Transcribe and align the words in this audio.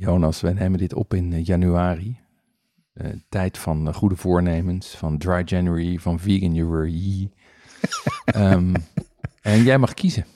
Jonas, 0.00 0.40
wij 0.40 0.52
nemen 0.52 0.78
dit 0.78 0.94
op 0.94 1.14
in 1.14 1.32
eh, 1.32 1.44
januari. 1.44 2.20
Eh, 2.92 3.10
tijd 3.28 3.58
van 3.58 3.88
eh, 3.88 3.94
goede 3.94 4.16
voornemens, 4.16 4.96
van 4.96 5.18
dry 5.18 5.42
January, 5.44 5.98
van 5.98 6.18
vegan 6.18 6.54
January. 6.54 7.30
Ehm, 8.24 8.74
en 9.42 9.62
jij 9.62 9.78
mag 9.78 9.94
kiezen. 9.94 10.26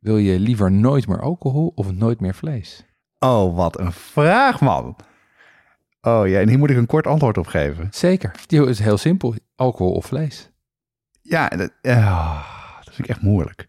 Wil 0.00 0.16
je 0.16 0.38
liever 0.38 0.72
nooit 0.72 1.06
meer 1.06 1.20
alcohol 1.20 1.72
of 1.74 1.92
nooit 1.92 2.20
meer 2.20 2.34
vlees? 2.34 2.84
Oh, 3.18 3.56
wat 3.56 3.78
een 3.78 3.92
vraag, 3.92 4.60
man. 4.60 4.96
Oh 6.00 6.28
ja, 6.28 6.40
en 6.40 6.48
hier 6.48 6.58
moet 6.58 6.70
ik 6.70 6.76
een 6.76 6.86
kort 6.86 7.06
antwoord 7.06 7.38
op 7.38 7.46
geven. 7.46 7.88
Zeker. 7.90 8.34
Die 8.46 8.66
is 8.66 8.78
heel 8.78 8.98
simpel. 8.98 9.34
Alcohol 9.56 9.92
of 9.92 10.06
vlees. 10.06 10.50
Ja, 11.20 11.48
dat, 11.48 11.72
dat 11.82 12.94
vind 12.94 12.98
ik 12.98 13.08
echt 13.08 13.22
moeilijk. 13.22 13.68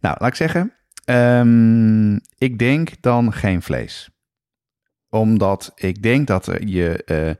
Nou, 0.00 0.16
laat 0.18 0.28
ik 0.28 0.34
zeggen, 0.34 0.72
ehm, 1.04 2.14
ik 2.38 2.58
denk 2.58 3.02
dan 3.02 3.32
geen 3.32 3.62
vlees. 3.62 4.13
Omdat 5.14 5.72
ik 5.74 6.02
denk 6.02 6.26
dat 6.26 6.46
er 6.46 6.66
je, 6.66 7.04
eh, 7.04 7.30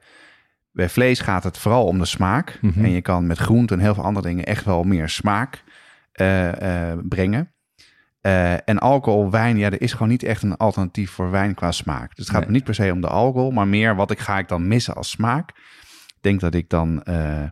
bij 0.72 0.88
vlees 0.88 1.20
gaat 1.20 1.44
het 1.44 1.58
vooral 1.58 1.86
om 1.86 1.98
de 1.98 2.04
smaak. 2.04 2.58
Mhm. 2.60 2.84
En 2.84 2.90
je 2.90 3.00
kan 3.02 3.26
met 3.26 3.38
groenten 3.38 3.76
en 3.78 3.84
heel 3.84 3.94
veel 3.94 4.04
andere 4.04 4.26
dingen 4.26 4.44
echt 4.44 4.64
wel 4.64 4.82
meer 4.82 5.08
smaak 5.08 5.62
eh, 6.12 6.90
eh, 6.92 6.98
brengen. 7.08 7.52
Eh, 8.20 8.68
en 8.68 8.78
alcohol, 8.78 9.30
wijn, 9.30 9.56
ja, 9.56 9.70
er 9.70 9.80
is 9.80 9.92
gewoon 9.92 10.08
niet 10.08 10.22
echt 10.22 10.42
een 10.42 10.56
alternatief 10.56 11.10
voor 11.10 11.30
wijn 11.30 11.54
qua 11.54 11.72
smaak. 11.72 12.16
Dus 12.16 12.26
het 12.26 12.34
gaat 12.34 12.42
Nee. 12.44 12.50
niet 12.52 12.64
per 12.64 12.74
se 12.74 12.92
om 12.92 13.00
de 13.00 13.08
alcohol, 13.08 13.50
maar 13.50 13.68
meer 13.68 13.96
wat 13.96 14.10
ik 14.10 14.18
ga 14.18 14.38
ik 14.38 14.48
dan 14.48 14.68
missen 14.68 14.94
als 14.94 15.10
smaak. 15.10 15.48
Ik 16.06 16.18
denk 16.20 16.40
dat 16.40 16.54
ik 16.54 16.68
dan 16.68 17.02
eh, 17.02 17.42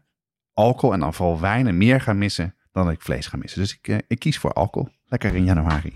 alcohol 0.53 0.93
en 0.95 1.01
dan 1.01 1.15
vooral 1.15 1.41
wijnen 1.41 1.77
meer 1.77 2.01
ga 2.01 2.13
missen 2.13 2.55
dan 2.73 2.85
dat 2.85 2.95
ik 2.95 3.03
vlees 3.03 3.27
ga 3.27 3.37
missen. 3.37 3.61
Dus 3.61 3.75
ik, 3.81 3.89
eh, 3.89 3.97
ik 4.09 4.19
kies 4.19 4.39
voor 4.39 4.53
alcohol. 4.53 4.89
Lekker 5.07 5.35
in 5.35 5.45
januari. 5.45 5.95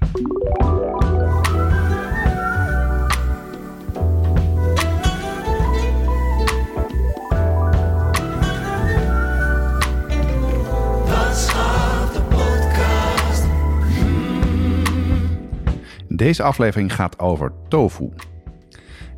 Deze 16.17 16.43
aflevering 16.43 16.95
gaat 16.95 17.19
over 17.19 17.53
tofu. 17.69 18.11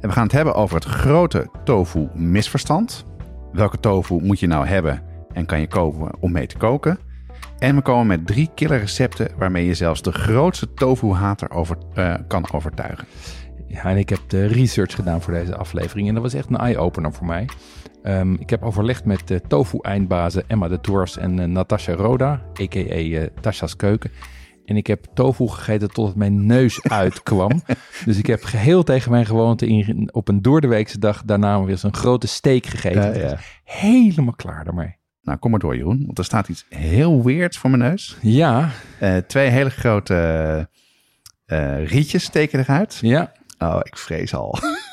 En 0.00 0.08
we 0.08 0.10
gaan 0.10 0.22
het 0.22 0.32
hebben 0.32 0.54
over 0.54 0.74
het 0.74 0.84
grote 0.84 1.50
tofu 1.64 2.08
misverstand. 2.14 3.04
Welke 3.52 3.80
tofu 3.80 4.14
moet 4.22 4.40
je 4.40 4.46
nou 4.46 4.66
hebben 4.66 5.02
en 5.32 5.46
kan 5.46 5.60
je 5.60 5.66
kopen 5.66 6.10
om 6.20 6.32
mee 6.32 6.46
te 6.46 6.56
koken? 6.56 6.98
En 7.58 7.76
we 7.76 7.82
komen 7.82 8.06
met 8.06 8.26
drie 8.26 8.50
killer 8.54 8.78
recepten 8.78 9.30
waarmee 9.36 9.66
je 9.66 9.74
zelfs 9.74 10.02
de 10.02 10.12
grootste 10.12 10.74
tofu-hater 10.74 11.50
over, 11.50 11.76
eh, 11.94 12.14
kan 12.28 12.52
overtuigen. 12.52 13.06
Ja, 13.66 13.82
en 13.82 13.96
ik 13.96 14.08
heb 14.08 14.20
de 14.26 14.46
research 14.46 14.94
gedaan 14.94 15.22
voor 15.22 15.32
deze 15.32 15.56
aflevering. 15.56 16.08
En 16.08 16.14
dat 16.14 16.22
was 16.22 16.34
echt 16.34 16.48
een 16.48 16.56
eye-opener 16.56 17.12
voor 17.12 17.26
mij. 17.26 17.48
Ehm, 18.02 18.34
ik 18.34 18.50
heb 18.50 18.62
overlegd 18.62 19.04
met 19.04 19.28
de 19.28 19.40
tofu-eindbazen 19.48 20.44
Emma 20.46 20.68
de 20.68 20.80
Tours 20.80 21.16
en 21.16 21.38
eh, 21.38 21.46
Natasha 21.46 21.92
Roda, 21.92 22.42
a.k.a. 22.60 22.78
eh, 22.78 23.26
Tasha's 23.40 23.76
Keuken. 23.76 24.10
En 24.68 24.76
ik 24.76 24.86
heb 24.86 25.04
tofu 25.14 25.48
gegeten 25.48 25.90
tot 25.90 26.06
het 26.06 26.16
mijn 26.16 26.46
neus 26.46 26.82
uitkwam. 27.02 27.62
dus 28.04 28.18
ik 28.18 28.26
heb 28.26 28.42
geheel 28.44 28.82
tegen 28.82 29.10
mijn 29.10 29.26
gewoonte 29.26 29.66
in, 29.66 30.08
op 30.12 30.28
een 30.28 30.42
doordeweekse 30.42 30.98
dag 30.98 31.22
daarna 31.24 31.60
weer 31.60 31.70
eens 31.70 31.82
een 31.82 31.94
grote 31.94 32.26
steak 32.26 32.66
gegeten. 32.66 33.38
Helemaal 33.64 34.34
klaar 34.34 34.64
daarmee. 34.64 34.96
Nou, 35.22 35.38
kom 35.38 35.50
maar 35.50 35.60
door 35.60 35.76
Jeroen, 35.76 36.02
want 36.06 36.18
er 36.18 36.24
staat 36.24 36.48
iets 36.48 36.66
heel 36.68 37.22
weirds 37.24 37.58
voor 37.58 37.70
mijn 37.70 37.82
neus. 37.82 38.16
Ja, 38.20 38.70
Eh, 38.98 39.16
twee 39.16 39.48
hele 39.48 39.70
grote 39.70 40.14
eh, 41.46 41.86
rietjes 41.86 42.24
steken 42.24 42.58
eruit. 42.58 42.98
ja. 43.02 43.32
Oh, 43.58 43.78
ik 43.82 43.96
vrees 43.96 44.34
al. 44.34 44.58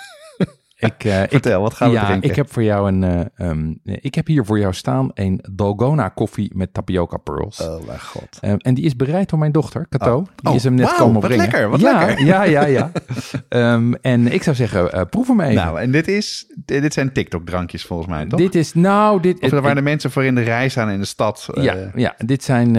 Ik, 0.78 1.03
eh, 1.03 1.24
ik, 1.24 1.30
Vertel, 1.30 1.62
wat 1.62 1.74
gaan 1.74 1.90
we 1.90 1.96
ja, 1.96 2.06
drinken? 2.06 2.30
ik 2.30 2.36
heb 2.36 2.52
voor 2.52 2.63
jou 2.63 2.88
een. 2.91 3.03
eh, 3.03 3.50
ehm, 3.50 3.74
ik 3.84 4.16
heb 4.16 4.28
hier 4.28 4.46
voor 4.46 4.59
jou 4.59 4.74
staan 4.74 5.12
een 5.13 5.44
Dalgona 5.52 6.09
koffie 6.09 6.52
met 6.56 6.74
tapioca 6.74 7.18
pearls. 7.18 7.62
Oh 7.62 7.86
mijn 7.86 8.00
god. 8.02 8.38
Ehm, 8.41 8.56
en 8.58 8.74
die 8.74 8.85
is 8.85 8.96
bereid 8.96 9.30
door 9.30 9.40
mijn 9.40 9.52
dochter, 9.52 9.88
Cato. 9.90 10.18
Oh. 10.18 10.25
Die 10.35 10.50
Oh, 10.50 10.56
is 10.56 10.64
hem 10.64 10.74
net 10.74 10.85
wauw, 10.85 10.97
komen 10.97 11.14
wat 11.14 11.24
brengen. 11.24 11.46
lekker, 11.46 11.69
wat 11.69 11.80
ja, 11.80 12.06
lekker. 12.06 12.25
Ja, 12.35 12.44
ja, 12.44 12.66
ja. 12.66 12.91
Ehm, 13.50 13.94
en 13.94 14.34
ik 14.34 14.44
zou 14.44 14.56
zeggen, 14.56 14.91
eh, 14.91 15.02
proef 15.09 15.28
hem 15.28 15.41
even. 15.41 15.56
Nou, 15.56 15.80
en 15.80 15.91
dit, 15.91 16.08
is, 16.08 16.53
dit 16.66 16.94
zijn 16.94 17.14
TikTok-drankjes 17.14 17.84
volgens 17.85 18.09
mij, 18.09 18.25
toch? 18.25 18.40
dit 18.40 18.56
is, 18.56 18.74
nou, 18.74 19.22
dit... 19.22 19.40
of 19.41 19.50
waar 19.50 19.75
de 19.75 19.81
mensen 19.81 20.12
voor 20.12 20.24
in 20.24 20.35
de 20.35 20.41
rij 20.41 20.69
staan 20.69 20.90
in 20.90 21.00
de 21.00 21.06
stad. 21.06 21.50
ja, 21.53 21.91
ja 21.96 22.16
dit, 22.25 22.44
zijn, 22.44 22.74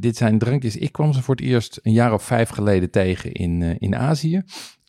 dit 0.00 0.16
zijn 0.16 0.38
drankjes. 0.38 0.76
Ik 0.76 0.92
kwam 0.92 1.12
ze 1.12 1.22
voor 1.22 1.34
het 1.34 1.44
eerst 1.44 1.80
een 1.82 1.92
jaar 1.92 2.12
of 2.12 2.22
vijf 2.22 2.48
geleden 2.48 2.90
tegen 2.90 3.32
in, 3.32 3.76
in 3.78 3.96
Azië. 3.96 4.42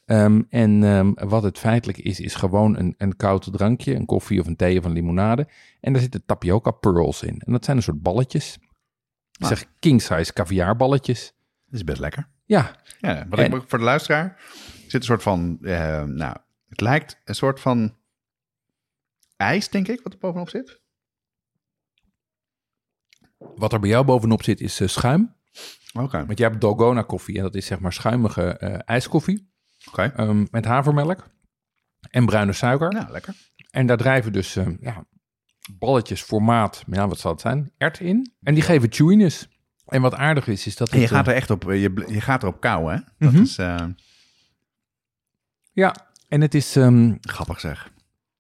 Ehm, 0.06 0.42
en 0.50 0.84
ehm, 0.84 1.14
wat 1.30 1.44
het 1.44 1.58
feitelijk 1.60 1.98
is, 1.98 2.20
is 2.20 2.36
gewoon 2.36 2.78
een, 2.78 2.96
een 2.98 3.16
koud 3.16 3.54
drankje, 3.54 3.96
een 3.96 4.06
koffie 4.06 4.40
of 4.40 4.48
een 4.48 4.56
thee 4.56 4.80
of 4.80 4.86
een 4.86 4.92
limonade. 4.92 5.48
En 5.82 5.94
daar 5.94 6.02
zitten 6.02 6.26
tapioca 6.26 6.72
pearls 6.72 7.22
in. 7.24 7.40
En 7.40 7.52
dat 7.52 7.66
zijn 7.66 7.78
een 7.78 7.84
soort 7.84 8.02
balletjes. 8.02 8.58
Ik 9.32 9.42
Ah. 9.42 9.48
zeg 9.48 9.66
king 9.80 10.02
size 10.02 10.34
caviarballetjes. 10.34 11.34
Dat 11.66 11.74
is 11.74 11.84
best 11.84 12.00
lekker. 12.00 12.28
Ja, 12.46 12.76
Ja, 13.00 13.26
wat 13.30 13.40
En- 13.40 13.52
ik 13.54 13.64
voor 13.68 13.78
de 13.80 13.84
luisteraar 13.86 14.26
er 14.26 14.82
zit 14.82 14.94
een 14.94 15.02
soort 15.04 15.24
van, 15.24 15.58
eh, 15.62 16.04
nou, 16.04 16.36
het 16.70 16.82
lijkt 16.82 17.22
een 17.26 17.36
soort 17.36 17.60
van 17.60 17.96
ijs, 19.38 19.70
denk 19.70 19.88
ik, 19.88 20.02
wat 20.04 20.14
er 20.14 20.20
bovenop 20.20 20.50
zit. 20.50 20.82
wat 23.56 23.74
er 23.74 23.80
bij 23.80 23.90
jou 23.90 24.06
bovenop 24.06 24.44
zit 24.44 24.62
is 24.62 24.80
eh, 24.80 24.88
schuim. 24.88 25.36
Oké. 25.94 26.26
Want 26.26 26.38
jij 26.38 26.48
hebt 26.48 26.62
Dalgona 26.62 27.02
koffie 27.02 27.38
en 27.38 27.44
dat 27.44 27.56
is 27.56 27.66
zeg 27.66 27.80
maar 27.80 27.94
schuimige 27.94 28.44
eh, 28.58 28.80
ijskoffie 28.86 29.52
Oké. 29.88 30.02
ehm, 30.16 30.46
met 30.52 30.66
havermelk 30.66 31.30
en 32.10 32.26
bruine 32.26 32.54
suiker. 32.54 32.90
Nou, 32.94 33.12
lekker. 33.12 33.36
En 33.72 33.86
daar 33.86 33.98
drijven 33.98 34.34
dus 34.34 34.56
eh, 34.56 34.68
ja, 34.82 35.06
balletjes 35.72 36.22
formaat, 36.22 36.84
ja, 36.92 37.08
wat 37.08 37.20
zal 37.20 37.32
het 37.32 37.42
zijn, 37.42 37.72
ert 37.78 38.00
in. 38.00 38.34
En 38.42 38.54
die 38.54 38.64
geven 38.64 38.92
chewiness. 38.92 39.48
En 39.86 40.02
wat 40.02 40.14
aardig 40.16 40.48
is, 40.48 40.66
is 40.68 40.76
dat 40.76 40.90
En 40.90 40.98
je 40.98 41.04
het, 41.04 41.14
gaat 41.14 41.26
eh, 41.26 41.32
er 41.32 41.38
echt 41.38 41.50
op, 41.50 41.70
eh, 41.70 41.82
je, 41.82 42.06
je 42.08 42.22
gaat 42.22 42.44
erop 42.44 42.60
kauwen, 42.62 42.94
hè? 42.96 43.00
Dat 43.26 43.32
Mhm. 43.34 43.42
is 43.42 43.58
eh, 43.58 43.86
ja, 45.72 45.96
en 46.28 46.42
het 46.42 46.54
is, 46.56 46.76
ehm, 46.76 47.14
grappig 47.22 47.60
zeg. 47.60 47.92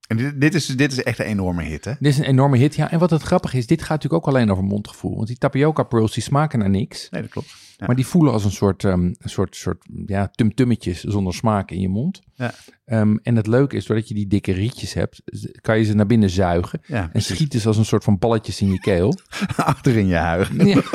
En 0.07 0.17
dit, 0.17 0.41
dit, 0.41 0.53
is, 0.55 0.65
dit 0.65 0.91
is 0.91 1.03
echt 1.03 1.19
een 1.19 1.25
enorme 1.25 1.63
hit, 1.63 1.85
hè? 1.85 1.91
dit 1.99 2.11
is 2.11 2.17
een 2.17 2.23
enorme 2.23 2.57
hit. 2.57 2.75
Ja, 2.75 2.91
en 2.91 2.99
wat 2.99 3.09
het 3.09 3.21
grappige 3.21 3.57
is, 3.57 3.67
dit 3.67 3.81
gaat 3.81 3.89
natuurlijk 3.89 4.27
ook 4.27 4.33
alleen 4.35 4.51
over 4.51 4.63
mondgevoel. 4.63 5.15
Want 5.15 5.27
die 5.27 5.37
tapioca 5.37 5.83
pearls, 5.83 6.13
die 6.13 6.23
smaken 6.23 6.59
naar 6.59 6.69
niks. 6.69 7.09
Nee, 7.09 7.21
dat 7.21 7.31
klopt. 7.31 7.55
Ja. 7.83 7.89
Maar 7.89 7.95
die 7.95 8.07
voelen 8.07 8.33
als 8.33 8.45
een 8.45 8.51
soort, 8.51 8.83
ehm, 8.83 9.03
een 9.03 9.29
soort, 9.29 9.55
soort 9.55 9.85
ja, 10.05 10.27
tumtummetjes 10.27 11.03
zonder 11.03 11.33
smaak 11.33 11.71
in 11.71 11.79
je 11.79 11.89
mond. 11.89 12.21
Ja. 12.33 12.53
Ehm, 12.85 13.15
en 13.23 13.35
het 13.35 13.47
leuke 13.47 13.75
is, 13.75 13.85
doordat 13.85 14.07
je 14.07 14.13
die 14.13 14.27
dikke 14.27 14.51
rietjes 14.51 14.93
hebt, 14.93 15.21
kan 15.61 15.77
je 15.77 15.83
ze 15.83 15.93
naar 15.93 16.05
binnen 16.05 16.29
zuigen. 16.29 16.81
Ja, 16.85 17.09
En 17.13 17.21
schieten 17.21 17.59
ze 17.59 17.67
als 17.67 17.77
een 17.77 17.85
soort 17.85 18.03
van 18.03 18.17
balletjes 18.17 18.61
in 18.61 18.71
je 18.71 18.79
keel. 18.79 19.13
achter 19.55 19.97
in 19.97 20.07
je 20.07 20.15
huid. 20.15 20.49
Ja. 20.57 20.81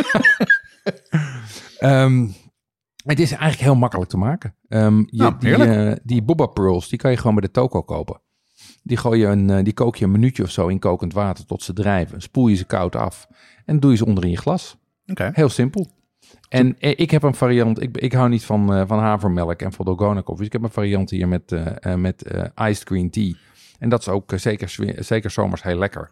Ehm, 1.79 2.29
het 3.05 3.21
is 3.21 3.31
eigenlijk 3.31 3.61
heel 3.61 3.75
makkelijk 3.77 4.11
te 4.11 4.17
maken. 4.17 4.55
Je, 5.07 5.23
Nou, 5.23 5.39
die, 5.39 5.55
eh, 5.55 5.97
die 6.03 6.23
Boba 6.23 6.47
Pearls, 6.47 6.89
die 6.89 6.99
kan 6.99 7.11
je 7.11 7.17
gewoon 7.17 7.35
bij 7.35 7.43
de 7.43 7.51
toko 7.51 7.83
kopen. 7.83 8.21
Die, 8.83 8.97
gooi 8.97 9.21
je 9.21 9.27
een, 9.27 9.51
eh, 9.51 9.65
die 9.65 9.73
kook 9.73 9.97
je 9.97 10.05
een 10.05 10.11
minuutje 10.11 10.43
of 10.43 10.51
zo 10.51 10.69
in 10.69 10.79
kokend 10.79 11.13
water 11.13 11.47
tot 11.47 11.63
ze 11.63 11.73
drijven. 11.73 12.23
Spoel 12.23 12.49
je 12.49 12.57
ze 12.57 12.65
koud 12.65 12.97
af 12.97 13.29
en 13.65 13.81
doe 13.81 13.91
je 13.91 13.97
ze 13.97 14.05
onder 14.07 14.25
in 14.25 14.31
je 14.31 14.37
glas. 14.37 14.77
Heel 15.33 15.49
simpel. 15.49 15.91
En 16.49 16.77
eh, 16.79 16.93
ik 16.97 17.11
heb 17.11 17.23
een 17.23 17.35
variant, 17.35 17.83
ik, 17.83 17.97
ik 17.97 18.13
hou 18.13 18.29
niet 18.29 18.45
van, 18.45 18.75
eh, 18.75 18.83
van 18.87 18.99
havermelk 18.99 19.63
en 19.63 19.73
van 19.73 19.97
koffie. 19.97 20.37
Dus 20.37 20.47
ik 20.47 20.53
heb 20.53 20.63
een 20.63 20.71
variant 20.71 21.11
hier 21.11 21.29
met, 21.29 21.53
eh, 21.53 21.95
met 21.95 22.23
iced 22.55 22.83
green 22.85 23.11
tea. 23.11 23.33
En 23.79 23.89
dat 23.89 24.01
is 24.01 24.09
ook 24.09 24.33
zeker, 24.37 24.77
zeker 24.99 25.31
zomers 25.31 25.63
heel 25.63 25.79
lekker. 25.79 26.09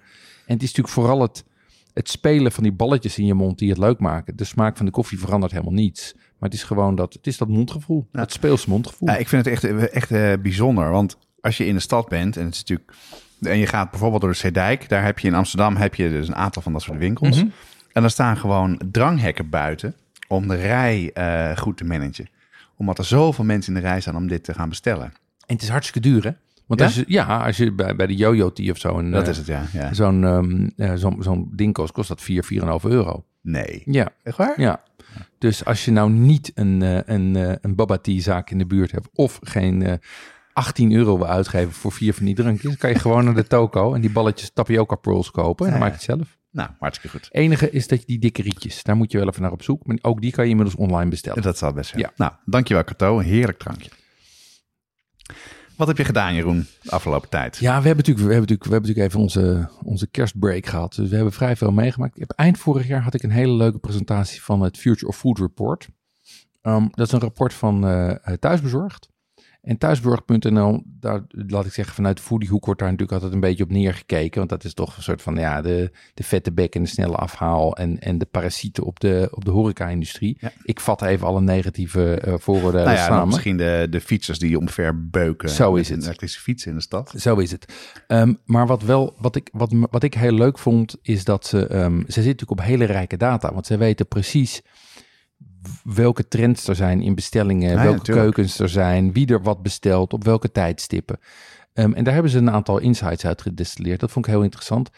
En 0.47 0.55
het 0.55 0.63
is 0.63 0.69
natuurlijk 0.69 0.95
vooral 0.95 1.21
het, 1.21 1.45
het 1.93 2.09
spelen 2.09 2.53
van 2.53 2.63
die 2.63 2.73
balletjes 2.73 3.19
in 3.19 3.27
je 3.27 3.35
mond 3.35 3.59
die 3.59 3.69
het 3.69 3.79
leuk 3.79 3.99
maken. 3.99 4.37
De 4.37 4.45
smaak 4.45 4.77
van 4.77 4.87
de 4.87 4.93
koffie 4.93 5.19
verandert 5.19 5.53
helemaal 5.53 5.73
niets. 5.73 6.13
Maar 6.15 6.49
het 6.49 6.55
is 6.55 6.63
gewoon 6.63 6.95
dat, 6.95 7.13
het 7.13 7.27
is 7.27 7.37
dat 7.37 7.49
mondgevoel. 7.49 8.07
Ja. 8.13 8.21
Het 8.21 8.33
speels 8.33 8.67
mondgevoel. 8.67 9.09
Ja, 9.09 9.17
ik 9.17 9.29
vind 9.29 9.45
het 9.45 9.55
echt, 9.55 9.91
echt 9.91 10.43
bijzonder, 10.43 10.91
want 10.91 11.19
als 11.41 11.57
je 11.57 11.67
in 11.67 11.75
de 11.75 11.81
stad 11.81 12.09
bent 12.09 12.37
en 12.37 12.45
het 12.45 12.55
is 12.55 12.61
natuurlijk 12.61 12.93
en 13.41 13.59
je 13.59 13.67
gaat 13.67 13.91
bijvoorbeeld 13.91 14.21
door 14.21 14.31
de 14.31 14.37
Zeedijk, 14.37 14.89
daar 14.89 15.05
heb 15.05 15.19
je 15.19 15.29
in 15.29 15.35
Amsterdam 15.35 15.77
heb 15.77 15.95
je 15.95 16.09
dus 16.09 16.29
een 16.29 16.35
aantal 16.35 16.63
van 16.63 16.73
dat 16.73 16.83
soort 16.83 16.99
winkels. 16.99 17.37
Mhm. 17.37 17.49
En 17.93 18.01
dan 18.01 18.11
staan 18.11 18.37
gewoon 18.37 18.81
dranghekken 18.91 19.51
buiten 19.51 19.95
om 20.29 20.49
de 20.49 20.55
rij 20.55 21.11
eh, 21.13 21.57
goed 21.57 21.77
te 21.77 21.85
managen. 21.85 22.29
Omdat 22.77 22.99
er 22.99 23.05
zoveel 23.05 23.45
mensen 23.45 23.75
in 23.75 23.81
de 23.81 23.87
rij 23.89 24.01
staan 24.01 24.17
om 24.17 24.29
dit 24.29 24.45
te 24.45 24.55
gaan 24.55 24.69
bestellen. 24.69 25.05
En 25.47 25.55
het 25.55 25.63
is 25.63 25.69
hartstikke 25.69 26.09
duur, 26.09 26.25
hè? 26.25 26.31
Want 26.67 26.81
Ja? 26.81 26.87
als 26.87 26.95
je, 26.95 27.05
ja, 27.07 27.45
als 27.45 27.57
je 27.57 27.73
bij, 27.73 27.97
bij 27.97 28.07
de 28.07 28.15
Jojo 28.15 28.53
Tea 28.53 28.71
of 28.71 28.79
zo... 28.79 28.99
Een, 28.99 29.11
Dat 29.11 29.25
eh, 29.25 29.31
is 29.31 29.37
het, 29.37 29.47
ja. 29.47 29.63
ja. 29.73 29.95
Zo'n 29.95 30.73
zo'n 30.95 31.23
zo'n 31.23 31.49
ding 31.53 31.73
kost, 31.73 31.93
kost 31.93 32.09
dat 32.09 32.21
4, 32.23 32.49
4,5 32.53 32.59
euro. 32.83 33.25
Nee. 33.43 33.83
Ja, 33.85 34.09
Echt 34.23 34.37
waar? 34.37 34.61
ja. 34.61 34.83
Dus 35.39 35.65
als 35.65 35.85
je 35.85 35.91
nou 35.91 36.11
niet 36.11 36.53
een, 36.55 36.81
een, 37.13 37.59
een 37.61 37.75
Baba 37.75 37.99
Tea 37.99 38.21
zaak 38.21 38.51
in 38.51 38.59
de 38.59 38.67
buurt 38.67 38.91
hebt... 38.93 39.09
of 39.15 39.39
geen 39.43 39.83
eh 39.83 39.93
18 40.57 40.93
euro 40.93 41.19
wil 41.19 41.27
uitgeven 41.27 41.73
voor 41.73 41.93
vier 41.93 42.15
van 42.15 42.25
die 42.25 42.35
drankjes... 42.35 42.77
kan 42.77 42.91
je 42.91 42.99
gewoon 42.99 43.25
naar 43.25 43.35
de 43.35 43.47
toko 43.47 43.95
en 43.95 44.01
die 44.01 44.11
balletjes 44.11 44.51
tapioca 44.51 44.95
pearls 44.95 45.31
kopen. 45.31 45.67
En 45.67 45.71
dan 45.73 45.81
maak 45.81 45.89
je 45.89 45.95
het 45.97 46.05
zelf. 46.05 46.39
Nou, 46.57 46.71
hartstikke 46.79 47.19
goed. 47.19 47.29
enige 47.31 47.71
is 47.71 47.89
dat 47.89 48.01
je 48.01 48.07
die 48.07 48.19
dikke 48.19 48.43
rietjes, 48.43 48.83
daar 48.83 48.97
moet 48.97 49.13
je 49.13 49.19
wel 49.19 49.29
even 49.29 49.43
naar 49.43 49.53
op 49.53 49.63
zoek. 49.63 49.87
Maar 49.87 49.99
ook 50.01 50.21
die 50.21 50.31
kan 50.31 50.45
je 50.45 50.51
inmiddels 50.51 50.77
online 50.77 51.11
bestellen. 51.11 51.43
Dat 51.43 51.59
zal 51.59 51.73
best 51.73 51.91
zijn. 51.91 52.03
Ja. 52.03 52.13
Nou, 52.17 52.33
dankjewel 52.45 52.85
Cato. 52.85 53.19
Heerlijk 53.19 53.59
drankje. 53.59 53.91
Wat 55.77 55.87
heb 55.87 55.97
je 55.97 56.05
gedaan, 56.05 56.35
Jeroen, 56.35 56.67
de 56.83 56.91
afgelopen 56.91 57.29
tijd? 57.29 57.57
Ja, 57.57 57.81
we 57.81 57.87
hebben 57.87 57.97
natuurlijk, 57.97 58.27
we 58.27 58.33
hebben 58.33 58.41
natuurlijk, 58.41 58.65
we 58.65 58.73
hebben 58.73 58.89
natuurlijk 58.89 59.09
even 59.09 59.21
onze, 59.21 59.69
onze 59.83 60.07
kerstbreak 60.07 60.67
gehad. 60.67 60.95
Dus 60.95 61.09
we 61.09 61.15
hebben 61.15 61.33
vrij 61.33 61.57
veel 61.57 61.73
meegemaakt. 61.73 62.15
Ik 62.15 62.21
heb, 62.21 62.31
eind 62.31 62.59
vorig 62.59 62.87
jaar 62.87 63.03
had 63.03 63.15
ik 63.15 63.23
een 63.23 63.31
hele 63.31 63.53
leuke 63.53 63.79
presentatie 63.79 64.43
van 64.43 64.63
het 64.63 64.79
Future 64.79 65.09
of 65.09 65.17
Food 65.17 65.39
Report. 65.39 65.89
Ehm, 66.63 66.87
dat 66.91 67.07
is 67.07 67.13
een 67.13 67.21
rapport 67.21 67.55
van 67.55 67.87
eh, 67.87 68.33
Thuisbezorgd. 68.33 69.09
En 69.67 69.79
thuisbezorgd.nl, 69.79 70.83
daar 71.01 71.23
laat 71.29 71.67
ik 71.67 71.73
zeggen, 71.73 71.95
vanuit 71.95 72.17
de 72.17 72.23
foodiehoek 72.23 72.65
wordt 72.65 72.81
daar 72.81 72.91
natuurlijk 72.91 73.17
altijd 73.17 73.35
een 73.35 73.49
beetje 73.49 73.65
op 73.65 73.71
neergekeken. 73.71 74.39
Want 74.39 74.51
dat 74.51 74.65
is 74.65 74.75
toch 74.75 74.97
een 74.97 75.03
soort 75.03 75.23
van 75.23 75.37
ja, 75.37 75.63
de, 75.63 75.91
de 76.15 76.23
vette 76.23 76.53
bek 76.53 76.75
en 76.75 76.83
de 76.83 76.89
snelle 76.89 77.17
afhaal 77.17 77.77
en, 77.77 78.01
en 78.01 78.19
de 78.19 78.25
parasieten 78.25 78.85
op 78.85 79.01
de, 79.01 79.29
op 79.31 79.45
de 79.45 79.51
horeca-industrie. 79.51 80.37
Ja. 80.41 80.53
Ik 80.63 80.81
vat 80.81 81.03
even 81.03 81.27
alle 81.27 81.41
negatieve 81.41 82.21
eh, 82.21 82.35
vooroordelen 82.39 82.85
nou 82.87 82.97
ja, 82.97 83.05
samen. 83.05 83.27
misschien 83.27 83.57
de, 83.57 83.87
de 83.91 84.01
fietsers 84.01 84.39
die 84.39 84.59
omver 84.59 85.09
beuken. 85.09 85.49
Zo 85.49 85.75
is 85.75 85.89
het. 85.89 85.99
Een 85.99 86.05
elektrische 86.05 86.41
fiets 86.41 86.67
in 86.67 86.75
de 86.75 86.81
stad. 86.81 87.13
Zo 87.17 87.37
is 87.37 87.51
het. 87.51 87.73
Ehm, 88.07 88.35
maar 88.45 88.67
wat, 88.67 88.83
wel, 88.83 89.15
wat, 89.19 89.37
ik, 89.37 89.49
wat, 89.53 89.73
wat 89.91 90.03
ik 90.03 90.15
heel 90.15 90.35
leuk 90.35 90.59
vond, 90.59 90.97
is 91.03 91.25
dat 91.25 91.47
ze, 91.47 91.67
ehm, 91.67 91.97
ze 91.97 92.05
zitten 92.05 92.23
natuurlijk 92.23 92.51
op 92.51 92.63
hele 92.63 92.85
rijke 92.85 93.17
data. 93.17 93.53
Want 93.53 93.67
ze 93.67 93.77
weten 93.77 94.07
precies 94.07 94.63
welke 95.85 96.29
trends 96.29 96.69
er 96.69 96.75
zijn 96.75 97.03
in 97.03 97.15
bestellingen, 97.15 97.71
ja, 97.71 97.83
welke 97.83 98.13
keukens 98.13 98.59
er 98.59 98.69
zijn, 98.69 99.13
wie 99.13 99.27
er 99.27 99.43
wat 99.43 99.63
bestelt, 99.63 100.13
op 100.13 100.25
welke 100.25 100.53
tijdstippen. 100.53 101.19
Ehm, 101.73 101.93
en 101.93 102.05
daar 102.05 102.15
hebben 102.15 102.33
ze 102.33 102.39
een 102.39 102.51
aantal 102.51 102.79
insights 102.79 103.27
uit 103.27 103.43
gedestilleerd. 103.43 104.01
Dat 104.01 104.11
vond 104.11 104.27
ik 104.27 104.33
heel 104.33 104.43
interessant. 104.43 104.91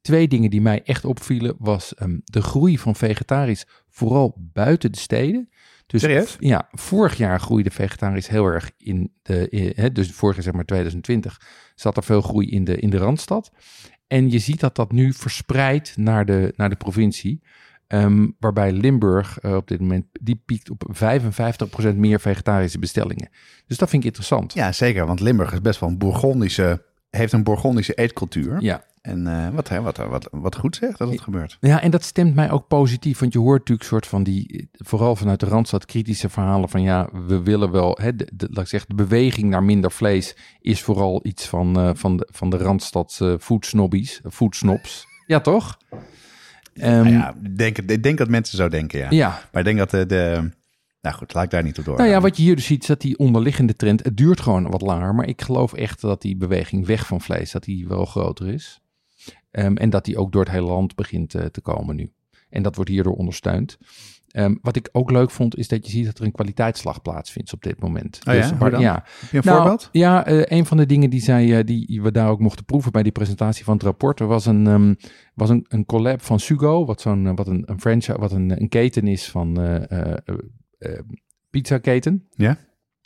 Twee 0.00 0.28
dingen 0.28 0.50
die 0.50 0.60
mij 0.60 0.82
echt 0.82 1.04
opvielen 1.04 1.54
was 1.58 1.94
ehm, 1.94 2.18
de 2.24 2.42
groei 2.42 2.78
van 2.78 2.96
vegetarisch, 2.96 3.66
vooral 3.88 4.34
buiten 4.36 4.92
de 4.92 4.98
steden. 4.98 5.48
Dus 5.86 6.00
Serieus? 6.00 6.36
ja, 6.40 6.68
vorig 6.70 7.16
jaar 7.16 7.40
groeide 7.40 7.70
vegetarisch 7.70 8.28
heel 8.28 8.44
erg 8.44 8.70
in 8.78 9.12
de, 9.22 9.72
hè, 9.76 9.92
dus 9.92 10.12
vorig 10.12 10.34
jaar 10.34 10.44
zeg 10.44 10.54
maar 10.54 10.64
2020, 10.64 11.40
zat 11.74 11.96
er 11.96 12.04
veel 12.04 12.22
groei 12.22 12.50
in 12.50 12.64
de, 12.64 12.76
in 12.76 12.90
de 12.90 12.96
Randstad. 12.96 13.50
En 14.06 14.30
je 14.30 14.38
ziet 14.38 14.60
dat 14.60 14.76
dat 14.76 14.92
nu 14.92 15.12
verspreidt 15.12 15.96
naar 15.96 16.24
de, 16.24 16.52
naar 16.56 16.68
de 16.68 16.76
provincie. 16.76 17.42
Ehm, 17.86 18.26
waarbij 18.38 18.72
Limburg 18.72 19.38
eh, 19.38 19.54
op 19.54 19.68
dit 19.68 19.80
moment, 19.80 20.04
die 20.12 20.42
piekt 20.44 20.70
op 20.70 20.84
55% 20.92 21.96
meer 21.96 22.20
vegetarische 22.20 22.78
bestellingen. 22.78 23.28
Dus 23.66 23.76
dat 23.78 23.88
vind 23.88 24.02
ik 24.02 24.08
interessant. 24.08 24.52
Ja, 24.54 24.72
zeker. 24.72 25.06
Want 25.06 25.20
Limburg 25.20 25.52
is 25.52 25.60
best 25.60 25.80
wel 25.80 25.88
een 25.88 25.98
Bourgondische, 25.98 26.82
heeft 27.10 27.32
een 27.32 27.42
Bourgondische 27.44 27.94
eetcultuur. 27.94 28.56
Ja. 28.62 28.84
En 29.02 29.26
eh, 29.26 29.48
wat, 29.54 29.68
hè, 29.68 29.80
wat, 29.80 29.96
wat, 29.96 30.28
wat 30.30 30.56
goed 30.56 30.76
zegt 30.76 30.98
dat 30.98 31.10
het 31.10 31.20
gebeurt. 31.20 31.56
Ja, 31.60 31.80
en 31.82 31.90
dat 31.90 32.02
stemt 32.04 32.34
mij 32.34 32.50
ook 32.50 32.68
positief. 32.68 33.18
Want 33.18 33.32
je 33.32 33.38
hoort 33.38 33.58
natuurlijk 33.58 33.88
soort 33.88 34.06
van 34.06 34.22
die, 34.22 34.68
vooral 34.72 35.16
vanuit 35.16 35.40
de 35.40 35.46
Randstad, 35.46 35.84
kritische 35.84 36.28
verhalen 36.28 36.68
van 36.68 36.82
ja, 36.82 37.08
we 37.26 37.42
willen 37.42 37.70
wel, 37.70 37.98
hè, 38.00 38.16
de, 38.16 38.28
de- 38.34 38.48
laat 38.50 38.64
ik 38.64 38.68
zeggen, 38.70 38.96
de 38.96 39.02
beweging 39.02 39.50
naar 39.50 39.62
minder 39.62 39.90
vlees 39.92 40.36
is 40.60 40.82
vooral 40.82 41.20
iets 41.22 41.46
van, 41.46 41.78
eh, 41.78 41.90
van, 41.94 42.16
de, 42.16 42.28
van 42.32 42.50
de 42.50 42.56
Randstad 42.56 43.18
eh 43.22 43.34
foodsnobbies, 43.40 44.20
foodsnobs. 44.30 45.06
Ja, 45.26 45.40
toch? 45.40 45.76
Ehm, 46.76 47.02
Nou 47.02 47.08
ja, 47.08 47.34
ik 47.42 47.58
denk, 47.58 47.78
ik 47.78 48.02
denk 48.02 48.18
dat 48.18 48.28
mensen 48.28 48.56
zo 48.56 48.68
denken, 48.68 48.98
ja. 48.98 49.10
ja. 49.10 49.28
Maar 49.52 49.66
ik 49.66 49.76
denk 49.76 49.78
dat 49.78 49.90
de, 49.90 50.06
de... 50.06 50.50
Nou 51.00 51.16
goed, 51.16 51.34
laat 51.34 51.44
ik 51.44 51.50
daar 51.50 51.62
niet 51.62 51.78
op 51.78 51.84
door. 51.84 51.96
Nou 51.96 52.08
ja, 52.08 52.20
wat 52.20 52.36
je 52.36 52.42
hier 52.42 52.56
dus 52.56 52.64
ziet, 52.64 52.82
is 52.82 52.88
dat 52.88 53.00
die 53.00 53.18
onderliggende 53.18 53.76
trend, 53.76 54.04
het 54.04 54.16
duurt 54.16 54.40
gewoon 54.40 54.70
wat 54.70 54.80
langer, 54.80 55.14
maar 55.14 55.28
ik 55.28 55.42
geloof 55.42 55.72
echt 55.72 56.00
dat 56.00 56.22
die 56.22 56.36
beweging 56.36 56.86
weg 56.86 57.06
van 57.06 57.20
vlees, 57.20 57.50
dat 57.50 57.64
die 57.64 57.88
wel 57.88 58.04
groter 58.04 58.48
is. 58.48 58.80
Ehm, 59.50 59.76
en 59.76 59.90
dat 59.90 60.04
die 60.04 60.18
ook 60.18 60.32
door 60.32 60.42
het 60.42 60.52
hele 60.52 60.66
land 60.66 60.94
begint 60.94 61.34
eh, 61.34 61.44
te 61.44 61.60
komen 61.60 61.96
nu. 61.96 62.10
En 62.50 62.62
dat 62.62 62.74
wordt 62.76 62.90
hierdoor 62.90 63.14
ondersteund. 63.16 63.78
Ehm, 64.36 64.54
wat 64.62 64.76
ik 64.76 64.88
ook 64.92 65.10
leuk 65.10 65.30
vond, 65.30 65.56
is 65.56 65.68
dat 65.68 65.86
je 65.86 65.92
ziet 65.92 66.04
dat 66.04 66.18
er 66.18 66.24
een 66.24 66.32
kwaliteitsslag 66.32 67.02
plaatsvindt 67.02 67.52
op 67.52 67.62
dit 67.62 67.80
moment. 67.80 68.20
Oh 68.28 68.34
ja? 68.34 68.50
Dan? 68.50 68.80
ja. 68.80 68.94
Heb 68.94 69.30
je 69.30 69.36
een 69.36 69.42
Nou, 69.44 69.56
voorbeeld? 69.56 69.88
Ja, 69.92 70.26
eh, 70.26 70.58
een 70.58 70.66
van 70.66 70.76
de 70.76 70.86
dingen 70.86 71.10
die, 71.10 71.20
zij, 71.20 71.58
eh, 71.58 71.64
die 71.64 72.02
we 72.02 72.12
daar 72.12 72.28
ook 72.28 72.40
mochten 72.40 72.64
proeven 72.64 72.92
bij 72.92 73.02
die 73.02 73.12
presentatie 73.12 73.64
van 73.64 73.74
het 73.74 73.82
rapport, 73.82 74.20
er 74.20 74.26
was 74.26 74.46
een, 74.46 74.66
ehm, 74.66 74.94
was 75.34 75.50
een, 75.50 75.64
een 75.68 75.84
collab 75.84 76.22
van 76.22 76.40
Sugo, 76.40 76.84
wat, 76.84 77.00
zo'n, 77.00 77.26
eh, 77.26 77.32
wat 77.34 77.46
een, 77.46 77.62
een 77.66 77.80
franchise, 77.80 78.18
wat 78.18 78.32
een, 78.32 78.60
een 78.60 78.68
keten 78.68 79.06
is 79.06 79.30
van 79.30 79.60
eh, 79.60 80.98
pizzaketen. 81.50 82.28
Ja? 82.30 82.58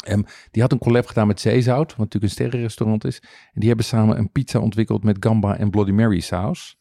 Ehm, 0.04 0.22
die 0.50 0.62
had 0.62 0.72
een 0.72 0.78
collab 0.78 1.06
gedaan 1.06 1.26
met 1.26 1.40
Zeezout, 1.40 1.88
wat 1.88 1.98
natuurlijk 1.98 2.24
een 2.24 2.30
sterrenrestaurant 2.30 3.04
is. 3.04 3.18
En 3.52 3.60
die 3.60 3.68
hebben 3.68 3.86
samen 3.86 4.18
een 4.18 4.30
pizza 4.30 4.58
ontwikkeld 4.58 5.04
met 5.04 5.16
gamba 5.20 5.56
en 5.56 5.70
Bloody 5.70 5.92
Mary 5.92 6.20
saus. 6.20 6.79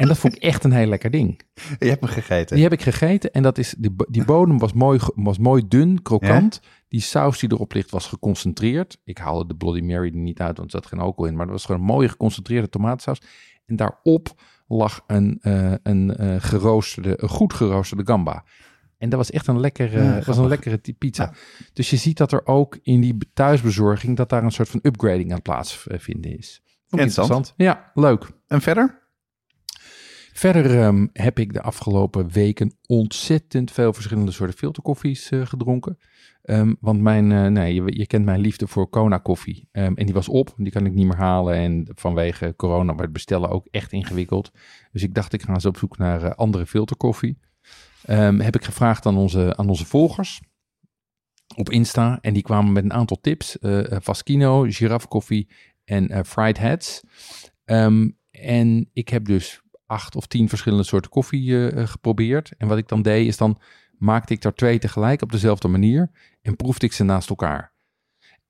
En 0.00 0.08
dat 0.08 0.18
vond 0.18 0.36
ik 0.36 0.42
echt 0.42 0.64
een 0.64 0.72
heel 0.72 0.86
lekker 0.86 1.10
ding. 1.10 1.40
Je 1.78 1.88
hebt 1.88 2.00
hem 2.00 2.10
gegeten. 2.10 2.54
Die 2.54 2.64
heb 2.64 2.72
ik 2.72 2.82
gegeten 2.82 3.30
en 3.30 3.42
dat 3.42 3.58
is, 3.58 3.74
die, 3.78 3.94
die 4.08 4.24
bodem 4.24 4.58
was 4.58 4.72
mooi, 4.72 5.00
was 5.14 5.38
mooi 5.38 5.68
dun, 5.68 6.02
krokant. 6.02 6.60
Die 6.88 7.00
saus 7.00 7.38
die 7.38 7.52
erop 7.52 7.72
ligt 7.72 7.90
was 7.90 8.06
geconcentreerd. 8.06 8.98
Ik 9.04 9.18
haalde 9.18 9.46
de 9.46 9.56
Bloody 9.56 9.80
Mary 9.80 10.08
er 10.08 10.16
niet 10.16 10.40
uit, 10.40 10.56
want 10.56 10.72
er 10.72 10.80
zat 10.80 10.86
geen 10.86 11.00
alcohol 11.00 11.30
in. 11.30 11.36
Maar 11.36 11.46
dat 11.46 11.54
was 11.54 11.64
gewoon 11.64 11.80
een 11.80 11.86
mooie 11.86 12.08
geconcentreerde 12.08 12.68
tomatensaus. 12.68 13.20
En 13.66 13.76
daarop 13.76 14.34
lag 14.66 15.04
een, 15.06 15.38
eh, 15.40 15.72
een, 15.82 16.16
eh, 16.16 16.36
geroosterde, 16.38 17.22
een 17.22 17.28
goed 17.28 17.52
geroosterde 17.52 18.06
gamba. 18.06 18.44
En 18.98 19.08
dat 19.08 19.18
was 19.18 19.30
echt 19.30 19.46
een 19.46 19.60
lekkere, 19.60 20.02
Ja, 20.02 20.22
was 20.26 20.36
een 20.36 20.48
lekkere 20.48 20.80
pizza. 20.98 21.32
Dus 21.72 21.90
je 21.90 21.96
ziet 21.96 22.16
dat 22.16 22.32
er 22.32 22.46
ook 22.46 22.78
in 22.82 23.00
die 23.00 23.16
thuisbezorging, 23.34 24.16
dat 24.16 24.28
daar 24.28 24.44
een 24.44 24.50
soort 24.50 24.68
van 24.68 24.80
upgrading 24.82 25.32
aan 25.32 25.42
plaatsvinden 25.42 26.38
is. 26.38 26.62
Interessant. 26.90 27.54
Ja, 27.56 27.90
leuk. 27.94 28.30
En 28.46 28.60
verder? 28.60 28.99
Verder 30.40 30.78
ehm, 30.78 31.06
heb 31.12 31.38
ik 31.38 31.52
de 31.52 31.62
afgelopen 31.62 32.30
weken 32.30 32.72
ontzettend 32.86 33.70
veel 33.70 33.92
verschillende 33.92 34.32
soorten 34.32 34.56
filterkoffies 34.56 35.30
eh, 35.30 35.46
gedronken. 35.46 35.98
Ehm, 36.42 36.74
want 36.80 37.00
mijn, 37.00 37.32
eh, 37.32 37.46
nee, 37.46 37.74
je, 37.74 38.06
kent 38.06 38.24
mijn 38.24 38.40
liefde 38.40 38.66
voor 38.66 38.88
Kona 38.88 39.18
koffie. 39.18 39.68
Ehm, 39.72 39.92
en 39.94 40.04
die 40.04 40.14
was 40.14 40.28
op, 40.28 40.54
die 40.56 40.72
kan 40.72 40.86
ik 40.86 40.92
niet 40.92 41.06
meer 41.06 41.16
halen. 41.16 41.54
En 41.54 41.88
vanwege 41.94 42.54
corona 42.56 42.94
werd 42.94 43.12
bestellen 43.12 43.48
ook 43.48 43.66
echt 43.70 43.92
ingewikkeld. 43.92 44.50
Dus 44.92 45.02
ik 45.02 45.14
dacht, 45.14 45.32
ik 45.32 45.42
ga 45.42 45.52
eens 45.52 45.66
op 45.66 45.76
zoek 45.76 45.98
naar 45.98 46.22
eh, 46.22 46.30
andere 46.30 46.66
filterkoffie. 46.66 47.38
Heb 48.02 48.54
ik 48.54 48.64
gevraagd 48.64 49.06
aan 49.06 49.16
onze, 49.16 49.56
aan 49.56 49.68
onze 49.68 49.86
volgers 49.86 50.40
op 51.56 51.70
Insta. 51.70 52.18
En 52.20 52.32
die 52.32 52.42
kwamen 52.42 52.72
met 52.72 52.84
een 52.84 52.92
aantal 52.92 53.20
tips. 53.20 53.58
Faskino, 54.02 54.66
giraffe 54.68 55.08
koffie 55.08 55.48
en 55.84 56.26
fried 56.26 56.58
heads. 56.58 57.00
En 58.30 58.90
ik 58.92 59.08
heb 59.08 59.24
dus 59.24 59.62
acht 59.90 60.16
of 60.16 60.26
tien 60.26 60.48
verschillende 60.48 60.84
soorten 60.84 61.10
koffie 61.10 61.54
eh, 61.56 61.82
eh, 61.82 61.88
geprobeerd. 61.88 62.52
En 62.58 62.68
wat 62.68 62.78
ik 62.78 62.88
dan 62.88 63.02
deed, 63.02 63.26
is 63.26 63.36
dan 63.36 63.58
maakte 63.98 64.32
ik 64.34 64.44
er 64.44 64.54
twee 64.54 64.78
tegelijk 64.78 65.22
op 65.22 65.32
dezelfde 65.32 65.68
manier 65.68 66.10
en 66.42 66.56
proefde 66.56 66.86
ik 66.86 66.92
ze 66.92 67.04
naast 67.04 67.28
elkaar. 67.28 67.72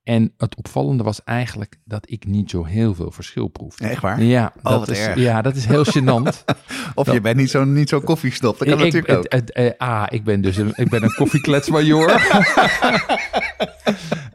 En 0.02 0.34
het 0.36 0.56
opvallende 0.56 1.02
was 1.02 1.24
eigenlijk 1.24 1.76
dat 1.84 2.10
ik 2.10 2.26
niet 2.26 2.50
zo 2.50 2.64
heel 2.64 2.94
veel 2.94 3.10
verschil 3.10 3.48
proefde. 3.48 3.86
Echt 3.88 4.02
waar? 4.02 4.22
Ja, 4.22 4.52
Oh, 4.62 4.70
dat 4.70 4.88
is, 4.88 4.98
erg. 4.98 5.16
ja, 5.18 5.42
dat 5.42 5.56
is 5.56 5.64
heel 5.66 5.84
gênant. 5.98 6.44
Of 6.94 7.12
je 7.12 7.20
bent 7.20 7.36
niet 7.36 7.50
zo'n 7.50 7.72
niet 7.72 7.88
zo 7.88 8.00
koffiestop. 8.00 8.58
Dat 8.58 8.68
kan 8.68 8.78
ik, 8.78 8.84
natuurlijk 8.84 9.12
ook. 9.12 9.22
het- 9.22 9.32
het- 9.32 9.52
eh, 9.52 9.88
ah, 9.88 10.06
ik 10.08 10.24
ben 10.24 10.40
dus 10.40 10.56
een, 10.56 10.72
ik 10.76 10.88
ben 10.88 11.02
een 11.02 11.14
koffiekletsmajor. 11.14 12.08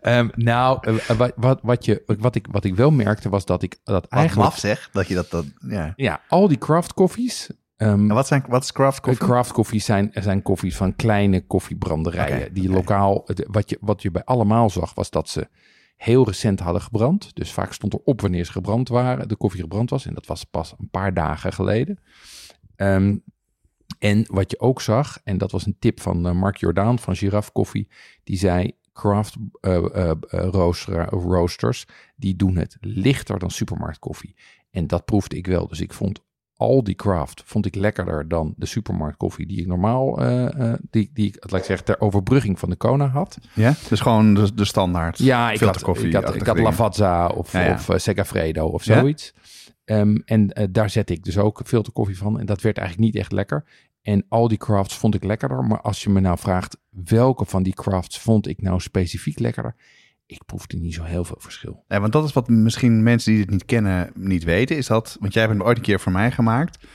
Ehm, 0.06 0.28
nou, 0.36 0.78
eh, 0.82 1.18
wat, 1.18 1.34
wat, 1.36 1.60
wat, 1.62 1.86
je, 1.86 2.04
wat, 2.20 2.36
ik, 2.36 2.48
wat 2.52 2.64
ik 2.64 2.76
wel 2.76 2.92
merkte 2.92 3.30
was 3.30 3.46
dat 3.46 3.64
ik 3.64 3.78
dat 3.84 4.02
Wat 4.02 4.12
eigenlijk... 4.12 4.50
maf 4.50 4.60
zeg, 4.60 4.90
dat 4.92 5.08
je 5.08 5.16
dat... 5.16 5.30
dat 5.30 5.46
ja. 5.68 5.94
Ja, 5.96 6.22
al 6.28 6.48
die 6.48 6.58
craft 6.58 6.94
koffies... 6.94 7.50
ehm, 7.78 8.10
En 8.10 8.16
wat, 8.16 8.28
zijn, 8.28 8.44
wat 8.48 8.64
is 8.64 8.72
craft 8.72 9.00
Koffie? 9.00 9.28
Craft 9.28 9.52
koffies 9.52 9.86
zijn, 9.86 10.10
zijn 10.14 10.42
koffies 10.42 10.76
van 10.76 10.96
kleine 10.96 11.46
koffiebranderijen. 11.46 12.54
Die 12.54 12.70
lokaal, 12.70 13.28
wat 13.48 13.70
je, 13.70 13.78
wat 13.82 14.02
je 14.02 14.12
bij 14.12 14.24
allemaal 14.24 14.70
zag, 14.70 14.94
was 14.94 15.10
dat 15.10 15.30
ze 15.30 15.48
heel 15.98 16.26
recent 16.26 16.60
hadden 16.60 16.82
gebrand. 16.82 17.36
Dus 17.36 17.52
vaak 17.52 17.74
stond 17.74 17.94
er 17.94 18.00
op 18.04 18.22
wanneer 18.22 18.46
ze 18.46 18.52
gebrand 18.52 18.90
waren, 18.90 19.28
de 19.28 19.36
koffie 19.36 19.62
gebrand 19.62 19.90
was. 19.90 20.06
En 20.06 20.14
dat 20.14 20.26
was 20.26 20.44
pas 20.44 20.74
een 20.80 20.90
paar 20.90 21.14
dagen 21.14 21.54
geleden. 21.54 22.00
Ehm, 22.76 23.18
en 24.00 24.26
wat 24.28 24.52
je 24.52 24.60
ook 24.60 24.82
zag, 24.82 25.20
en 25.24 25.38
dat 25.38 25.52
was 25.52 25.66
een 25.66 25.78
tip 25.80 26.02
van 26.02 26.28
eh, 26.28 26.34
Mark 26.34 26.58
Jordaan 26.58 27.00
van 27.00 27.16
Giraffe 27.16 27.52
Koffie, 27.52 27.88
die 28.24 28.38
zei 28.38 28.72
craft 28.96 29.36
eh, 29.62 29.76
eh, 29.76 30.10
eh, 30.10 30.16
rooster- 30.52 31.10
roasters, 31.10 31.86
die 32.16 32.36
doen 32.36 32.56
het 32.56 32.78
lichter 32.80 33.40
dan 33.40 33.52
supermarktkoffie. 33.52 34.36
En 34.72 34.88
dat 34.88 35.06
proefde 35.06 35.38
ik 35.38 35.48
wel. 35.48 35.68
Dus 35.68 35.82
ik 35.82 35.94
vond 35.94 36.24
Aldi 36.58 36.96
Craft 36.96 37.42
vond 37.46 37.66
ik 37.66 37.76
lekkerder 37.76 38.28
dan 38.28 38.54
de 38.58 38.66
supermarktkoffie 38.66 39.46
die 39.48 39.60
ik 39.60 39.68
normaal, 39.68 40.16
die, 40.90 41.10
die 41.14 41.28
ik, 41.28 41.52
laat 41.52 41.60
ik 41.60 41.66
zeggen, 41.66 41.86
ter 41.86 42.02
overbrugging 42.02 42.60
van 42.60 42.70
de 42.70 42.76
Kona 42.76 43.08
had. 43.08 43.38
Ja, 43.54 43.74
dus 43.90 44.00
gewoon 44.00 44.34
de, 44.34 44.54
de 44.54 44.66
standaard 44.66 45.18
Ja, 45.18 45.52
ik 45.52 45.60
had, 45.60 45.76
ik 45.80 46.14
had, 46.14 46.36
ik 46.36 46.46
had. 46.46 46.60
Lavazza 46.60 47.28
of, 47.28 47.52
Ja, 47.52 47.62
ja. 47.62 47.74
of 47.74 47.90
Segafredo 47.96 48.66
of 48.68 48.84
Ja? 48.86 49.00
zoiets. 49.00 49.34
Ehm, 49.86 50.16
en 50.26 50.70
daar 50.72 50.90
zette 50.90 51.14
ik 51.14 51.24
dus 51.24 51.38
ook 51.38 51.62
filterkoffie 51.66 52.18
van. 52.18 52.40
En 52.40 52.46
dat 52.46 52.62
werd 52.62 52.78
eigenlijk 52.78 53.08
niet 53.08 53.22
echt 53.22 53.32
lekker. 53.32 53.66
En 54.02 54.26
al 54.30 54.48
die 54.48 54.58
crafts 54.58 54.98
vond 54.98 55.16
ik 55.16 55.24
lekkerder. 55.24 55.64
Maar 55.64 55.82
als 55.82 56.04
je 56.04 56.10
me 56.10 56.20
nou 56.20 56.38
vraagt, 56.38 56.78
welke 57.06 57.46
van 57.46 57.64
die 57.64 57.74
crafts 57.74 58.20
vond 58.20 58.48
ik 58.48 58.62
nou 58.62 58.80
specifiek 58.80 59.40
lekkerder? 59.40 59.76
Ik 60.26 60.46
proefde 60.46 60.78
niet 60.78 60.94
zo 60.94 61.04
heel 61.04 61.24
veel 61.26 61.38
verschil. 61.40 61.84
Ja, 61.88 62.00
want 62.00 62.14
dat 62.14 62.24
is 62.26 62.34
wat 62.34 62.48
misschien 62.48 63.04
mensen 63.04 63.32
die 63.32 63.42
het 63.42 63.50
niet 63.50 63.66
kennen 63.66 64.12
niet 64.16 64.44
weten. 64.44 64.78
Is 64.78 64.88
dat, 64.88 65.18
want 65.20 65.34
jij 65.34 65.42
hebt 65.44 65.56
hem 65.58 65.66
ooit 65.68 65.78
een 65.78 65.84
keer 65.84 66.00
voor 66.00 66.12
mij 66.12 66.32
gemaakt. 66.32 66.86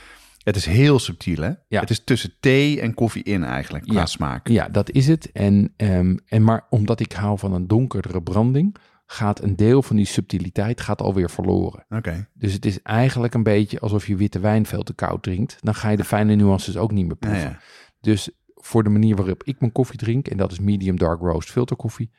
Het 0.43 0.55
is 0.55 0.65
heel 0.65 0.99
subtiel, 0.99 1.41
hè? 1.41 1.51
Ja. 1.67 1.79
Het 1.79 1.89
is 1.89 2.03
tussen 2.03 2.33
thee 2.39 2.81
en 2.81 2.93
koffie 2.93 3.23
in 3.23 3.43
eigenlijk, 3.43 3.83
qua 3.83 3.99
Ja. 3.99 4.05
smaak. 4.05 4.47
Ja, 4.47 4.69
dat 4.69 4.91
is 4.91 5.07
het. 5.07 5.31
En, 5.31 5.73
ehm, 5.77 6.17
en 6.27 6.43
maar 6.43 6.65
omdat 6.69 6.99
ik 6.99 7.11
hou 7.11 7.39
van 7.39 7.53
een 7.53 7.67
donkerdere 7.67 8.21
branding, 8.21 8.75
gaat 9.05 9.41
een 9.43 9.55
deel 9.55 9.81
van 9.83 9.95
die 9.95 10.05
subtiliteit 10.05 10.81
gaat 10.81 11.01
alweer 11.01 11.29
verloren. 11.29 11.85
Oké. 11.89 12.27
Dus 12.33 12.53
het 12.53 12.65
is 12.65 12.81
eigenlijk 12.81 13.33
een 13.33 13.43
beetje 13.43 13.79
alsof 13.79 14.07
je 14.07 14.15
witte 14.15 14.39
wijn 14.39 14.65
veel 14.65 14.83
te 14.83 14.93
koud 14.93 15.23
drinkt. 15.23 15.57
Dan 15.59 15.75
ga 15.75 15.89
je 15.89 15.97
de 15.97 16.03
fijne 16.03 16.35
nuances 16.35 16.77
ook 16.77 16.91
niet 16.91 17.05
meer 17.05 17.17
Ja, 17.19 17.27
proeven. 17.27 17.49
ja. 17.49 17.59
Dus 18.01 18.29
voor 18.63 18.83
de 18.83 18.89
manier 18.89 19.15
waarop 19.15 19.43
ik 19.43 19.59
mijn 19.59 19.71
koffie 19.71 19.97
drink, 19.99 20.27
en 20.27 20.37
dat 20.37 20.51
is 20.51 20.59
medium 20.59 20.97
dark 20.97 21.19
roast 21.21 21.51
filterkoffie, 21.51 22.11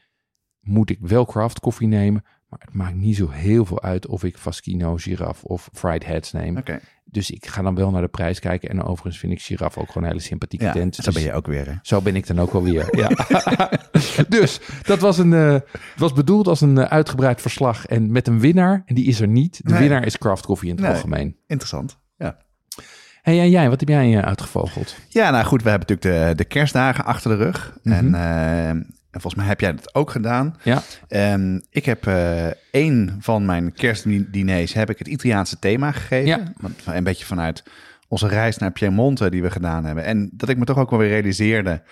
moet 0.61 0.91
ik 0.91 0.99
wel 1.01 1.27
craft 1.27 1.61
koffie 1.61 1.89
nemen. 1.89 2.25
Maar 2.49 2.61
het 2.65 2.75
maakt 2.75 2.95
niet 2.95 3.17
zo 3.17 3.29
heel 3.31 3.65
veel 3.65 3.83
uit 3.83 4.07
of 4.07 4.25
ik 4.25 4.37
Faschino, 4.39 4.97
Giraffe 4.97 5.49
of 5.49 5.69
Fried 5.73 6.05
Heads 6.07 6.33
neem. 6.33 6.63
Dus 7.05 7.31
ik 7.31 7.47
ga 7.47 7.63
dan 7.63 7.75
wel 7.75 7.91
naar 7.91 8.03
de 8.03 8.09
prijs 8.09 8.39
kijken. 8.39 8.69
En 8.69 8.83
overigens 8.83 9.19
vind 9.19 9.33
ik 9.33 9.41
Giraffe 9.43 9.81
ook 9.81 9.87
gewoon 9.87 10.03
een 10.03 10.09
hele 10.09 10.23
sympathieke 10.25 10.65
Ja, 10.65 10.73
tent. 10.73 10.95
zo 10.95 11.03
Dus 11.03 11.15
ben 11.15 11.23
je 11.23 11.33
ook 11.33 11.47
weer, 11.47 11.67
hè? 11.67 11.75
zo 11.83 12.01
ben 12.01 12.17
ik 12.17 12.27
dan 12.27 12.41
ook 12.41 12.53
wel 12.53 12.63
weer. 12.63 12.97
Ja. 12.97 13.09
dus 14.29 14.61
dat 14.83 14.99
was, 14.99 15.19
een, 15.19 15.31
het 15.33 15.65
was 15.97 16.13
bedoeld 16.13 16.47
als 16.47 16.61
een 16.61 16.79
eh, 16.79 16.85
uitgebreid 16.85 17.41
verslag. 17.41 17.87
En 17.87 18.13
met 18.13 18.27
een 18.29 18.41
winnaar, 18.41 18.83
en 18.87 18.95
die 18.95 19.07
is 19.07 19.21
er 19.21 19.29
niet. 19.29 19.61
De 19.65 19.71
Nee. 19.71 19.81
winnaar 19.81 20.07
is 20.07 20.19
craft 20.19 20.45
koffie 20.47 20.69
in 20.69 20.75
het 20.75 20.85
Nee. 20.85 20.95
algemeen. 20.95 21.37
Interessant. 21.47 21.99
Ja. 22.17 22.37
Hey, 23.23 23.41
en 23.41 23.51
jij, 23.51 23.69
wat 23.69 23.81
heb 23.81 23.89
jij 23.89 24.17
eh, 24.19 24.27
uitgevogeld? 24.27 24.97
Ja, 25.09 25.31
nou 25.31 25.45
goed, 25.45 25.63
we 25.63 25.71
hebben 25.71 25.89
natuurlijk 25.89 26.29
de, 26.29 26.35
de 26.35 26.49
kerstdagen 26.49 27.05
achter 27.05 27.31
de 27.31 27.45
rug. 27.45 27.77
Mhm. 27.83 27.97
En, 27.97 28.15
eh, 28.15 28.69
en 28.69 29.21
volgens 29.21 29.35
mij 29.35 29.47
heb 29.47 29.61
jij 29.61 29.75
dat 29.75 29.95
ook 29.95 30.11
gedaan. 30.11 30.57
Ja. 30.63 30.83
Ehm, 31.09 31.61
ik 31.71 31.85
heb 31.85 32.07
eh 32.07 32.47
één 32.71 33.17
van 33.21 33.45
mijn 33.45 33.73
kerstdiners 33.73 34.73
heb 34.73 34.91
ik 34.91 34.99
het 34.99 35.09
Italiaanse 35.09 35.59
thema 35.59 35.93
gegeven. 35.93 36.27
Ja. 36.27 36.53
Want 36.57 36.83
Een 36.87 37.05
beetje 37.05 37.25
vanuit 37.25 37.63
onze 38.09 38.29
reis 38.29 38.59
naar 38.59 38.71
Piemonte 38.73 39.31
die 39.31 39.43
we 39.43 39.51
gedaan 39.51 39.85
hebben. 39.85 40.05
En 40.05 40.31
dat 40.33 40.49
ik 40.49 40.57
me 40.59 40.65
toch 40.65 40.79
ook 40.79 40.91
wel 40.91 40.99
weer 40.99 41.09
realiseerde 41.09 41.83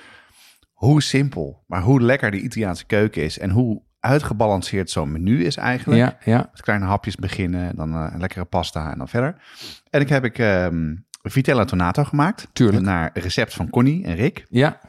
hoe 0.72 1.02
simpel, 1.02 1.64
maar 1.66 1.82
hoe 1.82 2.00
lekker 2.00 2.30
de 2.30 2.40
Italiaanse 2.40 2.86
keuken 2.86 3.22
is. 3.22 3.38
En 3.38 3.50
hoe 3.50 3.82
uitgebalanceerd 4.00 4.90
zo'n 4.90 5.12
menu 5.12 5.44
is 5.44 5.56
eigenlijk. 5.56 6.00
Ja, 6.00 6.32
ja. 6.32 6.48
Met 6.52 6.62
kleine 6.62 6.84
hapjes 6.84 7.16
beginnen, 7.16 7.76
dan 7.76 7.92
een 7.94 8.20
lekkere 8.20 8.44
pasta 8.44 8.92
en 8.92 8.98
dan 8.98 9.08
verder. 9.08 9.42
En 9.90 10.00
ik 10.00 10.08
heb 10.08 10.24
ik 10.24 10.38
ehm 10.38 10.92
Vitella 11.22 11.64
Tonato 11.64 12.04
gemaakt. 12.04 12.48
Tuurlijk. 12.52 12.84
Naar 12.84 13.10
recept 13.14 13.54
van 13.54 13.70
Connie 13.70 14.04
en 14.04 14.14
Rick. 14.14 14.46
Ja. 14.48 14.80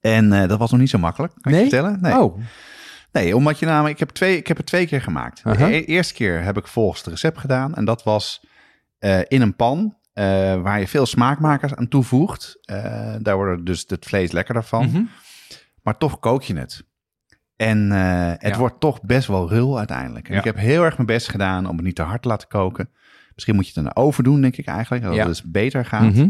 En 0.00 0.32
eh, 0.32 0.48
dat 0.48 0.58
was 0.58 0.70
nog 0.70 0.80
niet 0.80 0.90
zo 0.90 0.98
makkelijk, 0.98 1.32
kan 1.40 1.52
Nee? 1.52 1.64
je 1.64 1.68
vertellen. 1.70 1.98
Nee. 2.00 2.18
Oh, 2.20 2.38
Nee, 3.12 3.36
omdat 3.36 3.58
je 3.58 3.66
namelijk, 3.66 3.92
ik 3.92 3.98
heb, 3.98 4.08
twee, 4.10 4.36
ik 4.36 4.46
heb 4.46 4.56
het 4.56 4.66
twee 4.66 4.86
keer 4.86 5.02
gemaakt. 5.02 5.42
De 5.44 5.64
e- 5.64 5.80
eerste 5.84 6.14
keer 6.14 6.42
heb 6.42 6.56
ik 6.56 6.66
volgens 6.66 7.00
het 7.00 7.08
recept 7.08 7.38
gedaan. 7.38 7.74
En 7.74 7.84
dat 7.84 8.02
was 8.02 8.44
eh, 8.98 9.18
in 9.28 9.40
een 9.40 9.56
pan 9.56 9.96
eh, 10.12 10.24
waar 10.62 10.80
je 10.80 10.88
veel 10.88 11.06
smaakmakers 11.06 11.74
aan 11.74 11.88
toevoegt. 11.88 12.58
Daar 13.22 13.36
wordt 13.36 13.66
dus 13.66 13.84
het 13.86 14.04
vlees 14.06 14.32
lekkerder 14.32 14.64
van. 14.64 14.86
Mhm. 14.86 15.02
Maar 15.82 15.98
toch 15.98 16.18
kook 16.18 16.42
je 16.42 16.56
het. 16.56 16.84
En 17.56 17.90
het 17.90 18.42
Ja. 18.52 18.58
wordt 18.58 18.80
toch 18.80 19.02
best 19.02 19.28
wel 19.28 19.48
rul 19.48 19.78
uiteindelijk. 19.78 20.26
En 20.28 20.32
Ja. 20.32 20.38
ik 20.38 20.44
heb 20.44 20.56
heel 20.56 20.84
erg 20.84 20.94
mijn 20.96 21.06
best 21.06 21.28
gedaan 21.28 21.66
om 21.68 21.76
het 21.76 21.84
niet 21.84 21.96
te 21.96 22.02
hard 22.02 22.22
te 22.22 22.28
laten 22.28 22.48
koken. 22.48 22.90
Misschien 23.40 23.54
moet 23.54 23.64
je 23.64 23.70
het 23.80 23.84
in 23.84 23.92
de 23.94 24.00
oven 24.00 24.24
doen, 24.24 24.40
denk 24.40 24.56
ik 24.56 24.66
eigenlijk. 24.66 25.02
Dat 25.02 25.12
Ja. 25.12 25.18
het 25.18 25.28
dus 25.28 25.42
beter 25.42 25.84
gaat. 25.84 26.02
Mhm. 26.14 26.28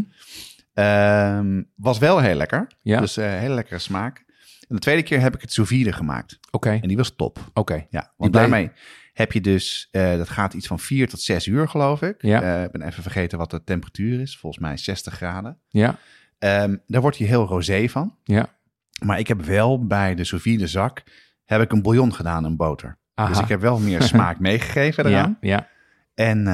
Ehm, 0.73 1.61
was 1.75 1.97
wel 1.97 2.19
heel 2.19 2.35
lekker. 2.35 2.67
Ja. 2.81 2.99
Dus 2.99 3.17
eh 3.17 3.25
hele 3.25 3.53
lekkere 3.53 3.79
smaak. 3.79 4.23
En 4.67 4.75
de 4.75 4.81
tweede 4.81 5.03
keer 5.03 5.19
heb 5.19 5.35
ik 5.35 5.41
het 5.41 5.53
sous 5.53 5.67
vide 5.67 5.93
gemaakt. 5.93 6.39
Oké, 6.51 6.69
En 6.69 6.87
die 6.87 6.97
was 6.97 7.15
top. 7.15 7.39
oké. 7.53 7.85
Ja, 7.89 8.13
want 8.17 8.33
daarmee 8.33 8.71
heb 9.13 9.31
je 9.31 9.41
dus, 9.41 9.87
eh, 9.91 10.17
dat 10.17 10.29
gaat 10.29 10.53
iets 10.53 10.67
van 10.67 10.79
vier 10.79 11.09
tot 11.09 11.21
zes 11.21 11.45
uur, 11.47 11.67
geloof 11.69 12.01
ik. 12.01 12.15
Ja. 12.21 12.41
Eh, 12.41 12.63
ik 12.63 12.71
ben 12.71 12.81
even 12.81 13.01
vergeten 13.03 13.37
wat 13.37 13.51
de 13.51 13.63
temperatuur 13.63 14.19
is. 14.21 14.37
Volgens 14.37 14.61
mij 14.61 14.77
60 14.77 15.13
graden. 15.13 15.57
Ja, 15.69 15.97
Ehm, 16.39 16.75
daar 16.87 17.01
wordt 17.01 17.17
je 17.17 17.25
heel 17.25 17.45
rosé 17.45 17.87
van. 17.89 18.15
ja. 18.23 18.59
Maar 19.05 19.19
ik 19.19 19.27
heb 19.27 19.41
wel 19.45 19.85
bij 19.87 20.15
de 20.15 20.23
sous 20.23 20.41
vide 20.41 20.67
zak 20.67 21.03
heb 21.45 21.61
ik 21.61 21.71
een 21.71 21.81
bouillon 21.81 22.13
gedaan 22.13 22.45
en 22.45 22.55
boter. 22.55 22.97
Aha. 23.13 23.29
Dus 23.29 23.39
ik 23.39 23.47
heb 23.47 23.61
wel 23.61 23.79
meer 23.79 24.01
smaak 24.13 24.39
meegegeven 24.39 25.05
eraan. 25.05 25.37
Ja, 25.41 25.49
ja. 25.49 25.67
En, 26.13 26.47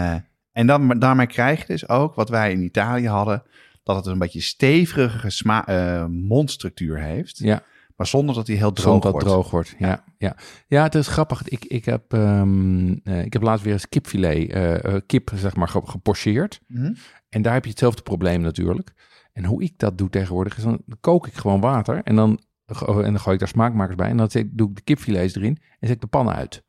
en 0.57 0.67
dan, 0.67 0.99
daarmee 0.99 1.27
krijg 1.27 1.59
je 1.59 1.65
dus 1.67 1.89
ook 1.89 2.15
wat 2.15 2.29
wij 2.29 2.51
in 2.51 2.61
Italië 2.61 3.07
hadden. 3.07 3.43
Dat 3.83 3.95
het 3.95 4.05
een 4.05 4.19
beetje 4.19 4.41
stevige 4.41 5.43
eh, 5.65 6.05
mondstructuur 6.05 6.99
heeft. 6.99 7.37
ja. 7.37 7.63
Maar 7.95 8.07
zonder 8.07 8.35
dat 8.35 8.47
hij 8.47 8.55
heel 8.55 8.73
droog 8.73 8.85
Zonder 8.85 9.01
dat 9.01 9.11
wordt. 9.11 9.27
droog 9.27 9.51
wordt. 9.51 9.75
Ja, 9.79 10.03
ja. 10.17 10.35
ja, 10.67 10.83
het 10.83 10.95
is 10.95 11.07
grappig. 11.07 11.47
Ik, 11.47 11.65
ik, 11.65 11.85
heb, 11.85 12.13
ehm, 12.13 12.95
eh, 13.03 13.25
ik 13.25 13.33
heb 13.33 13.41
laatst 13.41 13.63
weer 13.63 13.73
eens 13.73 13.89
kipfilet, 13.89 14.49
eh, 14.49 14.95
kip 15.05 15.31
zeg 15.35 15.55
maar, 15.55 15.67
ge- 15.67 15.81
gepocheerd. 15.85 16.59
Mhm. 16.67 16.93
En 17.29 17.41
daar 17.41 17.53
heb 17.53 17.63
je 17.63 17.69
hetzelfde 17.69 18.01
probleem 18.01 18.41
natuurlijk. 18.41 18.93
En 19.33 19.45
hoe 19.45 19.63
ik 19.63 19.73
dat 19.77 19.97
doe 19.97 20.09
tegenwoordig 20.09 20.57
is 20.57 20.63
dan 20.63 20.81
kook 20.99 21.27
ik 21.27 21.33
gewoon 21.33 21.59
water 21.61 22.01
en 22.03 22.15
dan, 22.15 22.39
en 22.87 23.03
dan 23.03 23.19
gooi 23.19 23.33
ik 23.33 23.39
daar 23.39 23.49
smaakmakers 23.49 23.95
bij. 23.95 24.09
En 24.09 24.17
dan 24.17 24.29
doe 24.51 24.69
ik 24.69 24.75
de 24.75 24.81
kipfilets 24.81 25.35
erin 25.35 25.57
en 25.79 25.87
zet 25.87 25.95
ik 25.95 26.01
de 26.01 26.07
pan 26.07 26.29
uit. 26.29 26.63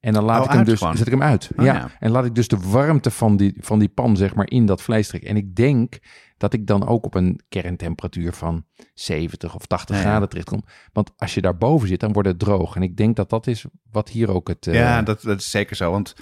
En 0.00 0.12
dan 0.12 0.24
laat 0.24 0.38
Oh, 0.38 0.44
ik 0.44 0.50
hem 0.50 0.64
dus 0.64 0.78
gewoon? 0.78 0.96
zet 0.96 1.06
ik 1.06 1.12
hem 1.12 1.22
uit. 1.22 1.50
Oh, 1.56 1.64
ja. 1.64 1.74
ja. 1.74 1.90
En 1.98 2.10
laat 2.10 2.24
ik 2.24 2.34
dus 2.34 2.48
de 2.48 2.58
warmte 2.58 3.10
van 3.10 3.36
die, 3.36 3.56
van 3.60 3.78
die 3.78 3.88
pan 3.88 4.16
zeg 4.16 4.34
maar 4.34 4.50
in 4.50 4.66
dat 4.66 4.82
vlees 4.82 5.08
trekken. 5.08 5.30
En 5.30 5.36
ik 5.36 5.54
denk 5.56 5.98
dat 6.36 6.52
ik 6.52 6.66
dan 6.66 6.86
ook 6.86 7.04
op 7.04 7.14
een 7.14 7.40
kerntemperatuur 7.48 8.32
van 8.32 8.64
70 8.94 9.54
of 9.54 9.66
80 9.66 9.96
Ja, 9.96 10.02
ja. 10.02 10.08
graden 10.08 10.28
terechtkom. 10.28 10.62
Want 10.92 11.10
als 11.16 11.34
je 11.34 11.40
daarboven 11.40 11.88
zit, 11.88 12.00
dan 12.00 12.12
wordt 12.12 12.28
het 12.28 12.38
droog. 12.38 12.76
En 12.76 12.82
ik 12.82 12.96
denk 12.96 13.16
dat 13.16 13.30
dat 13.30 13.46
is 13.46 13.64
wat 13.90 14.08
hier 14.08 14.30
ook 14.30 14.48
het... 14.48 14.66
eh, 14.66 14.74
Ja, 14.74 15.02
dat, 15.02 15.22
dat 15.22 15.38
is 15.40 15.50
zeker 15.50 15.76
zo. 15.76 15.90
Want 15.90 16.14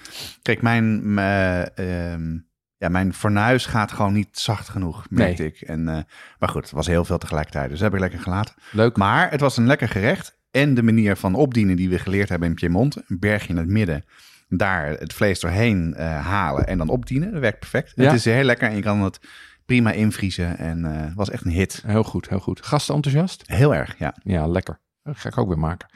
kijk, 0.43 0.63
mijn, 0.63 1.15
mijn, 1.15 1.71
ehm, 1.75 2.39
ja, 2.77 2.89
mijn 2.89 3.15
fornuis 3.15 3.67
gaat 3.67 3.93
gewoon 3.93 4.13
niet 4.13 4.39
zacht 4.39 4.69
genoeg, 4.69 5.07
merkte 5.11 5.45
ik. 5.45 5.61
En, 5.61 5.89
eh, 5.89 5.99
maar 6.39 6.49
goed, 6.49 6.63
het 6.63 6.71
was 6.73 6.87
heel 6.87 7.05
veel 7.05 7.19
tegelijkertijd. 7.19 7.69
Dus 7.71 7.79
dat 7.79 7.87
heb 7.93 7.95
ik 7.95 8.01
lekker 8.01 8.21
gelaten. 8.21 8.55
leuk. 8.73 8.97
Maar 8.97 9.31
het 9.31 9.41
was 9.41 9.57
een 9.57 9.67
lekker 9.67 9.89
gerecht. 9.89 10.38
En 10.59 10.75
de 10.75 10.83
manier 10.83 11.17
van 11.17 11.35
opdienen 11.35 11.77
die 11.77 11.89
we 11.89 11.99
geleerd 11.99 12.29
hebben 12.29 12.49
in 12.49 12.55
Piemonte. 12.55 13.05
Een 13.07 13.19
bergje 13.19 13.49
in 13.49 13.57
het 13.57 13.69
midden. 13.69 14.05
Daar 14.49 14.89
het 14.89 15.13
vlees 15.13 15.41
doorheen 15.41 15.95
eh, 15.95 16.27
halen 16.27 16.67
en 16.67 16.79
dan 16.79 16.89
opdienen. 16.89 17.33
Dat 17.33 17.41
werkt 17.41 17.59
perfect. 17.59 17.93
Ja. 17.95 18.05
Het 18.05 18.13
is 18.13 18.25
heel 18.25 18.43
lekker 18.43 18.69
en 18.69 18.77
je 18.77 18.83
kan 18.83 19.03
het 19.03 19.21
prima 19.67 19.93
invriezen. 19.93 20.59
En 20.59 20.85
het 20.85 21.15
was 21.15 21.31
echt 21.31 21.45
een 21.45 21.51
hit. 21.51 21.83
Heel 21.87 22.05
goed, 22.05 22.29
heel 22.29 22.41
goed. 22.41 22.67
Gasten 22.67 22.95
enthousiast? 22.95 23.43
Heel 23.47 23.75
erg, 23.75 23.99
ja. 23.99 24.15
Ja, 24.23 24.47
lekker. 24.47 24.81
Dat 25.03 25.17
ga 25.17 25.29
ik 25.29 25.39
ook 25.39 25.49
weer 25.49 25.59
maken. 25.59 25.89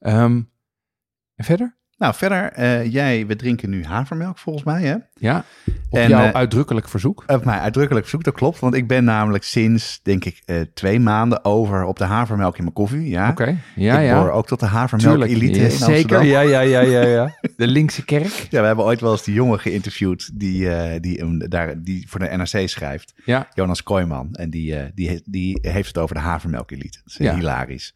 Ehm, 0.00 0.42
en 1.34 1.44
verder? 1.44 1.78
Nou, 2.00 2.14
verder, 2.14 2.52
eh, 2.52 2.92
jij, 2.92 3.26
we 3.26 3.36
drinken 3.36 3.70
nu 3.70 3.84
havermelk 3.84 4.38
volgens 4.38 4.64
mij, 4.64 4.82
hè? 4.82 4.94
Ja, 5.14 5.44
op 5.90 5.98
En, 5.98 6.08
jouw 6.08 6.24
eh, 6.24 6.30
uitdrukkelijk 6.30 6.88
verzoek. 6.88 7.24
Op 7.26 7.44
mij 7.44 7.58
uitdrukkelijk 7.58 8.06
verzoek, 8.06 8.24
dat 8.24 8.34
klopt. 8.34 8.58
Want 8.58 8.74
ik 8.74 8.86
ben 8.88 9.04
namelijk 9.04 9.44
sinds, 9.44 10.00
denk 10.02 10.24
ik, 10.24 10.42
eh, 10.44 10.60
twee 10.74 11.00
maanden 11.00 11.44
over 11.44 11.84
op 11.84 11.98
de 11.98 12.04
havermelk 12.04 12.56
in 12.56 12.62
mijn 12.62 12.74
koffie. 12.74 13.08
Ja, 13.08 13.28
Oké, 13.30 13.56
ja, 13.76 13.98
ik 13.98 14.06
ja. 14.06 14.28
ook 14.28 14.46
tot 14.46 14.60
de 14.60 14.66
havermelk 14.66 15.22
elite 15.24 15.58
Ja, 15.58 15.64
in 15.64 15.70
zeker. 15.70 16.22
Ja, 16.24 16.40
ja, 16.40 16.60
ja, 16.60 16.80
ja, 16.80 17.02
ja. 17.02 17.34
De 17.56 17.66
linkse 17.66 18.04
kerk. 18.04 18.46
Ja, 18.50 18.60
we 18.60 18.66
hebben 18.66 18.84
ooit 18.84 19.00
wel 19.00 19.12
eens 19.12 19.24
die 19.24 19.34
jongen 19.34 19.60
geïnterviewd 19.60 20.30
die, 20.38 20.68
die, 21.00 21.48
daar, 21.48 21.82
die 21.82 22.08
voor 22.08 22.20
de 22.20 22.36
NRC 22.36 22.68
schrijft. 22.68 23.12
Ja, 23.24 23.48
Jonas 23.54 23.82
Kooijman. 23.82 24.28
En 24.34 24.50
die, 24.50 24.92
die, 24.94 25.22
die 25.24 25.58
heeft 25.62 25.88
het 25.88 25.98
over 25.98 26.14
de 26.14 26.20
havermelk 26.20 26.70
elite. 26.70 26.98
Dat 27.04 27.12
is 27.12 27.16
Ja. 27.26 27.34
hilarisch. 27.34 27.94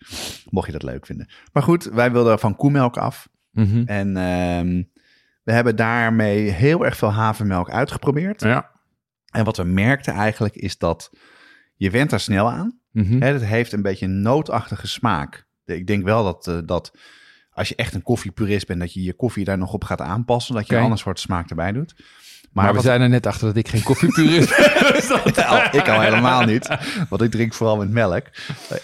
Mocht 0.51 0.67
je 0.67 0.73
dat 0.73 0.83
leuk 0.83 1.07
vinden. 1.07 1.29
Maar 1.53 1.63
goed, 1.63 1.85
wij 1.85 2.13
wilden 2.13 2.39
van 2.39 2.57
koemelk 2.57 2.97
af. 2.97 3.29
Mhm. 3.55 3.83
En 3.87 4.17
ehm, 4.17 4.83
we 5.43 5.53
hebben 5.53 5.77
daarmee 5.77 6.51
heel 6.51 6.85
erg 6.85 6.97
veel 6.97 7.13
havermelk 7.13 7.71
uitgeprobeerd. 7.71 8.41
ja. 8.43 8.73
En 9.31 9.45
wat 9.45 9.57
we 9.57 9.65
merkten 9.65 10.13
eigenlijk 10.15 10.55
is 10.57 10.79
dat 10.79 11.11
je 11.77 11.91
went 11.91 12.11
daar 12.11 12.21
snel 12.21 12.51
aan. 12.51 12.79
Hè, 13.21 13.33
het 13.33 13.45
heeft 13.45 13.73
een 13.73 13.83
beetje 13.83 14.07
een 14.07 14.23
nootachtige 14.23 14.87
smaak. 14.87 15.47
Ik 15.65 15.87
denk 15.87 16.05
wel 16.05 16.25
dat, 16.25 16.47
eh, 16.47 16.59
dat 16.65 16.99
als 17.51 17.69
je 17.69 17.75
echt 17.75 17.95
een 17.95 18.03
koffiepurist 18.03 18.67
bent, 18.67 18.81
dat 18.81 18.93
je 18.93 19.03
je 19.03 19.15
koffie 19.15 19.45
daar 19.45 19.59
nog 19.59 19.73
op 19.73 19.85
gaat 19.85 20.01
aanpassen. 20.01 20.55
Dat 20.55 20.67
je 20.67 20.73
een 20.75 20.83
ander 20.85 20.99
soort 20.99 21.21
smaak 21.21 21.51
erbij 21.51 21.73
doet. 21.73 21.95
Maar, 22.55 22.69
we 22.69 22.75
wat- 22.75 22.85
zijn 22.85 23.01
er 23.01 23.09
net 23.09 23.27
achter 23.27 23.47
dat 23.47 23.57
ik 23.57 23.69
geen 23.69 23.83
koffiepurist 23.83 24.57
ben. 24.57 25.33
Nou, 25.45 25.69
ik 25.79 25.89
al 25.89 26.01
helemaal 26.01 26.43
niet. 26.45 26.69
Want 27.09 27.23
ik 27.23 27.31
drink 27.31 27.55
vooral 27.55 27.77
met 27.77 27.91
melk. 27.91 28.27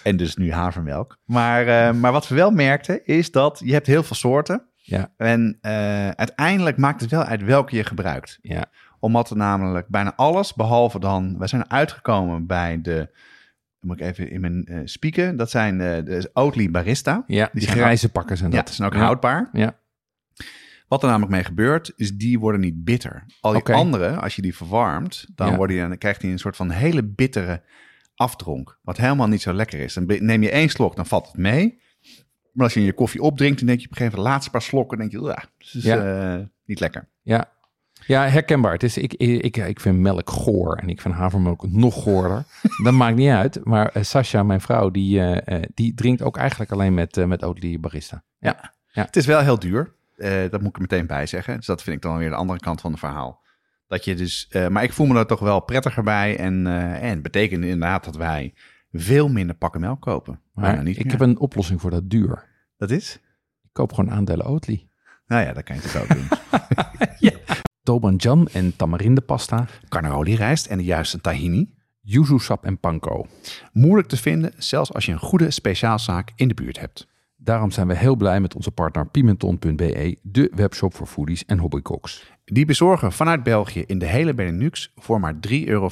En 0.02 0.16
dus 0.16 0.36
nu 0.36 0.52
havermelk. 0.52 1.18
Maar, 1.24 1.66
eh, 1.66 1.92
maar 1.94 2.12
wat 2.12 2.28
we 2.28 2.34
wel 2.34 2.50
merkten 2.50 3.06
is 3.06 3.30
dat 3.30 3.60
je 3.64 3.72
hebt 3.72 3.86
heel 3.86 4.02
veel 4.02 4.16
soorten. 4.16 4.62
Ja, 4.76 5.12
En 5.16 5.58
eh, 5.60 6.08
uiteindelijk 6.08 6.76
maakt 6.76 7.00
het 7.00 7.10
wel 7.10 7.22
uit 7.22 7.42
welke 7.44 7.76
je 7.76 7.84
gebruikt. 7.84 8.38
ja. 8.42 8.64
Omdat 9.02 9.30
er 9.30 9.36
namelijk 9.36 9.88
bijna 9.88 10.12
alles, 10.16 10.54
behalve 10.54 10.98
dan... 11.00 11.38
We 11.38 11.46
zijn 11.46 11.70
uitgekomen 11.70 12.46
bij 12.46 12.78
de... 12.82 12.94
dan 12.96 13.08
Moet 13.80 14.00
ik 14.00 14.06
even 14.06 14.30
in 14.30 14.40
mijn 14.40 14.64
eh 14.66 14.78
spieken. 14.84 15.36
Dat 15.36 15.50
zijn 15.50 15.80
eh, 15.80 16.04
de 16.04 16.30
Oatly 16.32 16.70
Barista. 16.70 17.24
Ja, 17.26 17.48
die 17.52 17.68
grijze 17.68 18.08
pakken 18.10 18.36
zijn 18.36 18.50
Ja, 18.50 18.56
dat. 18.56 18.66
die 18.66 18.74
zijn 18.74 18.88
ook 18.88 18.94
ja. 18.94 19.00
houdbaar. 19.00 19.48
Ja. 19.52 19.74
Wat 20.90 21.02
er 21.02 21.08
namelijk 21.08 21.32
mee 21.32 21.44
gebeurt, 21.44 21.92
is 21.96 22.16
die 22.16 22.38
worden 22.38 22.60
niet 22.60 22.84
bitter. 22.84 23.24
Al 23.40 23.52
die 23.52 23.74
andere, 23.74 24.16
als 24.16 24.36
je 24.36 24.42
die 24.42 24.56
verwarmt, 24.56 25.26
dan, 25.34 25.50
Ja. 25.50 25.56
worden 25.56 25.76
die, 25.76 25.88
dan 25.88 25.98
krijgt 25.98 26.22
hij 26.22 26.30
een 26.30 26.38
soort 26.38 26.56
van 26.56 26.70
hele 26.70 27.02
bittere 27.04 27.62
afdronk. 28.14 28.78
Wat 28.82 28.96
helemaal 28.96 29.28
niet 29.28 29.42
zo 29.42 29.52
lekker 29.52 29.78
is. 29.80 29.94
Dan 29.94 30.04
neem 30.06 30.42
je 30.42 30.50
één 30.50 30.68
slok, 30.68 30.96
dan 30.96 31.06
valt 31.06 31.26
het 31.26 31.36
mee. 31.36 31.80
Maar 32.52 32.64
als 32.64 32.74
je 32.74 32.84
je 32.84 32.92
koffie 32.92 33.20
opdrinkt, 33.22 33.58
dan 33.58 33.66
denk 33.66 33.80
je 33.80 33.84
op 33.86 33.90
een 33.90 33.96
gegeven 33.96 34.18
moment 34.18 34.28
de 34.28 34.34
laatste 34.34 34.50
paar 34.50 34.62
slokken, 34.62 34.98
denk 34.98 35.10
je, 35.12 35.20
ja, 35.20 35.44
dat 35.58 35.68
is 35.72 35.82
Ja. 35.82 36.34
eh, 36.38 36.44
niet 36.64 36.80
lekker. 36.80 37.08
Ja. 37.22 37.50
Ja, 38.06 38.28
herkenbaar. 38.28 38.72
Het 38.72 38.82
is, 38.82 38.96
ik, 38.98 39.14
ik, 39.14 39.56
ik 39.56 39.80
vind 39.80 39.98
melk 39.98 40.30
goor 40.30 40.76
en 40.76 40.88
ik 40.88 41.00
vind 41.00 41.14
havermelk 41.14 41.66
nog 41.70 41.94
goorder. 41.94 42.44
dat 42.84 42.92
maakt 42.92 43.16
niet 43.16 43.30
uit. 43.30 43.64
Maar 43.64 43.88
eh, 43.88 44.02
Sascha, 44.02 44.42
mijn 44.42 44.60
vrouw, 44.60 44.90
die, 44.90 45.20
eh, 45.22 45.62
die 45.74 45.94
drinkt 45.94 46.22
ook 46.22 46.36
eigenlijk 46.36 46.70
alleen 46.72 46.94
met, 46.94 47.26
met 47.26 47.44
Oatly 47.44 47.80
Barista. 47.80 48.22
Ja. 48.38 48.74
Het 48.86 49.16
is 49.16 49.26
wel 49.26 49.40
heel 49.40 49.58
duur. 49.58 49.92
Eh, 50.20 50.50
dat 50.50 50.60
moet 50.60 50.68
ik 50.68 50.74
er 50.74 50.80
meteen 50.80 51.06
bij 51.06 51.26
zeggen. 51.26 51.56
Dus 51.56 51.66
dat 51.66 51.82
vind 51.82 51.96
ik 51.96 52.02
dan 52.02 52.18
weer 52.18 52.28
de 52.28 52.34
andere 52.34 52.58
kant 52.58 52.80
van 52.80 52.90
het 52.90 53.00
verhaal. 53.00 53.42
Dat 53.86 54.04
je 54.04 54.14
dus, 54.14 54.46
eh, 54.50 54.68
maar 54.68 54.82
ik 54.82 54.92
voel 54.92 55.06
me 55.06 55.18
er 55.18 55.26
toch 55.26 55.40
wel 55.40 55.60
prettiger 55.60 56.02
bij. 56.02 56.36
En, 56.38 56.66
eh, 56.66 57.10
en 57.10 57.22
betekent 57.22 57.64
inderdaad 57.64 58.04
dat 58.04 58.16
wij 58.16 58.54
veel 58.92 59.28
minder 59.28 59.56
pakken 59.56 59.80
melk 59.80 60.00
kopen. 60.00 60.40
Maar 60.54 60.64
Bijna 60.64 60.82
niet 60.82 60.96
ik 60.98 61.02
meer. 61.04 61.12
heb 61.12 61.20
een 61.20 61.38
oplossing 61.38 61.80
voor 61.80 61.90
dat 61.90 62.10
duur. 62.10 62.48
Dat 62.76 62.90
is? 62.90 63.14
Ik 63.62 63.70
koop 63.72 63.92
gewoon 63.92 64.10
aandelen 64.10 64.46
Oatly. 64.46 64.88
Nou 65.26 65.44
ja, 65.46 65.52
dat 65.52 65.62
kan 65.62 65.76
je 65.76 65.82
natuurlijk 65.82 66.12
ook 66.12 66.18
doen. 66.18 66.38
Tobanjam 67.82 68.46
en 68.52 68.76
tamarindepasta, 68.76 69.66
Carnaroli 69.88 70.34
rijst 70.34 70.66
en 70.66 70.78
de 70.78 70.84
juiste 70.84 71.20
tahini. 71.20 71.74
yuzu 72.00 72.38
sap 72.38 72.64
en 72.64 72.78
panko. 72.78 73.26
Moeilijk 73.72 74.08
te 74.08 74.16
vinden, 74.16 74.52
zelfs 74.56 74.92
als 74.92 75.06
je 75.06 75.12
een 75.12 75.18
goede 75.18 75.50
speciaalzaak 75.50 76.32
in 76.36 76.48
de 76.48 76.54
buurt 76.54 76.78
hebt. 76.80 77.08
Daarom 77.42 77.70
zijn 77.70 77.86
we 77.86 77.96
heel 77.96 78.16
blij 78.16 78.40
met 78.40 78.54
onze 78.54 78.70
partner 78.70 79.06
Pimenton.be, 79.06 80.18
de 80.22 80.52
webshop 80.54 80.94
voor 80.94 81.06
foodies 81.06 81.44
en 81.44 81.58
hobbycooks. 81.58 82.32
Die 82.44 82.64
bezorgen 82.64 83.12
vanuit 83.12 83.42
België 83.42 83.82
in 83.86 83.98
de 83.98 84.06
hele 84.06 84.34
Benelux 84.34 84.92
voor 84.94 85.20
maar 85.20 85.34
3,95 85.34 85.40
euro. 85.64 85.88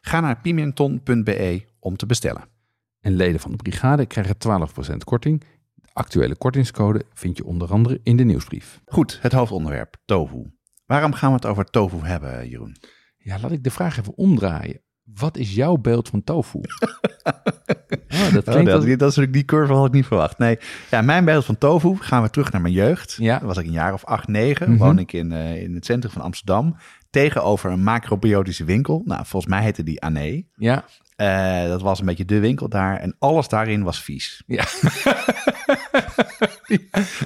Ga 0.00 0.20
naar 0.20 0.40
pimenton.be 0.40 1.64
om 1.78 1.96
te 1.96 2.06
bestellen. 2.06 2.44
En 3.00 3.14
leden 3.14 3.40
van 3.40 3.50
de 3.50 3.56
brigade 3.56 4.06
krijgen 4.06 4.36
12% 4.92 4.96
korting. 5.04 5.44
De 5.74 5.88
actuele 5.92 6.36
kortingscode 6.36 7.04
vind 7.12 7.36
je 7.36 7.44
onder 7.44 7.72
andere 7.72 8.00
in 8.02 8.16
de 8.16 8.24
nieuwsbrief. 8.24 8.80
Goed, 8.86 9.18
het 9.22 9.32
hoofdonderwerp, 9.32 9.96
tofu. 10.04 10.52
Waarom 10.86 11.12
gaan 11.12 11.28
we 11.28 11.34
het 11.34 11.46
over 11.46 11.64
tofu 11.64 12.06
hebben, 12.06 12.48
Jeroen? 12.48 12.76
Ja, 13.16 13.38
laat 13.40 13.52
ik 13.52 13.64
de 13.64 13.70
vraag 13.70 13.98
even 13.98 14.16
omdraaien. 14.16 14.80
Wat 15.02 15.36
is 15.36 15.54
jouw 15.54 15.76
beeld 15.76 16.08
van 16.08 16.24
tofu? 16.24 16.60
oh, 18.28 18.34
dat 18.34 18.46
Oh, 18.46 18.52
klinkt 18.52 18.70
dat, 18.70 18.84
als... 18.86 18.96
dat 18.96 19.16
is 19.16 19.26
die 19.30 19.44
curve 19.44 19.72
had 19.72 19.86
ik 19.86 19.92
niet 19.92 20.06
verwacht. 20.06 20.38
Nee, 20.38 20.58
ja, 20.90 21.02
mijn 21.02 21.24
beeld 21.24 21.44
van 21.44 21.58
tofu 21.58 21.96
gaan 22.00 22.22
we 22.22 22.30
terug 22.30 22.52
naar 22.52 22.60
mijn 22.60 22.74
jeugd. 22.74 23.16
Ja. 23.18 23.38
Dan 23.38 23.46
was 23.48 23.56
ik 23.56 23.66
een 23.66 23.72
jaar 23.72 23.92
of 23.92 24.04
acht, 24.04 24.28
negen. 24.28 24.70
Mhm. 24.70 24.78
Woon 24.78 24.98
ik 24.98 25.12
in, 25.12 25.32
eh, 25.32 25.62
in 25.62 25.74
het 25.74 25.84
centrum 25.84 26.12
van 26.12 26.22
Amsterdam. 26.22 26.76
Tegenover 27.10 27.70
een 27.70 27.82
macrobiotische 27.82 28.64
winkel. 28.64 29.02
Nou, 29.04 29.22
volgens 29.26 29.52
mij 29.52 29.62
heette 29.62 29.82
die 29.82 30.02
Anne. 30.02 30.44
Ja, 30.56 30.84
Eh, 31.16 31.68
dat 31.68 31.82
was 31.82 32.00
een 32.00 32.06
beetje 32.06 32.24
de 32.24 32.38
winkel 32.38 32.68
daar. 32.68 32.96
En 32.96 33.16
alles 33.18 33.48
daarin 33.48 33.82
was 33.82 34.02
vies. 34.02 34.42
ja. 34.46 34.64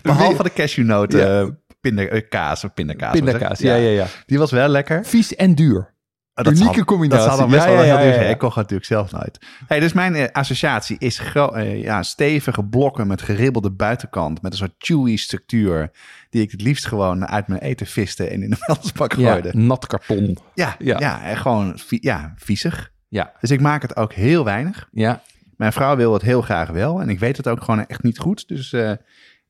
Behalve 0.03 0.43
de 0.43 0.53
cashewnoten, 0.53 1.19
Ja. 1.19 1.41
eh, 1.41 1.49
pinda, 1.81 2.03
eh, 2.03 2.29
kaas 2.29 2.65
of 2.65 2.75
pindakaas. 2.75 3.13
pindakaas. 3.13 3.59
Ja, 3.59 3.75
ja, 3.75 3.89
ja. 3.91 4.07
Die 4.27 4.39
was 4.39 4.51
wel 4.51 4.69
lekker. 4.69 5.05
Vies 5.05 5.35
en 5.35 5.55
duur. 5.55 5.92
Dat 6.35 6.47
Unieke 6.47 6.75
zal- 6.75 6.85
combinatie. 6.85 7.27
Dat 7.27 7.37
zal 7.37 7.39
dan 7.47 7.51
best 7.51 7.65
Ja, 7.65 7.71
wel 7.71 7.79
ja, 7.79 7.85
heel 7.85 7.93
ja, 7.95 7.99
duur 8.01 8.09
ja, 8.09 8.15
zijn. 8.15 8.27
ja. 8.27 8.33
Ik 8.33 8.39
kocht 8.39 8.55
het 8.57 8.71
natuurlijk 8.71 8.89
zelf 8.89 9.13
nooit. 9.13 9.39
Hey, 9.67 9.81
dus 9.81 9.93
mijn 9.93 10.15
eh, 10.15 10.25
associatie 10.33 10.97
is 10.99 11.19
eh, 11.35 11.83
ja, 11.83 12.03
stevige 12.03 12.65
blokken 12.65 13.07
met 13.07 13.23
geribbelde 13.23 13.71
buitenkant. 13.71 14.43
Met 14.43 14.53
een 14.53 14.59
soort 14.59 14.75
chewy 14.79 15.17
structuur. 15.17 15.91
Die 16.31 16.43
ik 16.43 16.51
het 16.51 16.63
liefst 16.63 16.87
gewoon 16.87 17.27
uit 17.27 17.47
mijn 17.49 17.61
eten 17.61 17.87
viste 17.87 18.29
en 18.29 18.43
in 18.43 18.51
de 18.51 18.57
vuilnisbak 18.67 19.13
Ja, 19.13 19.31
gooide. 19.31 19.51
nat 19.59 19.87
karton. 19.87 20.39
Ja, 20.55 20.77
Ja. 20.79 20.99
ja. 20.99 21.23
en 21.23 21.37
gewoon 21.37 21.79
ja, 21.89 22.33
viezig. 22.37 22.91
Ja, 23.09 23.33
Dus 23.41 23.51
ik 23.51 23.61
maak 23.61 23.83
het 23.83 23.97
ook 23.97 24.13
heel 24.13 24.45
weinig. 24.45 24.89
ja. 24.93 25.23
Mijn 25.57 25.73
vrouw 25.75 25.97
wil 25.97 26.13
het 26.13 26.23
heel 26.23 26.43
graag 26.43 26.69
wel. 26.71 27.01
En 27.01 27.09
ik 27.09 27.19
weet 27.19 27.37
het 27.37 27.49
ook 27.49 27.63
gewoon 27.63 27.87
echt 27.87 28.03
niet 28.03 28.19
goed. 28.19 28.49
Dus 28.49 28.73
eh, 28.73 28.93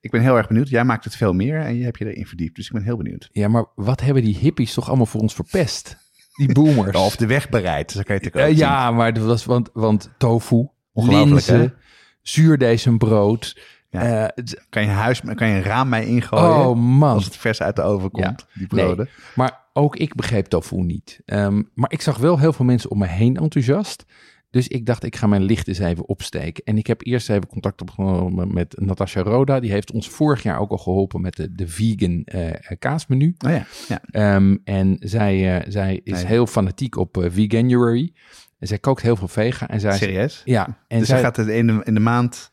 ik 0.00 0.10
ben 0.10 0.20
heel 0.20 0.36
erg 0.36 0.46
benieuwd. 0.48 0.68
Jij 0.68 0.84
maakt 0.84 1.04
het 1.04 1.16
veel 1.16 1.32
meer 1.32 1.60
en 1.60 1.76
je 1.76 1.84
hebt 1.84 1.98
je 1.98 2.12
erin 2.12 2.26
verdiept. 2.26 2.56
Dus 2.56 2.66
ik 2.66 2.72
ben 2.72 2.82
heel 2.82 2.96
benieuwd. 2.96 3.28
Ja, 3.32 3.48
maar 3.48 3.66
wat 3.74 4.00
hebben 4.00 4.22
die 4.24 4.36
hippies 4.36 4.74
toch 4.74 4.88
allemaal 4.88 5.06
voor 5.06 5.20
ons 5.20 5.34
verpest? 5.34 5.96
Die 6.36 6.52
boomers. 6.52 6.96
Of 6.96 7.16
de 7.16 7.26
weg 7.26 7.48
bereid. 7.48 7.94
Dan 7.94 8.02
kan 8.04 8.18
je 8.20 8.26
ook 8.26 8.34
Eh, 8.34 8.46
zien. 8.46 8.56
ja, 8.56 8.90
maar 8.90 9.12
dat 9.12 9.24
was, 9.24 9.44
want, 9.44 9.70
want 9.72 10.10
tofu, 10.18 10.68
linzen, 10.92 11.74
zuurdesembrood. 12.22 13.60
Ja. 13.90 14.30
het- 14.34 14.64
Kan 14.68 14.82
je, 14.82 14.88
huis, 14.88 15.20
kan 15.34 15.48
je 15.48 15.54
een 15.54 15.62
raam 15.62 15.88
mee 15.88 16.06
ingooien. 16.06 16.66
oh 16.66 16.76
man. 16.76 17.14
Als 17.14 17.24
het 17.24 17.36
vers 17.36 17.62
uit 17.62 17.76
de 17.76 17.82
oven 17.82 18.10
komt, 18.10 18.46
die 18.54 18.66
Nee, 18.70 18.84
broden. 18.84 19.08
maar 19.34 19.60
ook 19.72 19.96
ik 19.96 20.14
begreep 20.14 20.46
tofu 20.46 20.76
niet. 20.76 21.20
Ehm, 21.24 21.62
maar 21.74 21.92
ik 21.92 22.00
zag 22.02 22.16
wel 22.16 22.38
heel 22.38 22.52
veel 22.52 22.64
mensen 22.64 22.90
om 22.90 22.98
me 22.98 23.06
heen 23.06 23.36
enthousiast. 23.36 24.04
Dus 24.52 24.68
ik 24.68 24.86
dacht, 24.86 25.04
ik 25.04 25.16
ga 25.16 25.26
mijn 25.26 25.42
licht 25.42 25.68
eens 25.68 25.78
even 25.78 26.08
opsteken. 26.08 26.64
En 26.64 26.78
ik 26.78 26.86
heb 26.86 27.06
eerst 27.06 27.30
even 27.30 27.46
contact 27.46 27.80
opgenomen 27.80 28.54
met 28.54 28.74
Natasha 28.80 29.20
Roda. 29.20 29.60
Die 29.60 29.70
heeft 29.70 29.92
ons 29.92 30.08
vorig 30.08 30.42
jaar 30.42 30.58
ook 30.58 30.70
al 30.70 30.78
geholpen 30.78 31.20
met 31.20 31.36
de, 31.36 31.54
de 31.54 31.68
vegan 31.68 32.24
eh, 32.24 32.76
kaasmenu. 32.78 33.34
Oh 33.46 33.50
ja, 33.50 33.66
ja. 33.88 34.00
Ehm, 34.10 34.56
en 34.64 34.96
zij, 35.00 35.58
eh, 35.60 35.70
zij 35.70 36.00
is 36.04 36.12
Nee. 36.12 36.26
heel 36.26 36.46
fanatiek 36.46 36.96
op 36.96 37.16
eh, 37.16 37.30
Veganuary. 37.30 38.12
En 38.58 38.66
zij 38.66 38.78
kookt 38.78 39.02
heel 39.02 39.16
veel 39.16 39.28
vega. 39.28 39.68
En 39.68 39.80
zij, 39.80 39.96
serieus? 39.96 40.42
ja, 40.44 40.66
en 40.88 40.98
dus 40.98 41.08
zij, 41.08 41.16
ze 41.16 41.22
gaat 41.24 41.36
het 41.36 41.48
in 41.48 41.66
de, 41.66 41.80
in 41.84 41.94
de 41.94 42.00
maand 42.00 42.50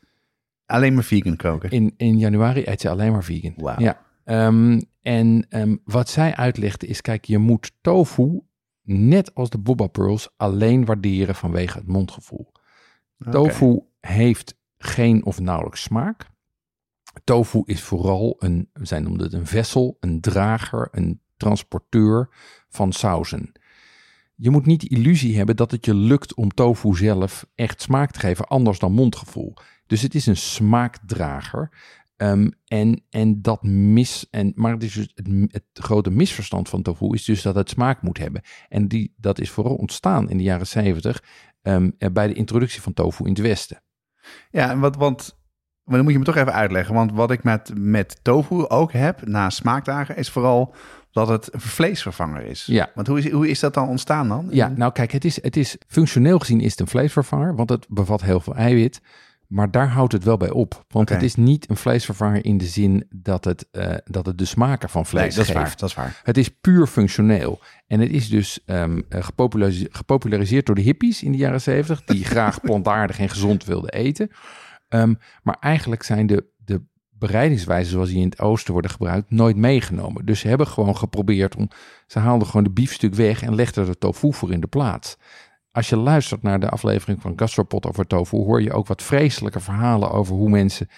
alleen 0.66 0.94
maar 0.94 1.04
vegan 1.04 1.36
koken. 1.36 1.70
in, 1.70 1.94
in 1.96 2.18
januari 2.18 2.62
eet 2.66 2.80
ze 2.80 2.88
alleen 2.88 3.12
maar 3.12 3.24
vegan. 3.24 3.52
Wauw. 3.56 3.78
Ja. 3.80 4.00
Ehm, 4.24 4.80
en 5.02 5.46
ehm, 5.48 5.76
wat 5.84 6.08
zij 6.08 6.34
uitlegde 6.36 6.86
is, 6.86 7.00
kijk, 7.00 7.24
je 7.24 7.38
moet 7.38 7.72
tofu, 7.80 8.40
net 8.82 9.34
als 9.34 9.50
de 9.50 9.58
boba 9.58 9.86
pearls, 9.86 10.28
alleen 10.36 10.84
waarderen 10.84 11.34
vanwege 11.34 11.78
het 11.78 11.86
mondgevoel. 11.86 12.52
Tofu 13.30 13.80
heeft 14.00 14.58
geen 14.78 15.24
of 15.24 15.40
nauwelijks 15.40 15.82
smaak. 15.82 16.28
Tofu 17.24 17.62
is 17.64 17.82
vooral 17.82 18.36
een, 18.38 18.70
zij 18.72 19.00
noemden 19.00 19.26
het 19.26 19.32
een 19.32 19.46
vessel, 19.46 19.96
een 20.00 20.20
drager, 20.20 20.88
een 20.90 21.20
transporteur 21.36 22.28
van 22.68 22.92
sauzen. 22.92 23.52
Je 24.34 24.50
moet 24.50 24.66
niet 24.66 24.80
de 24.80 24.88
illusie 24.88 25.36
hebben 25.36 25.56
dat 25.56 25.70
het 25.70 25.84
je 25.84 25.94
lukt 25.94 26.34
om 26.34 26.50
tofu 26.50 26.96
zelf 26.96 27.46
echt 27.54 27.82
smaak 27.82 28.10
te 28.10 28.18
geven, 28.18 28.48
anders 28.48 28.78
dan 28.78 28.92
mondgevoel. 28.92 29.54
Dus 29.86 30.02
het 30.02 30.14
is 30.14 30.26
een 30.26 30.36
smaakdrager. 30.36 31.70
Ehm, 32.20 32.48
en, 32.66 33.02
en 33.10 33.42
dat 33.42 33.62
mis. 33.62 34.26
En, 34.30 34.52
maar 34.54 34.72
het, 34.72 34.82
is 34.82 34.92
dus 34.92 35.12
het, 35.14 35.52
het 35.52 35.64
grote 35.72 36.10
misverstand 36.10 36.68
van 36.68 36.82
tofu 36.82 37.12
is 37.12 37.24
dus 37.24 37.42
dat 37.42 37.54
het 37.54 37.68
smaak 37.68 38.02
moet 38.02 38.18
hebben. 38.18 38.42
En 38.68 38.88
die, 38.88 39.14
dat 39.16 39.38
is 39.38 39.50
vooral 39.50 39.74
ontstaan 39.74 40.30
in 40.30 40.36
de 40.36 40.42
jaren 40.42 40.66
70 40.66 41.22
ehm, 41.62 41.90
eh, 41.98 42.10
bij 42.10 42.26
de 42.26 42.34
introductie 42.34 42.82
van 42.82 42.92
tofu 42.92 43.24
in 43.24 43.30
het 43.30 43.40
Westen. 43.40 43.82
Ja, 44.50 44.78
want, 44.78 44.96
want 44.96 45.38
maar 45.84 45.94
dan 45.94 46.04
moet 46.04 46.12
je 46.12 46.18
me 46.18 46.24
toch 46.24 46.36
even 46.36 46.52
uitleggen. 46.52 46.94
Want 46.94 47.12
wat 47.12 47.30
ik 47.30 47.42
met, 47.42 47.72
met 47.74 48.18
tofu 48.22 48.66
ook 48.68 48.92
heb, 48.92 49.26
na 49.26 49.50
smaakdagen, 49.50 50.16
is 50.16 50.30
vooral 50.30 50.74
dat 51.10 51.28
het 51.28 51.54
een 51.54 51.60
vleesvervanger 51.60 52.42
is. 52.42 52.66
Ja. 52.66 52.90
Want 52.94 53.06
hoe 53.06 53.18
is, 53.18 53.30
hoe 53.30 53.48
is 53.48 53.60
dat 53.60 53.74
dan 53.74 53.88
ontstaan 53.88 54.28
dan? 54.28 54.48
Ja, 54.50 54.68
nou 54.68 54.92
kijk, 54.92 55.12
het 55.12 55.24
is, 55.24 55.42
het 55.42 55.56
is 55.56 55.76
functioneel 55.86 56.38
gezien 56.38 56.60
is 56.60 56.70
het 56.70 56.80
een 56.80 56.86
vleesvervanger, 56.86 57.54
want 57.56 57.70
het 57.70 57.86
bevat 57.88 58.22
heel 58.22 58.40
veel 58.40 58.54
eiwit. 58.54 59.00
Maar 59.50 59.70
daar 59.70 59.88
houdt 59.88 60.12
het 60.12 60.24
wel 60.24 60.36
bij 60.36 60.50
op. 60.50 60.84
Want 60.88 61.08
het 61.08 61.22
is 61.22 61.34
niet 61.34 61.70
een 61.70 61.76
vleesvervanger 61.76 62.44
in 62.44 62.58
de 62.58 62.64
zin 62.64 63.06
dat 63.10 63.44
het, 63.44 63.68
eh, 63.70 63.94
dat 64.04 64.26
het 64.26 64.38
de 64.38 64.44
smaken 64.44 64.88
van 64.88 65.00
Nee, 65.00 65.10
vlees 65.10 65.34
dat 65.34 65.44
is 65.44 65.50
geeft. 65.50 65.66
waar. 65.68 65.76
Dat 65.76 65.88
is 65.88 65.94
waar. 65.94 66.20
Het 66.22 66.36
is 66.36 66.48
puur 66.48 66.86
functioneel. 66.86 67.60
En 67.86 68.00
het 68.00 68.10
is 68.10 68.28
dus 68.28 68.58
gepopulariseerd, 69.08 69.96
gepopulariseerd 69.96 70.66
door 70.66 70.74
de 70.74 70.80
hippies 70.80 71.22
in 71.22 71.32
de 71.32 71.38
jaren 71.38 71.60
zeventig, 71.60 72.04
die 72.04 72.24
graag 72.34 72.60
plantaardig 72.60 73.18
en 73.18 73.28
gezond 73.28 73.64
wilden 73.64 73.90
eten. 73.90 74.30
Ehm, 74.88 75.14
maar 75.42 75.56
eigenlijk 75.60 76.02
zijn 76.02 76.26
de, 76.26 76.44
de 76.64 76.82
bereidingswijzen 77.10 77.92
zoals 77.92 78.08
die 78.08 78.18
in 78.18 78.28
het 78.28 78.40
oosten 78.40 78.72
worden 78.72 78.90
gebruikt 78.90 79.30
nooit 79.30 79.56
meegenomen. 79.56 80.26
Dus 80.26 80.40
ze 80.40 80.48
hebben 80.48 80.66
gewoon 80.66 80.96
geprobeerd 80.96 81.56
om, 81.56 81.68
ze 82.06 82.18
haalden 82.18 82.46
gewoon 82.46 82.64
de 82.64 82.70
biefstuk 82.70 83.14
weg 83.14 83.42
en 83.42 83.54
legden 83.54 83.88
er 83.88 83.98
tofu 83.98 84.32
voor 84.32 84.52
in 84.52 84.60
de 84.60 84.66
plaats. 84.66 85.16
Als 85.72 85.88
je 85.88 85.96
luistert 85.96 86.42
naar 86.42 86.60
de 86.60 86.68
aflevering 86.68 87.20
van 87.20 87.32
Gastropod 87.36 87.86
over 87.86 88.06
tofu, 88.06 88.36
hoor 88.36 88.62
je 88.62 88.72
ook 88.72 88.86
wat 88.86 89.02
vreselijke 89.02 89.60
verhalen 89.60 90.10
over 90.10 90.34
hoe 90.34 90.48
mensen 90.48 90.88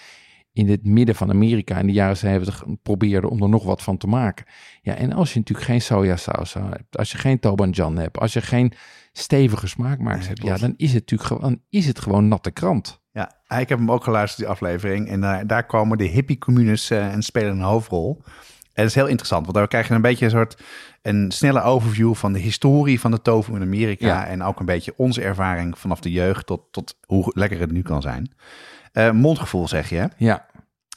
in 0.53 0.69
het 0.69 0.85
midden 0.85 1.15
van 1.15 1.29
Amerika 1.29 1.77
in 1.77 1.85
de 1.85 1.93
jaren 1.93 2.17
70 2.17 2.63
probeerden 2.83 3.29
om 3.29 3.41
er 3.41 3.49
nog 3.49 3.63
wat 3.63 3.81
van 3.81 3.97
te 3.97 4.07
maken. 4.07 4.45
Ja, 4.81 4.95
en 4.95 5.13
als 5.13 5.33
je 5.33 5.39
natuurlijk 5.39 5.67
geen 5.67 5.81
sojasaus 5.81 6.53
hebt, 6.53 6.97
als 6.97 7.11
je 7.11 7.17
geen 7.17 7.39
tobanjan 7.39 7.97
hebt, 7.97 8.19
als 8.19 8.33
je 8.33 8.41
geen 8.41 8.73
stevige 9.11 9.67
smaakmakers 9.67 10.27
hebt, 10.27 10.43
ja, 10.43 10.57
dan 10.57 10.73
is 10.77 10.93
het 10.93 11.09
natuurlijk 11.09 11.29
gewoon, 11.29 11.61
is 11.69 11.85
het 11.85 11.99
gewoon 11.99 12.27
natte 12.27 12.51
krant. 12.51 13.01
Ja, 13.11 13.59
ik 13.59 13.69
heb 13.69 13.77
hem 13.77 13.91
ook 13.91 14.03
geluisterd, 14.03 14.39
die 14.39 14.49
aflevering. 14.49 15.07
En 15.07 15.21
daar 15.21 15.47
daar 15.47 15.65
komen 15.65 15.97
de 15.97 16.03
hippie-communes 16.03 16.89
eh, 16.89 17.13
en 17.13 17.21
spelen 17.21 17.51
een 17.51 17.61
hoofdrol. 17.61 18.21
Het 18.73 18.85
is 18.87 18.95
heel 18.95 19.07
interessant, 19.07 19.43
want 19.45 19.57
dan 19.57 19.67
krijg 19.67 19.87
je 19.87 19.93
een 19.93 20.01
beetje 20.01 20.25
een 20.25 20.31
soort 20.31 20.61
een 21.01 21.31
snelle 21.31 21.61
overview 21.61 22.13
van 22.15 22.33
de 22.33 22.39
historie 22.39 22.99
van 22.99 23.11
de 23.11 23.21
tofu 23.21 23.53
in 23.55 23.61
Amerika. 23.61 24.07
Ja. 24.07 24.25
En 24.27 24.43
ook 24.43 24.59
een 24.59 24.65
beetje 24.65 24.93
onze 24.97 25.21
ervaring 25.21 25.77
vanaf 25.77 25.99
de 25.99 26.11
jeugd 26.11 26.45
tot, 26.45 26.61
tot 26.71 26.97
hoe 27.05 27.31
lekker 27.35 27.59
het 27.59 27.71
nu 27.71 27.81
kan 27.81 28.01
zijn. 28.01 28.31
Eh, 28.91 29.11
mondgevoel 29.11 29.67
zeg 29.67 29.89
je, 29.89 29.95
hè? 29.95 30.05
Ja, 30.17 30.45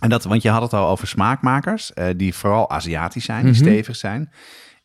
En 0.01 0.09
dat, 0.09 0.25
want 0.25 0.43
je 0.43 0.49
had 0.51 0.63
het 0.63 0.73
al 0.73 0.89
over 0.89 1.09
smaakmakers, 1.09 1.93
eh, 1.93 2.07
die 2.17 2.35
vooral 2.35 2.71
Aziatisch 2.71 3.25
zijn, 3.25 3.43
die 3.45 3.53
Mhm. 3.53 3.63
stevig 3.63 3.97
zijn. 3.97 4.31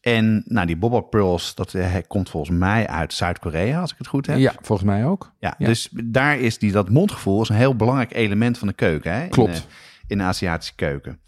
En 0.01 0.43
nou, 0.45 0.67
die 0.67 0.77
Boba 0.77 0.99
Pearls, 0.99 1.56
dat 1.56 1.73
eh, 1.73 1.95
komt 2.08 2.30
volgens 2.30 2.58
mij 2.58 2.88
uit 2.88 3.13
Zuid-Korea, 3.13 3.80
als 3.82 3.91
ik 3.91 3.97
het 3.97 4.08
goed 4.08 4.25
heb. 4.27 4.38
ja, 4.38 4.54
volgens 4.62 4.88
mij 4.89 5.06
ook. 5.06 5.32
Ja, 5.39 5.56
Ja. 5.58 5.65
dus 5.67 5.89
daar 6.04 6.39
is 6.39 6.58
die, 6.58 6.71
dat 6.71 6.89
mondgevoel 6.89 7.41
is 7.41 7.49
een 7.49 7.56
heel 7.56 7.75
belangrijk 7.75 8.13
element 8.13 8.58
van 8.58 8.67
de 8.67 8.73
keuken. 8.73 9.13
Hè? 9.13 9.27
Klopt. 9.27 9.56
In 9.56 9.63
in 10.08 10.17
de 10.17 10.23
Aziatische 10.23 10.75
keuken. 10.75 11.19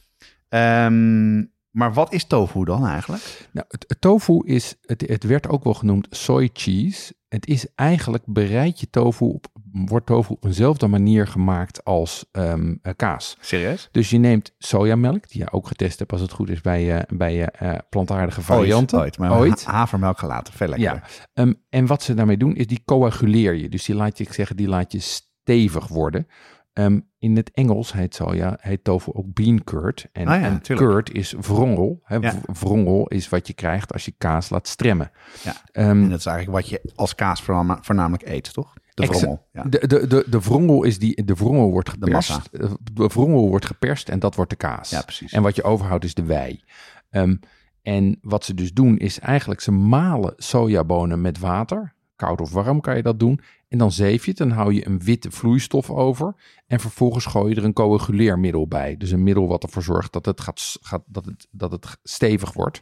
Ehm, 0.50 1.44
maar 1.74 1.94
wat 1.94 2.14
is 2.14 2.26
tofu 2.26 2.64
dan 2.64 2.86
eigenlijk? 2.88 3.48
Nou, 3.52 3.66
het, 3.70 3.86
het 3.88 4.02
tofu 4.02 4.42
is, 4.46 4.76
het, 4.82 5.04
het 5.08 5.24
werd 5.24 5.48
ook 5.50 5.64
wel 5.64 5.74
genoemd 5.74 6.08
soy 6.10 6.50
cheese. 6.54 7.14
Het 7.28 7.48
is 7.48 7.68
eigenlijk 7.76 8.24
bereid 8.26 8.80
je 8.80 8.90
tofu 8.90 9.26
op, 9.26 9.46
wordt 9.72 10.06
tofu 10.06 10.34
op 10.34 10.46
eenzelfde 10.46 10.88
manier 10.88 11.28
gemaakt 11.28 11.84
als 11.84 12.26
ehm, 12.32 12.76
eh, 12.82 12.94
kaas. 12.96 13.38
Serieus? 13.40 13.90
Dus 13.92 14.10
je 14.10 14.18
neemt 14.18 14.54
sojamelk, 14.58 15.30
die 15.30 15.42
je 15.42 15.52
ook 15.52 15.68
getest 15.68 16.00
hebt 16.00 16.12
als 16.12 16.22
het 16.22 16.32
goed 16.32 16.50
is 16.50 16.62
bij, 16.62 16.98
eh, 16.98 17.18
bij 17.18 17.50
eh, 17.50 17.78
plantaardige 17.90 18.42
varianten. 18.42 19.00
Ooit, 19.00 19.18
maar 19.18 19.38
Ooit. 19.40 19.66
ha- 19.66 19.72
havermelk 19.72 20.18
gelaten. 20.20 20.54
Veel 20.54 20.68
lekkerder. 20.68 21.04
Ja, 21.10 21.26
Ehm, 21.34 21.54
en 21.70 21.86
wat 21.86 22.04
ze 22.04 22.14
daarmee 22.14 22.38
doen 22.38 22.56
is 22.56 22.68
die 22.68 22.82
coaguleer 22.86 23.54
je. 23.54 23.70
Dus 23.70 23.86
die 23.86 23.96
laat 23.96 24.18
je, 24.18 24.24
ik 24.24 24.34
zeg, 24.34 24.54
die 24.54 24.68
laat 24.68 24.92
je 24.92 25.00
stevig 25.00 25.88
worden. 25.88 26.28
Ehm, 26.74 27.00
in 27.24 27.36
het 27.36 27.52
Engels 27.54 27.94
heet 27.94 28.16
soja, 28.16 28.58
heet 28.62 28.84
tofu 28.84 29.12
ook 29.14 29.34
bean 29.34 29.64
curd. 29.64 30.06
En, 30.12 30.28
Ah 30.28 30.40
ja, 30.42 30.46
en 30.48 30.62
tuurlijk. 30.62 30.90
curd 30.90 31.12
is 31.12 31.34
wrongel. 31.42 32.00
Hè. 32.04 32.16
Ja. 32.16 32.34
Wrongel 32.60 33.08
is 33.08 33.30
wat 33.30 33.48
je 33.48 33.54
krijgt 33.54 33.94
als 33.94 34.06
je 34.06 34.14
kaas 34.18 34.50
laat 34.50 34.68
stremmen. 34.68 35.12
Ja. 35.44 35.54
Ehm, 35.72 35.90
En 35.90 36.10
dat 36.10 36.20
is 36.20 36.26
eigenlijk 36.26 36.58
wat 36.58 36.70
je 36.70 36.92
als 36.96 37.16
kaas 37.16 37.42
voornam- 37.42 37.78
voornamelijk 37.84 38.28
eet, 38.28 38.54
toch? 38.54 38.74
De 38.94 39.06
vrommel. 39.06 39.48
Ja. 39.52 39.64
de, 39.64 39.88
de, 39.88 40.08
de, 40.08 40.26
de 40.30 40.40
wrongel 40.40 40.84
is 40.84 41.00
die, 41.00 41.24
de 41.26 41.34
wrongel 41.34 41.72
wordt 41.72 41.90
geperst. 41.90 42.14
massa. 42.14 42.42
Eh, 42.52 42.72
De 42.94 43.08
wrongel 43.08 43.50
wordt 43.50 43.66
geperst 43.66 44.10
en 44.10 44.20
dat 44.20 44.36
wordt 44.36 44.50
de 44.52 44.58
kaas. 44.58 44.90
ja, 44.90 45.02
precies. 45.02 45.32
En 45.32 45.42
wat 45.42 45.56
je 45.56 45.64
overhoudt 45.64 46.04
is 46.04 46.14
de 46.14 46.24
wei. 46.24 46.64
Ehm, 47.10 47.36
en 47.82 48.18
wat 48.22 48.46
ze 48.46 48.54
dus 48.54 48.74
doen 48.74 48.98
is 48.98 49.20
eigenlijk 49.20 49.62
ze 49.62 49.72
malen 49.72 50.34
sojabonen 50.38 51.22
met 51.22 51.40
water. 51.40 51.94
Koud 52.24 52.42
of 52.42 52.52
warm 52.52 52.82
kan 52.82 52.96
je 52.96 53.04
dat 53.04 53.20
doen. 53.20 53.40
En 53.68 53.78
dan 53.78 53.92
zeef 53.92 54.24
je 54.24 54.30
het. 54.30 54.38
Dan 54.40 54.52
hou 54.52 54.74
je 54.74 54.88
een 54.88 55.00
witte 55.00 55.32
vloeistof 55.32 55.90
over. 55.90 56.36
En 56.68 56.80
vervolgens 56.80 57.26
gooi 57.26 57.50
je 57.54 57.60
er 57.60 57.66
een 57.66 57.74
coaguleermiddel 57.74 58.68
bij. 58.68 58.98
Dus 58.98 59.12
een 59.12 59.24
middel 59.24 59.48
wat 59.48 59.64
ervoor 59.64 59.84
zorgt 59.84 60.14
dat 60.14 60.26
het, 60.26 60.42
gaat, 60.42 60.78
gaat, 60.82 61.04
dat 61.06 61.26
het, 61.26 61.48
dat 61.52 61.72
het 61.72 61.98
stevig 62.04 62.54
wordt. 62.54 62.82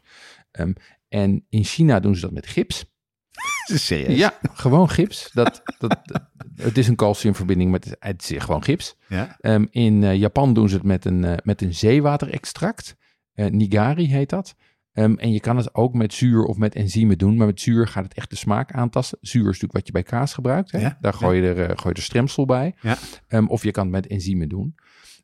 Ehm, 0.52 0.74
en 1.08 1.46
in 1.50 1.64
China 1.64 2.00
doen 2.00 2.16
ze 2.16 2.22
dat 2.22 2.32
met 2.32 2.48
gips. 2.48 2.86
Serieus? 3.66 4.18
Ja, 4.18 4.40
gewoon 4.54 4.90
gips. 4.90 5.30
Dat, 5.34 5.62
dat, 5.80 6.00
dat- 6.04 6.30
het 6.56 6.78
is 6.78 6.88
een 6.88 6.96
calciumverbinding 6.96 7.72
met 7.72 7.96
het 8.00 8.32
is 8.32 8.44
gewoon 8.44 8.64
gips. 8.64 8.96
Ja? 9.08 9.38
Ehm, 9.40 9.66
in 9.70 10.04
eh, 10.04 10.16
Japan 10.16 10.54
doen 10.54 10.70
ze 10.70 10.76
het 10.76 10.84
met 10.84 11.06
een, 11.06 11.24
eh, 11.24 11.38
met 11.44 11.62
een 11.62 11.74
zeewaterextract. 11.74 12.96
Eh, 13.34 13.46
nigari 13.46 14.08
heet 14.08 14.30
dat. 14.30 14.56
Ehm, 14.94 15.14
en 15.14 15.32
je 15.32 15.40
kan 15.40 15.58
het 15.58 15.76
ook 15.76 15.94
met 15.94 16.14
zuur 16.14 16.44
of 16.44 16.58
met 16.58 16.76
enzymen 16.76 17.18
doen. 17.18 17.38
Maar 17.38 17.48
met 17.48 17.62
zuur 17.62 17.88
gaat 17.88 18.04
het 18.04 18.14
echt 18.14 18.30
de 18.30 18.36
smaak 18.36 18.72
aantasten. 18.72 19.18
Zuur 19.22 19.42
is 19.42 19.46
natuurlijk 19.46 19.74
wat 19.74 19.86
je 19.86 19.92
bij 19.92 20.04
kaas 20.04 20.34
gebruikt. 20.34 20.72
Hè? 20.72 20.80
Ja, 20.80 20.98
Daar 21.02 21.14
gooi 21.14 21.42
je, 21.42 21.48
er, 21.48 21.60
eh, 21.60 21.78
gooi 21.78 21.90
je 21.90 21.94
er 21.94 22.02
stremsel 22.02 22.46
bij. 22.46 22.76
Ja. 22.82 22.98
Ehm, 23.28 23.46
of 23.46 23.64
je 23.64 23.72
kan 23.72 23.84
het 23.84 23.92
met 23.92 24.08
enzymen 24.08 24.50
doen. 24.50 24.76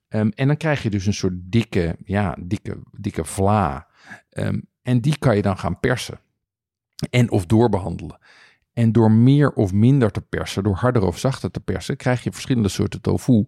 Ehm, 0.08 0.30
en 0.36 0.48
dan 0.48 0.58
krijg 0.58 0.84
je 0.84 0.90
dus 0.90 1.06
een 1.06 1.14
soort 1.14 1.34
dikke, 1.38 1.96
ja, 2.04 2.38
dikke, 2.40 2.78
dikke 2.92 3.26
vla. 3.26 3.88
En 4.82 5.02
die 5.02 5.18
kan 5.18 5.36
je 5.36 5.42
dan 5.42 5.58
gaan 5.58 5.80
persen. 5.80 6.20
En 7.10 7.32
of 7.32 7.46
doorbehandelen. 7.46 8.20
En 8.74 8.92
door 8.92 9.12
meer 9.12 9.52
of 9.52 9.74
minder 9.74 10.12
te 10.12 10.22
persen, 10.22 10.64
door 10.64 10.76
harder 10.76 11.02
of 11.02 11.18
zachter 11.18 11.52
te 11.52 11.60
persen, 11.60 11.98
krijg 11.98 12.24
je 12.24 12.32
verschillende 12.32 12.70
soorten 12.70 13.02
tofu. 13.02 13.46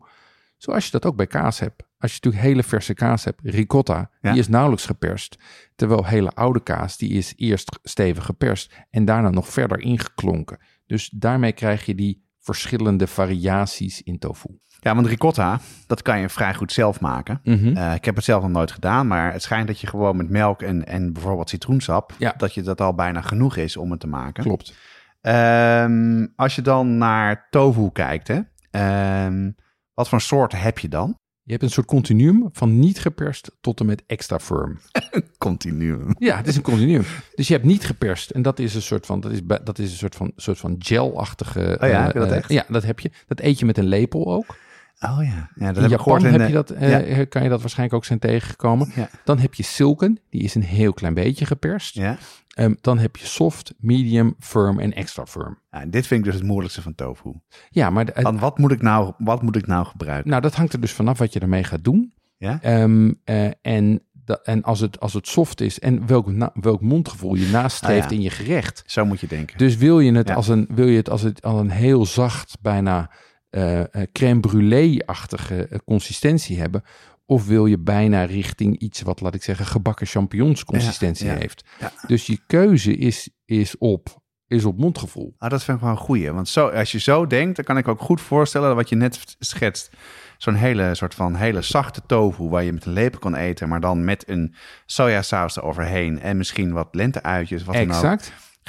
Zoals 0.59 0.85
je 0.85 0.91
dat 0.91 1.05
ook 1.05 1.15
bij 1.15 1.27
kaas 1.27 1.59
hebt. 1.59 1.83
Als 1.97 2.11
je 2.11 2.19
natuurlijk 2.21 2.43
hele 2.51 2.63
verse 2.63 2.93
kaas 2.93 3.23
hebt, 3.23 3.39
ricotta, 3.43 4.09
Ja. 4.21 4.31
die 4.31 4.39
is 4.39 4.47
nauwelijks 4.47 4.85
geperst. 4.85 5.37
Terwijl 5.75 6.05
hele 6.05 6.31
oude 6.31 6.63
kaas, 6.63 6.97
die 6.97 7.09
is 7.09 7.33
eerst 7.35 7.79
stevig 7.83 8.25
geperst 8.25 8.73
en 8.89 9.05
daarna 9.05 9.29
nog 9.29 9.47
verder 9.47 9.79
ingeklonken. 9.79 10.57
Dus 10.85 11.09
daarmee 11.09 11.51
krijg 11.51 11.85
je 11.85 11.95
die 11.95 12.27
verschillende 12.39 13.07
variaties 13.07 14.01
in 14.01 14.19
tofu. 14.19 14.59
ja, 14.81 14.95
want 14.95 15.07
ricotta, 15.07 15.59
dat 15.87 16.01
kan 16.01 16.19
je 16.19 16.29
vrij 16.29 16.53
goed 16.53 16.71
zelf 16.71 16.99
maken. 16.99 17.39
Mhm. 17.43 17.75
Eh, 17.77 17.93
ik 17.93 18.05
heb 18.05 18.15
het 18.15 18.23
zelf 18.23 18.41
nog 18.41 18.51
nooit 18.51 18.71
gedaan, 18.71 19.07
maar 19.07 19.33
het 19.33 19.41
schijnt 19.41 19.67
dat 19.67 19.79
je 19.79 19.87
gewoon 19.87 20.17
met 20.17 20.29
melk 20.29 20.61
en, 20.61 20.85
en 20.85 21.13
bijvoorbeeld 21.13 21.49
citroensap, 21.49 22.13
Ja. 22.17 22.33
dat 22.37 22.53
je 22.53 22.61
dat 22.61 22.81
al 22.81 22.93
bijna 22.93 23.21
genoeg 23.21 23.55
is 23.57 23.77
om 23.77 23.91
het 23.91 23.99
te 23.99 24.07
maken. 24.07 24.43
Klopt. 24.43 24.73
Ehm, 25.21 26.27
als 26.35 26.55
je 26.55 26.61
dan 26.61 26.97
naar 26.97 27.47
tofu 27.49 27.89
kijkt, 27.91 28.27
hè, 28.27 28.39
ehm, 28.71 29.51
wat 29.99 30.09
voor 30.09 30.21
soort 30.21 30.51
heb 30.51 30.79
je 30.79 30.87
dan? 30.87 31.17
Je 31.43 31.51
hebt 31.51 31.63
een 31.63 31.69
soort 31.69 31.87
continuum 31.87 32.49
van 32.51 32.79
niet 32.79 32.99
geperst 32.99 33.51
tot 33.61 33.79
en 33.79 33.85
met 33.85 34.03
extra 34.07 34.39
firm. 34.39 34.79
Continuum. 35.37 36.15
Ja, 36.19 36.37
het 36.37 36.47
is 36.47 36.55
een 36.55 36.61
continuum. 36.61 37.03
Dus 37.35 37.47
je 37.47 37.53
hebt 37.53 37.65
niet 37.65 37.85
geperst. 37.85 38.29
En 38.29 38.41
dat 38.41 38.59
is 38.59 38.75
een 38.75 38.81
soort 38.81 39.05
van, 39.05 39.19
dat 39.19 39.31
is, 39.31 39.39
dat 39.63 39.79
is 39.79 39.91
een 39.91 39.97
soort 39.97 40.15
van, 40.15 40.31
soort 40.35 40.57
van 40.57 40.75
gel-achtige. 40.79 41.77
Oh 41.81 41.89
ja, 41.89 42.03
heb 42.03 42.13
je 42.13 42.19
dat 42.19 42.31
eh, 42.31 42.37
echt? 42.37 42.49
ja, 42.49 42.65
dat 42.67 42.83
heb 42.83 42.99
je. 42.99 43.11
Dat 43.27 43.39
eet 43.39 43.59
je 43.59 43.65
met 43.65 43.77
een 43.77 43.87
lepel 43.87 44.33
ook. 44.33 44.57
Oh 44.99 45.17
ja, 45.23 45.49
ja 45.55 45.67
dat 45.67 45.75
In 45.75 45.81
heb 45.81 45.89
Japan 45.91 46.25
in 46.25 46.31
heb 46.31 46.41
de- 46.41 46.47
je 46.47 46.53
dat, 46.53 46.69
eh, 46.71 47.29
kan 47.29 47.43
je 47.43 47.49
dat 47.49 47.59
waarschijnlijk 47.61 47.97
ook 47.97 48.05
zijn 48.05 48.19
tegengekomen. 48.19 48.91
Ja. 48.95 49.09
Dan 49.23 49.39
heb 49.39 49.53
je 49.53 49.63
silken, 49.63 50.19
die 50.29 50.41
is 50.41 50.55
een 50.55 50.63
heel 50.63 50.93
klein 50.93 51.13
beetje 51.13 51.45
geperst. 51.45 51.95
Ja. 51.95 52.17
Ehm, 52.49 52.73
dan 52.81 52.97
heb 52.97 53.15
je 53.15 53.25
soft, 53.25 53.73
medium, 53.77 54.35
firm 54.39 54.79
en 54.79 54.93
extra 54.93 55.25
firm. 55.25 55.57
Ja, 55.71 55.85
dit 55.85 56.07
vind 56.07 56.19
ik 56.19 56.25
dus 56.31 56.35
het 56.39 56.43
moeilijkste 56.49 56.81
van 56.81 56.95
tofu. 56.95 57.33
Ja, 57.69 57.89
maar 57.89 58.05
de- 58.05 58.21
Want 58.21 58.39
wat 58.39 58.57
moet 58.57 58.71
ik 58.71 58.81
nou, 58.81 59.13
wat 59.17 59.41
moet 59.41 59.55
ik 59.55 59.67
nou 59.67 59.85
gebruiken? 59.85 60.29
nou, 60.29 60.41
dat 60.41 60.55
hangt 60.55 60.73
er 60.73 60.79
dus 60.81 60.91
vanaf 60.91 61.17
wat 61.17 61.33
je 61.33 61.39
ermee 61.39 61.63
gaat 61.63 61.83
doen. 61.83 62.13
Ja? 62.37 62.59
Ehm, 62.61 63.13
eh, 63.23 63.49
en 63.61 64.03
en 64.43 64.63
als, 64.63 64.79
het, 64.79 64.99
als 64.99 65.13
het 65.13 65.27
soft 65.27 65.61
is 65.61 65.79
en 65.79 66.07
welk, 66.07 66.31
na- 66.31 66.51
welk 66.53 66.81
mondgevoel 66.81 67.35
je 67.35 67.47
nastreeft 67.47 68.03
Ah, 68.05 68.09
ja. 68.11 68.15
in 68.17 68.21
je 68.21 68.29
gerecht. 68.29 68.83
Zo 68.85 69.05
moet 69.05 69.19
je 69.19 69.27
denken. 69.27 69.57
Dus 69.57 69.75
wil 69.75 69.99
je 69.99 70.11
het, 70.11 70.27
Ja. 70.27 70.33
als, 70.33 70.47
een, 70.47 70.67
wil 70.69 70.87
je 70.87 70.97
het 70.97 71.09
als, 71.09 71.21
het, 71.21 71.41
als 71.41 71.59
een 71.59 71.69
heel 71.69 72.05
zacht, 72.05 72.57
bijna 72.61 73.11
eh, 73.49 73.79
eh, 73.79 74.07
crème 74.11 74.39
brûlée-achtige 74.39 75.67
eh, 75.67 75.77
consistentie 75.85 76.59
hebben? 76.59 76.83
Of 77.25 77.45
wil 77.45 77.65
je 77.65 77.77
bijna 77.77 78.23
richting 78.23 78.79
iets 78.79 79.01
wat, 79.01 79.21
laat 79.21 79.35
ik 79.35 79.43
zeggen, 79.43 79.65
gebakken 79.65 80.07
champignons 80.07 80.63
consistentie 80.63 81.25
Ja, 81.25 81.33
ja, 81.33 81.39
heeft? 81.39 81.63
ja. 81.79 81.91
Dus 82.07 82.25
je 82.25 82.39
keuze 82.47 82.95
is, 82.97 83.29
is, 83.45 83.77
op, 83.77 84.21
is 84.47 84.65
op 84.65 84.77
mondgevoel. 84.77 85.35
Ah, 85.37 85.49
dat 85.49 85.63
vind 85.63 85.77
ik 85.77 85.83
wel 85.83 85.91
een 85.91 85.99
goeie. 85.99 86.31
Want 86.31 86.49
zo, 86.49 86.67
als 86.67 86.91
je 86.91 86.99
zo 86.99 87.27
denkt, 87.27 87.55
dan 87.55 87.65
kan 87.65 87.77
ik 87.77 87.87
ook 87.87 87.99
goed 87.99 88.21
voorstellen 88.21 88.75
wat 88.75 88.89
je 88.89 88.95
net 88.95 89.35
schetst. 89.39 89.89
Zo'n 90.37 90.55
hele 90.55 90.95
soort 90.95 91.15
van 91.15 91.35
hele 91.35 91.61
zachte 91.61 92.01
tofu 92.05 92.43
waar 92.43 92.63
je 92.63 92.73
met 92.73 92.85
een 92.85 92.93
lepel 92.93 93.19
kan 93.19 93.35
eten, 93.35 93.69
maar 93.69 93.79
dan 93.81 94.03
met 94.03 94.29
een 94.29 94.55
sojasaus 94.85 95.57
eroverheen 95.57 96.19
en 96.19 96.37
misschien 96.37 96.71
wat 96.71 96.87
lenteuitjes. 96.91 97.63
Wat 97.63 97.75
dan 97.75 97.91
ook. 97.91 98.19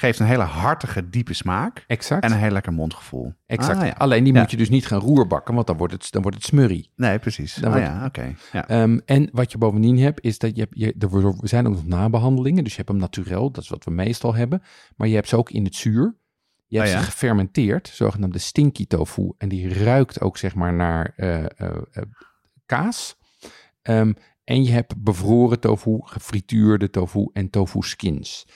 Geeft 0.01 0.19
een 0.19 0.27
hele 0.27 0.43
hartige, 0.43 1.09
diepe 1.11 1.35
smaak 1.35 1.85
exact. 1.87 2.25
en 2.25 2.33
een 2.33 2.39
heel 2.39 2.51
lekker 2.51 2.73
mondgevoel. 2.73 3.33
exact. 3.47 3.79
Ah, 3.81 3.87
ja. 3.87 3.93
Alleen 3.99 4.25
die 4.25 4.33
Ja. 4.33 4.41
moet 4.41 4.51
je 4.51 4.57
dus 4.57 4.69
niet 4.69 4.87
gaan 4.87 5.01
roerbakken, 5.01 5.55
want 5.55 5.67
dan 5.67 5.77
wordt 5.77 5.93
het, 5.93 6.07
dan 6.11 6.23
wordt 6.23 6.37
het 6.37 6.47
smurrie. 6.47 6.91
Nee, 6.97 7.19
precies. 7.19 7.55
Dan 7.55 7.65
Ah, 7.73 7.79
wordt- 7.79 7.87
ja, 7.87 8.05
oké. 8.05 8.35
Ja. 8.53 8.69
Ehm, 8.69 8.99
en 9.05 9.29
wat 9.33 9.53
je 9.53 9.59
bovendien 9.59 9.99
hebt, 9.99 10.25
is 10.25 10.39
dat 10.39 10.57
je, 10.57 10.61
hebt- 10.61 10.79
je 10.79 10.95
er 10.99 11.49
zijn 11.49 11.67
ook 11.67 11.73
nog 11.75 11.87
nabehandelingen. 11.87 12.63
Dus 12.65 12.73
je 12.73 12.79
hebt 12.79 12.89
hem 12.91 12.99
naturel, 12.99 13.51
dat 13.51 13.63
is 13.63 13.69
wat 13.69 13.85
we 13.85 13.91
meestal 13.91 14.35
hebben. 14.35 14.63
Maar 14.97 15.09
je 15.09 15.15
hebt 15.15 15.29
ze 15.29 15.37
ook 15.37 15.51
in 15.51 15.65
het 15.65 15.75
zuur. 15.75 16.17
Je 16.67 16.77
hebt 16.79 16.89
Oh 16.89 16.95
ja? 16.95 17.01
ze 17.01 17.07
gefermenteerd, 17.11 17.89
zogenaamde 17.89 18.39
stinky 18.39 18.87
tofu. 18.87 19.33
En 19.39 19.49
die 19.49 19.75
ruikt 19.85 20.21
ook 20.21 20.37
zeg 20.39 20.55
maar 20.55 20.73
naar 20.75 21.13
eh, 21.17 21.39
eh, 21.39 21.47
eh, 21.57 22.03
kaas. 22.67 23.17
Ehm, 23.83 24.13
en 24.45 24.65
je 24.65 24.71
hebt 24.73 25.03
bevroren 25.03 25.61
tofu, 25.61 25.99
gefrituurde 26.03 26.91
tofu 26.91 27.31
en 27.33 27.51
tofu 27.51 27.83
skins. 27.83 28.47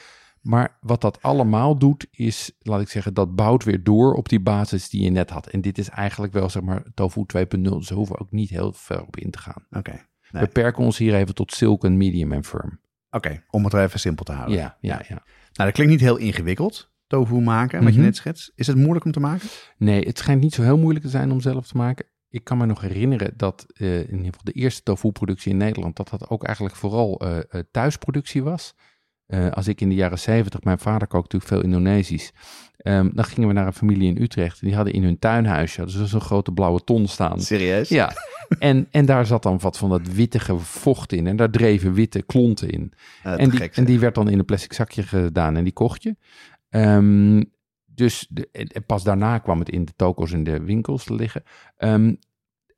Maar 0.44 0.78
wat 0.80 1.00
dat 1.00 1.22
allemaal 1.22 1.78
doet, 1.78 2.06
is, 2.10 2.52
laat 2.58 2.80
ik 2.80 2.88
zeggen, 2.88 3.14
dat 3.14 3.34
bouwt 3.34 3.64
weer 3.64 3.82
door 3.82 4.14
op 4.14 4.28
die 4.28 4.40
basis 4.40 4.88
die 4.88 5.02
je 5.02 5.10
net 5.10 5.30
had. 5.30 5.46
En 5.46 5.60
dit 5.60 5.78
is 5.78 5.88
eigenlijk 5.88 6.32
wel, 6.32 6.50
zeg 6.50 6.62
maar, 6.62 6.82
tofu 6.94 7.24
2.0. 7.26 7.60
Dus 7.60 7.88
daar 7.88 7.96
hoeven 7.98 8.16
we 8.16 8.20
ook 8.20 8.30
niet 8.32 8.50
heel 8.50 8.72
ver 8.72 9.02
op 9.02 9.16
in 9.16 9.30
te 9.30 9.38
gaan. 9.38 9.66
Oké. 9.70 10.06
Nee. 10.30 10.42
Beperken 10.42 10.84
ons 10.84 10.98
hier 10.98 11.14
even 11.14 11.34
tot 11.34 11.52
silken, 11.52 11.96
medium 11.96 12.32
en 12.32 12.44
firm. 12.44 12.80
Oké, 13.10 13.42
om 13.50 13.64
het 13.64 13.74
even 13.74 14.00
simpel 14.00 14.24
te 14.24 14.32
houden. 14.32 14.56
Ja, 14.56 14.76
ja, 14.80 14.94
ja. 15.08 15.14
Nou, 15.14 15.24
dat 15.52 15.72
klinkt 15.72 15.92
niet 15.92 16.00
heel 16.00 16.16
ingewikkeld, 16.16 16.90
tofu 17.06 17.34
maken, 17.40 17.78
wat 17.82 17.88
je 17.92 17.94
Mhm. 17.98 18.04
net 18.04 18.16
schetst. 18.16 18.52
Is 18.54 18.66
het 18.66 18.76
moeilijk 18.76 19.04
om 19.04 19.12
te 19.12 19.20
maken? 19.20 19.48
Nee, 19.78 20.06
het 20.06 20.18
schijnt 20.18 20.40
niet 20.40 20.54
zo 20.54 20.62
heel 20.62 20.78
moeilijk 20.78 21.04
te 21.04 21.10
zijn 21.10 21.30
om 21.30 21.40
zelf 21.40 21.66
te 21.66 21.76
maken. 21.76 22.06
Ik 22.28 22.44
kan 22.44 22.58
me 22.58 22.66
nog 22.66 22.80
herinneren 22.80 23.32
dat 23.36 23.66
eh, 23.74 23.94
in 23.98 24.00
ieder 24.10 24.24
geval 24.24 24.40
de 24.44 24.52
eerste 24.52 24.82
tofu-productie 24.82 25.50
in 25.52 25.56
Nederland, 25.56 25.96
dat 25.96 26.08
dat 26.08 26.28
ook 26.28 26.44
eigenlijk 26.44 26.76
vooral 26.76 27.20
eh, 27.20 27.38
eh, 27.38 27.44
thuisproductie 27.70 28.42
was. 28.42 28.74
Eh, 29.26 29.50
als 29.50 29.68
ik 29.68 29.80
in 29.80 29.88
de 29.88 29.94
jaren 29.94 30.18
zeventig, 30.18 30.62
mijn 30.62 30.78
vader 30.78 31.08
kookte 31.08 31.36
natuurlijk 31.36 31.52
veel 31.62 31.72
Indonesisch. 31.72 32.32
Ehm, 32.76 33.10
dan 33.12 33.24
gingen 33.24 33.48
we 33.48 33.54
naar 33.54 33.66
een 33.66 33.72
familie 33.72 34.14
in 34.14 34.22
Utrecht. 34.22 34.60
En 34.60 34.66
die 34.66 34.76
hadden 34.76 34.94
in 34.94 35.02
hun 35.02 35.18
tuinhuisje 35.18 35.90
ze 35.90 36.06
zo'n 36.06 36.20
grote 36.20 36.52
blauwe 36.52 36.84
ton 36.84 37.06
staan. 37.06 37.40
Serieus? 37.40 37.88
Ja, 37.88 38.12
en, 38.58 38.86
en 38.90 39.06
daar 39.06 39.26
zat 39.26 39.42
dan 39.42 39.58
wat 39.58 39.78
van 39.78 39.90
dat 39.90 40.08
wittige 40.12 40.58
vocht 40.58 41.12
in. 41.12 41.26
En 41.26 41.36
daar 41.36 41.50
dreven 41.50 41.92
witte 41.92 42.22
klonten 42.22 42.70
in. 42.70 42.92
En, 43.22 43.50
die, 43.50 43.58
gek, 43.58 43.76
en 43.76 43.84
die 43.84 43.98
werd 43.98 44.14
dan 44.14 44.28
in 44.28 44.38
een 44.38 44.44
plastic 44.44 44.72
zakje 44.72 45.02
gedaan 45.02 45.56
en 45.56 45.64
die 45.64 45.72
kocht 45.72 46.02
je. 46.02 46.16
Ehm, 46.68 47.42
dus 47.84 48.26
de, 48.30 48.48
en 48.52 48.86
pas 48.86 49.02
daarna 49.02 49.38
kwam 49.38 49.58
het 49.58 49.68
in 49.68 49.84
de 49.84 49.92
toko's 49.96 50.32
en 50.32 50.44
de 50.44 50.62
winkels 50.62 51.04
te 51.04 51.14
liggen. 51.14 51.42
Ehm, 51.76 52.14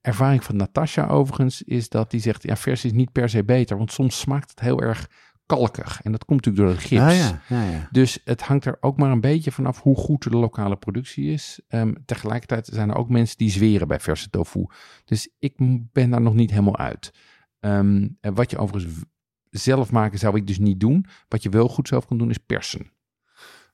ervaring 0.00 0.44
van 0.44 0.56
Natasha 0.56 1.06
overigens 1.06 1.62
is 1.62 1.88
dat 1.88 2.10
die 2.10 2.20
zegt... 2.20 2.42
ja, 2.42 2.56
vers 2.56 2.84
is 2.84 2.92
niet 2.92 3.12
per 3.12 3.28
se 3.28 3.44
beter, 3.44 3.76
want 3.76 3.92
soms 3.92 4.18
smaakt 4.18 4.50
het 4.50 4.60
heel 4.60 4.80
erg 4.80 5.08
kalkig. 5.46 6.02
En 6.02 6.12
dat 6.12 6.24
komt 6.24 6.44
natuurlijk 6.44 6.66
door 6.66 6.82
de 6.82 6.88
gips. 6.88 7.02
Ah, 7.02 7.16
ja, 7.16 7.40
ja, 7.48 7.70
ja. 7.70 7.88
Dus 7.90 8.20
het 8.24 8.42
hangt 8.42 8.64
er 8.64 8.76
ook 8.80 8.96
maar 8.96 9.10
een 9.10 9.20
beetje 9.20 9.52
vanaf 9.52 9.82
hoe 9.82 9.96
goed 9.96 10.22
de 10.22 10.36
lokale 10.36 10.76
productie 10.76 11.32
is. 11.32 11.60
Ehm, 11.68 11.92
tegelijkertijd 12.04 12.66
zijn 12.66 12.90
er 12.90 12.96
ook 12.96 13.08
mensen 13.08 13.38
die 13.38 13.50
zweren 13.50 13.88
bij 13.88 14.00
verse 14.00 14.30
tofu. 14.30 14.66
Dus 15.04 15.28
ik 15.38 15.54
ben 15.92 16.10
daar 16.10 16.20
nog 16.20 16.34
niet 16.34 16.50
helemaal 16.50 16.78
uit. 16.78 17.12
En 17.60 18.18
wat 18.20 18.50
je 18.50 18.58
overigens 18.58 19.04
zelf 19.50 19.92
maken 19.92 20.18
zou 20.18 20.36
ik 20.36 20.46
dus 20.46 20.58
niet 20.58 20.80
doen. 20.80 21.06
Wat 21.28 21.42
je 21.42 21.48
wel 21.48 21.68
goed 21.68 21.88
zelf 21.88 22.06
kan 22.06 22.18
doen 22.18 22.30
is 22.30 22.38
persen. 22.38 22.90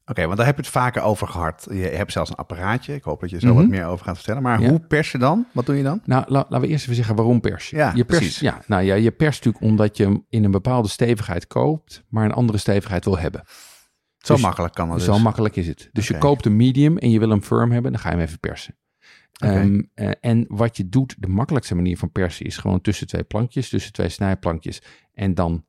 Oké, 0.07 0.25
want 0.25 0.37
daar 0.37 0.47
heb 0.47 0.57
je 0.57 0.63
het 0.63 0.71
vaker 0.71 1.03
over 1.03 1.29
gehad. 1.29 1.67
Je 1.71 1.77
hebt 1.83 2.13
zelfs 2.13 2.31
een 2.31 2.37
apparaatje. 2.37 2.95
Ik 2.95 3.03
hoop 3.03 3.21
dat 3.21 3.31
je 3.31 3.37
er 3.37 3.43
zo 3.43 3.49
Mhm. 3.49 3.57
wat 3.57 3.67
meer 3.69 3.87
over 3.87 4.05
gaat 4.05 4.17
vertellen. 4.17 4.43
Maar 4.43 4.61
Ja. 4.61 4.69
hoe 4.69 4.81
pers 4.81 5.13
je 5.13 5.19
dan? 5.19 5.47
Wat 5.53 5.67
doe 5.67 5.77
je 5.77 5.83
dan? 5.83 6.01
Nou, 6.05 6.25
la- 6.27 6.39
laten 6.49 6.61
we 6.61 6.67
eerst 6.67 6.83
even 6.83 6.95
zeggen 6.97 7.17
waarom 7.17 7.41
pers 7.41 7.71
je. 7.71 7.77
Ja, 7.77 7.93
je 7.95 8.05
pers, 8.05 8.19
precies. 8.19 8.41
Ja, 8.41 8.61
nou 8.67 8.83
ja, 8.83 8.95
je 8.95 9.11
perst 9.11 9.45
natuurlijk 9.45 9.65
omdat 9.73 9.97
je 9.97 10.05
hem 10.05 10.27
in 10.29 10.45
een 10.45 10.51
bepaalde 10.51 10.89
stevigheid 10.89 11.47
koopt, 11.47 12.05
maar 12.09 12.25
een 12.25 12.33
andere 12.33 12.59
stevigheid 12.59 13.05
wil 13.05 13.19
hebben. 13.19 13.43
Zo 14.19 14.33
Dus- 14.35 14.43
makkelijk 14.43 14.75
kan 14.75 14.89
dat 14.89 14.97
dus. 14.97 15.07
Zo 15.07 15.19
makkelijk 15.19 15.57
is 15.57 15.67
het. 15.67 15.89
Dus 15.93 16.09
je 16.09 16.19
koopt 16.19 16.47
een 16.47 16.57
medium 16.57 16.99
en 16.99 17.11
je 17.11 17.19
wil 17.19 17.29
hem 17.31 17.43
firm 17.43 17.71
hebben, 17.73 17.93
dan 17.93 18.01
ga 18.01 18.09
je 18.11 18.15
hem 18.17 18.25
even 18.25 18.41
persen. 18.41 18.77
Ehm, 19.33 19.83
eh, 19.95 20.11
en 20.21 20.45
wat 20.49 20.77
je 20.77 20.89
doet, 20.89 21.15
de 21.19 21.29
makkelijkste 21.29 21.75
manier 21.75 21.99
van 21.99 22.13
persen 22.13 22.47
is 22.47 22.57
gewoon 22.57 22.81
tussen 22.81 23.07
twee 23.07 23.23
plankjes, 23.25 23.69
tussen 23.69 23.93
twee 23.93 24.09
snijplankjes. 24.09 24.83
En 25.15 25.35
dan 25.35 25.65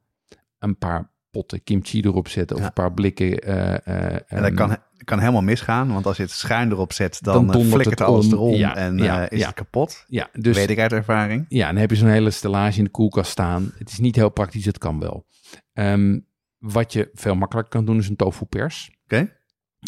een 0.60 0.78
paar 0.78 1.12
potten 1.34 1.64
kimchi 1.64 2.02
erop 2.02 2.28
zetten 2.28 2.58
of 2.58 2.64
een 2.64 2.74
paar 2.74 2.94
blikken. 2.94 3.40
eh, 3.40 3.74
eh, 3.74 4.14
En 4.14 4.42
dat 4.42 4.44
ehm, 4.44 4.56
kan, 4.56 4.78
kan 5.04 5.20
helemaal 5.20 5.42
misgaan, 5.42 5.94
want 5.94 6.06
als 6.06 6.18
je 6.18 6.24
het 6.24 6.32
schuin 6.32 6.72
erop 6.72 6.94
zet, 6.94 7.24
dan, 7.24 7.48
Dan 7.48 7.64
flikkert 7.64 8.00
het 8.00 8.08
alles 8.08 8.26
om. 8.26 8.32
erom 8.34 8.54
Ja, 8.54 8.76
en 8.76 8.98
ja, 8.98 9.22
eh, 9.28 9.32
is 9.32 9.40
ja. 9.40 9.46
het 9.46 9.56
kapot. 9.56 10.04
Ja, 10.08 10.30
dus 10.34 10.56
Weet 10.56 10.70
ik 10.70 10.80
uit 10.80 10.92
ervaring. 10.94 11.46
ja, 11.50 11.68
dan 11.68 11.76
heb 11.78 11.90
je 11.90 11.96
zo'n 11.96 12.08
hele 12.10 12.32
stellage 12.32 12.78
in 12.78 12.84
de 12.84 12.90
koelkast 12.90 13.32
staan. 13.32 13.72
Het 13.78 13.90
is 13.92 14.00
niet 14.00 14.16
heel 14.16 14.30
praktisch, 14.30 14.66
het 14.66 14.78
kan 14.78 15.00
wel. 15.00 15.26
Ehm, 15.74 16.20
wat 16.58 16.94
je 16.94 17.10
veel 17.14 17.36
makkelijker 17.36 17.74
kan 17.74 17.86
doen 17.86 17.98
is 17.98 18.10
een 18.10 18.16
tofu 18.16 18.46
pers. 18.46 18.92
Oké. 19.04 19.32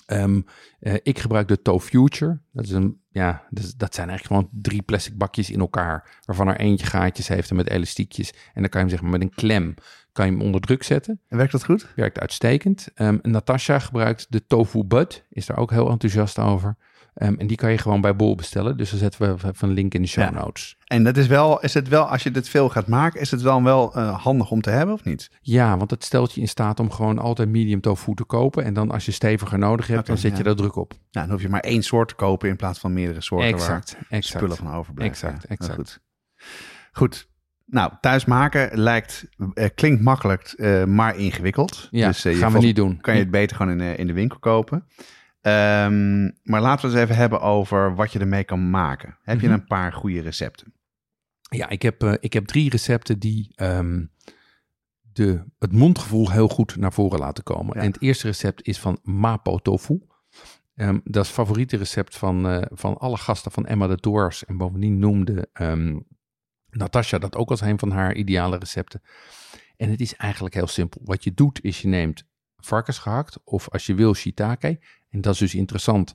Ehm, 0.05 0.41
eh, 0.79 0.93
ik 1.03 1.19
gebruik 1.19 1.47
de 1.47 1.62
ToFuture. 1.62 2.39
Dat, 2.51 2.65
is 2.65 2.71
een, 2.71 3.01
ja, 3.10 3.43
dat, 3.49 3.73
dat 3.77 3.95
zijn 3.95 4.10
eigenlijk 4.10 4.41
gewoon 4.41 4.62
drie 4.62 4.81
plastic 4.81 5.17
bakjes 5.17 5.49
in 5.49 5.60
elkaar. 5.60 6.19
Waarvan 6.25 6.47
er 6.47 6.60
eentje 6.60 6.86
gaatjes 6.86 7.27
heeft 7.27 7.49
en 7.49 7.55
met 7.55 7.69
elastiekjes. 7.69 8.34
En 8.53 8.62
dan 8.62 8.69
kan 8.69 8.81
je 8.81 8.88
hem 8.88 8.89
zeg 8.89 9.01
maar 9.01 9.12
met 9.12 9.21
een 9.21 9.36
klem 9.36 9.73
kan 10.15 10.25
je 10.25 10.32
hem 10.32 10.41
onder 10.41 10.62
druk 10.62 10.84
zetten. 10.84 11.19
En 11.28 11.38
werkt 11.38 11.51
dat 11.51 11.65
goed? 11.65 11.88
Werkt 11.95 12.19
uitstekend. 12.19 12.88
Ehm 12.93 13.17
Natasha 13.21 13.80
gebruikt 13.80 14.25
de 14.30 14.47
Tofu 14.47 14.84
Bud. 14.84 15.23
Is 15.30 15.45
daar 15.45 15.58
ook 15.58 15.71
heel 15.71 15.89
enthousiast 15.89 16.39
over. 16.39 16.75
Ehm, 17.15 17.34
en 17.38 17.47
die 17.47 17.58
kan 17.58 17.71
je 17.71 17.78
gewoon 17.78 18.01
bij 18.01 18.15
Bol 18.15 18.36
bestellen. 18.36 18.78
Dus 18.78 18.89
dan 18.89 18.99
zetten 18.99 19.21
we 19.21 19.47
even 19.47 19.67
een 19.67 19.73
link 19.73 19.93
in 19.93 20.01
de 20.01 20.08
show 20.08 20.23
Ja. 20.23 20.30
notes. 20.32 20.78
En 20.86 21.04
dat 21.04 21.17
is 21.17 21.28
wel, 21.28 21.60
is 21.62 21.73
het 21.73 21.88
wel, 21.88 22.04
als 22.10 22.23
je 22.23 22.32
dit 22.32 22.49
veel 22.49 22.69
gaat 22.69 22.88
maken, 22.88 23.19
is 23.21 23.32
het 23.32 23.41
dan 23.41 23.63
wel 23.63 23.93
eh, 23.95 24.23
handig 24.23 24.51
om 24.51 24.62
te 24.62 24.69
hebben 24.69 24.95
of 24.95 25.04
niet? 25.04 25.30
Ja, 25.41 25.78
want 25.78 25.91
het 25.91 26.04
stelt 26.04 26.34
je 26.34 26.41
in 26.41 26.47
staat 26.47 26.80
om 26.80 26.91
gewoon 26.91 27.19
altijd 27.19 27.49
medium 27.49 27.82
tofu 27.82 28.13
te 28.13 28.23
kopen. 28.23 28.63
En 28.63 28.73
dan 28.73 28.91
als 28.91 29.06
je 29.06 29.12
steviger 29.12 29.58
nodig 29.60 29.88
hebt, 29.88 30.08
dan 30.08 30.17
zet 30.17 30.32
ja. 30.32 30.38
je 30.38 30.43
daar 30.43 30.56
druk 30.56 30.75
op. 30.75 30.91
Nou, 30.91 30.99
dan 31.12 31.30
hoef 31.30 31.41
je 31.41 31.49
maar 31.49 31.60
één 31.60 31.84
soort 31.84 32.08
te 32.08 32.15
kopen 32.15 32.49
in 32.49 32.56
plaats 32.56 32.80
van 32.80 32.93
meerdere 32.93 33.21
soorten 33.21 33.47
Exact, 33.49 33.91
waar 33.93 34.06
exact. 34.10 34.38
spullen 34.38 34.58
van 34.58 34.73
overblijven. 34.73 35.15
Exact, 35.15 35.45
Ja, 35.47 35.56
exact. 35.56 35.75
Goed. 35.75 35.99
goed. 36.91 37.28
Nou, 37.65 37.91
thuis 38.01 38.25
maken 38.25 38.80
lijkt, 38.80 39.25
eh, 39.54 39.69
klinkt 39.75 40.01
makkelijk, 40.04 40.43
eh, 40.58 40.84
maar 40.84 41.17
ingewikkeld. 41.17 41.88
Ja, 41.91 42.08
dus, 42.08 42.23
je 42.23 42.34
gaan 42.36 42.51
we 42.51 42.60
niet 42.60 42.75
doen. 42.75 43.01
Kan 43.01 43.13
je 43.13 43.19
het 43.19 43.32
beter 43.32 43.56
gewoon 43.56 43.71
in, 43.71 43.78
de- 43.78 43.95
in 43.95 44.08
de 44.08 44.13
winkel 44.13 44.39
kopen. 44.39 44.86
Ehm, 45.41 46.23
maar 46.43 46.62
laten 46.62 46.82
we 46.82 46.88
het 46.88 46.95
eens 46.95 47.04
even 47.10 47.15
hebben 47.15 47.41
over 47.41 47.95
wat 47.95 48.12
je 48.12 48.19
ermee 48.19 48.43
kan 48.43 48.69
maken. 48.69 49.17
Heb 49.21 49.39
je 49.41 49.47
Mhm. 49.47 49.56
een 49.60 49.65
paar 49.65 49.93
goede 49.93 50.21
recepten? 50.21 50.73
Ja, 51.49 51.69
ik 51.69 51.82
heb, 51.82 52.04
ik 52.19 52.34
heb 52.34 52.45
drie 52.45 52.69
recepten 52.69 53.19
die 53.19 53.51
ehm, 53.56 54.06
de, 55.13 55.43
het 55.60 55.71
mondgevoel 55.71 56.32
heel 56.32 56.47
goed 56.47 56.75
naar 56.75 56.93
voren 56.93 57.19
laten 57.19 57.43
komen. 57.43 57.75
Ja. 57.75 57.82
En 57.82 57.88
het 57.91 58.01
eerste 58.01 58.28
recept 58.28 58.67
is 58.67 58.80
van 58.80 58.99
Mapo 59.04 59.58
Tofu. 59.58 60.01
Ehm, 60.75 60.93
dat 61.04 61.21
is 61.23 61.28
het 61.30 61.38
favoriete 61.38 61.78
recept 61.78 62.17
van, 62.17 62.65
van 62.71 62.97
alle 62.97 63.17
gasten 63.17 63.51
van 63.51 63.65
Emma 63.65 63.88
de 63.88 63.97
Doors. 64.01 64.45
En 64.45 64.58
bovendien 64.58 64.99
noemde 64.99 65.49
Natasha 66.77 67.17
dat 67.17 67.35
ook 67.35 67.49
als 67.49 67.61
een 67.61 67.79
van 67.79 67.91
haar 67.91 68.15
ideale 68.15 68.57
recepten. 68.57 69.01
En 69.77 69.89
het 69.89 70.01
is 70.01 70.15
eigenlijk 70.15 70.55
heel 70.55 70.67
simpel. 70.67 71.01
Wat 71.03 71.23
je 71.23 71.33
doet 71.33 71.63
is 71.63 71.81
je 71.81 71.88
neemt 71.88 72.23
varkensgehakt 72.57 73.38
of 73.43 73.69
als 73.69 73.85
je 73.85 73.95
wil 73.95 74.13
shiitake. 74.13 74.79
En 75.09 75.21
dat 75.21 75.33
is 75.33 75.39
dus 75.39 75.55
interessant. 75.55 76.13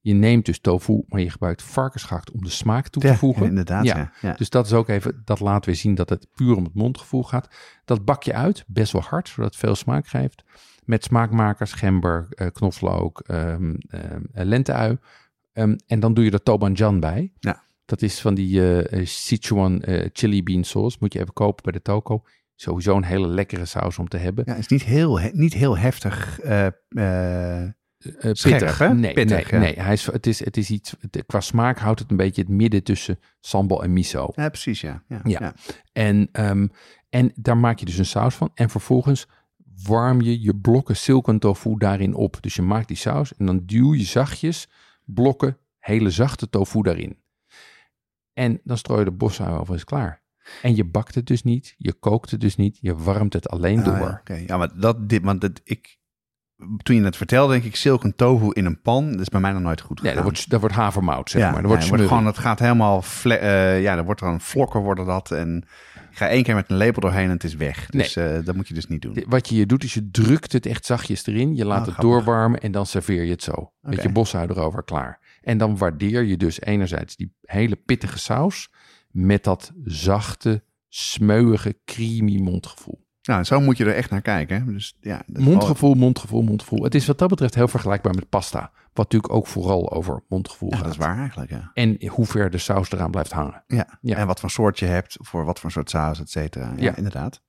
Je 0.00 0.14
neemt 0.14 0.46
dus 0.46 0.60
tofu, 0.60 1.04
maar 1.08 1.20
je 1.20 1.30
gebruikt 1.30 1.62
varkensgehakt 1.62 2.30
om 2.30 2.42
de 2.42 2.50
smaak 2.50 2.88
toe 2.88 3.02
te 3.02 3.16
voegen. 3.16 3.46
inderdaad. 3.46 3.84
Ja. 3.84 3.96
Ja. 3.96 4.12
Ja. 4.20 4.32
Dus 4.32 4.50
dat 4.50 4.66
is 4.66 4.72
ook 4.72 4.88
even, 4.88 5.22
dat 5.24 5.40
laat 5.40 5.66
weer 5.66 5.74
zien 5.76 5.94
dat 5.94 6.08
het 6.08 6.26
puur 6.34 6.56
om 6.56 6.64
het 6.64 6.74
mondgevoel 6.74 7.22
gaat. 7.22 7.48
Dat 7.84 8.04
bak 8.04 8.22
je 8.22 8.34
uit, 8.34 8.64
best 8.66 8.92
wel 8.92 9.02
hard, 9.02 9.28
zodat 9.28 9.44
het 9.50 9.60
veel 9.60 9.74
smaak 9.74 10.06
geeft. 10.06 10.44
Met 10.84 11.04
smaakmakers, 11.04 11.72
gember, 11.72 12.26
eh, 12.30 12.46
knoflook, 12.52 13.22
lenteui. 14.32 14.98
Ehm, 15.52 15.76
en 15.86 16.00
dan 16.00 16.14
doe 16.14 16.24
je 16.24 16.30
er 16.30 16.42
tobanjan 16.42 17.00
bij. 17.00 17.32
Ja. 17.38 17.62
Dat 17.84 18.02
is 18.02 18.20
van 18.20 18.34
die 18.34 18.60
eh, 18.60 19.00
eh, 19.00 19.06
Sichuan 19.06 19.82
eh, 19.82 20.08
chili 20.12 20.42
bean 20.42 20.64
sauce. 20.64 20.96
Moet 21.00 21.12
je 21.12 21.20
even 21.20 21.32
kopen 21.32 21.62
bij 21.64 21.72
de 21.72 21.82
toko. 21.82 22.22
Sowieso 22.54 22.96
een 22.96 23.04
hele 23.04 23.26
lekkere 23.28 23.64
saus 23.64 23.98
om 23.98 24.08
te 24.08 24.16
hebben. 24.16 24.44
Ja, 24.46 24.52
het 24.52 24.60
is 24.60 24.66
niet 24.68 24.82
heel, 24.84 25.20
he- 25.20 25.30
niet 25.32 25.52
heel 25.54 25.78
heftig. 25.78 26.38
Scherp, 28.32 28.78
hè? 28.78 28.94
Nee, 28.94 29.12
Pittig, 29.12 29.50
nee, 29.50 29.60
nee. 29.60 29.74
Hij 29.80 29.92
is, 29.92 30.06
het, 30.06 30.26
is, 30.26 30.44
het 30.44 30.56
is 30.56 30.70
iets, 30.70 30.94
het- 31.00 31.22
qua 31.26 31.40
smaak 31.40 31.78
houdt 31.78 32.00
het 32.00 32.10
een 32.10 32.16
beetje 32.16 32.40
het 32.42 32.50
midden 32.50 32.82
tussen 32.82 33.18
sambal 33.40 33.82
en 33.82 33.92
miso. 33.92 34.28
ja, 34.34 34.48
precies, 34.48 34.80
ja. 34.80 35.02
ja, 35.08 35.20
Ja. 35.24 35.38
ja. 35.40 35.54
En, 35.92 36.28
ehm, 36.32 36.66
en 37.10 37.32
daar 37.34 37.56
maak 37.56 37.78
je 37.78 37.84
dus 37.84 37.98
een 37.98 38.04
saus 38.06 38.34
van. 38.34 38.50
En 38.54 38.70
vervolgens 38.70 39.26
warm 39.86 40.20
je 40.20 40.40
je 40.42 40.56
blokken 40.56 40.96
silken 40.96 41.38
tofu 41.38 41.74
daarin 41.78 42.14
op. 42.14 42.36
Dus 42.40 42.54
je 42.54 42.62
maakt 42.62 42.88
die 42.88 42.96
saus 42.96 43.36
en 43.36 43.46
dan 43.46 43.62
duw 43.66 43.94
je 43.94 44.04
zachtjes 44.04 44.68
blokken 45.04 45.56
hele 45.78 46.10
zachte 46.10 46.48
tofu 46.50 46.82
daarin. 46.82 47.16
En 48.34 48.60
dan 48.64 48.78
strooi 48.78 48.98
je 48.98 49.04
de 49.04 49.10
bosui 49.16 49.58
over 49.58 49.74
is 49.74 49.84
klaar. 49.84 50.22
En 50.62 50.76
je 50.76 50.84
bakt 50.84 51.14
het 51.14 51.26
dus 51.26 51.42
niet, 51.42 51.74
je 51.76 51.92
kookt 51.92 52.30
het 52.30 52.40
dus 52.40 52.56
niet, 52.56 52.78
je 52.80 52.94
warmt 52.96 53.32
het 53.32 53.48
alleen 53.48 53.78
Ah, 53.78 53.84
door. 53.84 53.96
ja, 53.96 54.18
oké. 54.20 54.34
ja, 54.46 54.56
maar 54.56 54.70
dat, 54.78 55.08
dit, 55.08 55.22
want 55.24 55.40
dat, 55.40 55.60
ik, 55.64 55.98
toen 56.82 56.96
je 56.96 57.02
het 57.02 57.16
vertelde, 57.16 57.52
denk 57.52 57.64
ik, 57.64 57.76
silken 57.76 58.14
tofu 58.16 58.50
in 58.52 58.64
een 58.64 58.80
pan. 58.80 59.10
Dat 59.10 59.20
is 59.20 59.28
bij 59.28 59.40
mij 59.40 59.52
nog 59.52 59.62
nooit 59.62 59.80
goed 59.80 60.02
Nee, 60.02 60.10
gegaan. 60.10 60.14
dat 60.26 60.32
wordt, 60.32 60.50
dat 60.50 60.60
wordt 60.60 60.74
havermout, 60.74 61.30
zeg 61.30 61.42
ja, 61.42 61.50
maar. 61.50 61.62
Dat 61.62 61.70
wordt 61.70 61.90
nee, 61.90 62.06
gewoon, 62.08 62.26
het 62.26 62.38
gaat 62.38 62.58
helemaal, 62.58 63.02
vle- 63.02 63.34
eh, 63.34 63.82
ja, 63.82 63.96
er 63.96 64.04
wordt 64.04 64.20
dan 64.20 64.40
vlokken 64.40 64.80
worden 64.80 65.06
dat. 65.06 65.30
En 65.30 65.64
ik 66.10 66.16
ga 66.16 66.28
één 66.28 66.42
keer 66.42 66.54
met 66.54 66.70
een 66.70 66.76
lepel 66.76 67.00
doorheen 67.00 67.24
en 67.24 67.30
het 67.30 67.44
is 67.44 67.54
weg. 67.54 67.86
Dus 67.86 68.16
eh, 68.16 68.38
dat 68.44 68.54
moet 68.54 68.68
je 68.68 68.74
dus 68.74 68.86
niet 68.86 69.02
doen. 69.02 69.12
De- 69.12 69.24
Wat 69.28 69.48
je 69.48 69.54
hier 69.54 69.66
doet, 69.66 69.84
is 69.84 69.94
je 69.94 70.10
drukt 70.10 70.52
het 70.52 70.66
echt 70.66 70.86
zachtjes 70.86 71.26
erin. 71.26 71.54
Je 71.56 71.64
laat 71.64 71.78
Oh, 71.80 71.84
het 71.86 71.94
grappig. 71.94 72.14
doorwarmen 72.16 72.60
en 72.60 72.72
dan 72.72 72.86
serveer 72.86 73.22
je 73.24 73.30
het 73.30 73.42
zo. 73.42 73.72
Met 73.80 74.02
je 74.02 74.08
bosui 74.12 74.46
erover 74.48 74.84
klaar. 74.84 75.20
En 75.44 75.58
dan 75.58 75.76
waardeer 75.76 76.22
je 76.22 76.36
dus 76.36 76.60
enerzijds 76.60 77.16
die 77.16 77.34
hele 77.42 77.76
pittige 77.76 78.18
saus 78.18 78.70
met 79.10 79.44
dat 79.44 79.72
zachte, 79.84 80.62
smeuïge, 80.88 81.78
creamy 81.84 82.36
mondgevoel. 82.40 83.02
Nou, 83.22 83.44
zo 83.44 83.60
moet 83.60 83.76
je 83.76 83.84
er 83.84 83.94
echt 83.94 84.10
naar 84.10 84.22
kijken. 84.22 84.64
hè. 84.64 84.72
Dus, 84.72 84.96
ja, 85.00 85.16
dat 85.16 85.36
is 85.38 85.44
wel- 85.44 85.52
Mondgevoel, 85.54 85.94
mondgevoel, 85.94 86.42
mondgevoel. 86.42 86.82
Het 86.84 86.94
is 86.94 87.06
wat 87.06 87.18
dat 87.18 87.28
betreft 87.28 87.54
heel 87.54 87.68
vergelijkbaar 87.68 88.14
met 88.14 88.28
pasta. 88.28 88.70
Wat 88.92 89.04
natuurlijk 89.12 89.32
ook 89.32 89.46
vooral 89.46 89.92
over 89.92 90.22
mondgevoel 90.28 90.68
Ja, 90.70 90.74
gaat. 90.76 90.84
dat 90.84 90.92
is 90.94 90.98
waar 91.00 91.18
eigenlijk, 91.18 91.50
ja. 91.50 91.70
En 91.74 92.06
hoe 92.08 92.26
ver 92.26 92.50
de 92.50 92.58
saus 92.58 92.90
eraan 92.92 93.10
blijft 93.10 93.32
hangen. 93.32 93.64
ja. 93.66 93.98
Ja. 94.00 94.16
En 94.16 94.26
wat 94.26 94.40
voor 94.40 94.50
soort 94.50 94.78
je 94.78 94.86
hebt, 94.86 95.16
voor 95.20 95.44
wat 95.44 95.60
voor 95.60 95.70
soort 95.70 95.90
saus, 95.90 96.20
et 96.20 96.30
cetera. 96.30 96.72
Ja, 96.76 96.82
Ja. 96.82 96.96
inderdaad. 96.96 97.42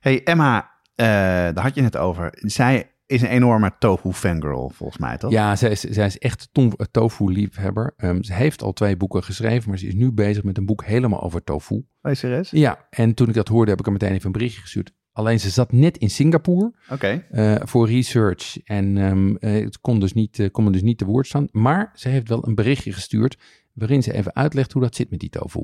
hey, 0.00 0.22
Emma, 0.24 0.70
eh, 0.94 1.06
daar 1.06 1.60
had 1.62 1.74
je 1.74 1.82
het 1.82 1.96
over. 1.96 2.30
Zij 2.36 2.90
is 3.10 3.22
een 3.22 3.28
enorme 3.28 3.72
tofu 3.78 4.12
fangirl, 4.12 4.70
volgens 4.74 4.98
mij, 4.98 5.16
toch? 5.16 5.30
Ja, 5.30 5.56
zij 5.56 5.70
is, 5.70 5.80
zij 5.80 6.06
is 6.06 6.18
echt 6.18 6.48
een 6.52 6.70
to- 6.70 6.84
tofu-liefhebber. 6.90 7.92
Ehm, 7.96 8.22
ze 8.22 8.32
heeft 8.34 8.62
al 8.62 8.72
twee 8.72 8.96
boeken 8.96 9.22
geschreven, 9.24 9.68
maar 9.68 9.78
ze 9.78 9.86
is 9.86 9.94
nu 9.94 10.12
bezig 10.12 10.42
met 10.42 10.58
een 10.58 10.66
boek 10.66 10.84
helemaal 10.84 11.22
over 11.22 11.44
tofu. 11.44 11.84
Oh, 12.02 12.12
serieus? 12.12 12.50
Ja, 12.50 12.86
en 12.90 13.14
toen 13.14 13.28
ik 13.28 13.34
dat 13.34 13.48
hoorde, 13.48 13.70
heb 13.70 13.80
ik 13.80 13.86
er 13.86 13.92
meteen 13.92 14.12
even 14.12 14.26
een 14.26 14.32
berichtje 14.32 14.60
gestuurd. 14.60 14.92
Alleen 15.12 15.40
ze 15.40 15.50
zat 15.50 15.72
net 15.72 15.98
in 15.98 16.10
Singapore 16.10 16.72
Oké. 16.90 17.24
eh, 17.30 17.54
voor 17.60 17.88
research 17.88 18.58
en 18.64 18.98
ehm, 18.98 19.34
eh, 19.36 19.64
het 19.64 19.80
kon 19.80 20.00
dus, 20.00 20.12
niet, 20.12 20.38
eh, 20.38 20.50
kon 20.50 20.64
me 20.64 20.70
dus 20.70 20.82
niet 20.82 20.98
te 20.98 21.04
woord 21.04 21.26
staan. 21.26 21.48
Maar 21.50 21.90
ze 21.94 22.08
heeft 22.08 22.28
wel 22.28 22.46
een 22.46 22.54
berichtje 22.54 22.92
gestuurd 22.92 23.38
waarin 23.72 24.02
ze 24.02 24.12
even 24.12 24.34
uitlegt 24.34 24.72
hoe 24.72 24.82
dat 24.82 24.94
zit 24.94 25.10
met 25.10 25.20
die 25.20 25.30
tofu. 25.30 25.62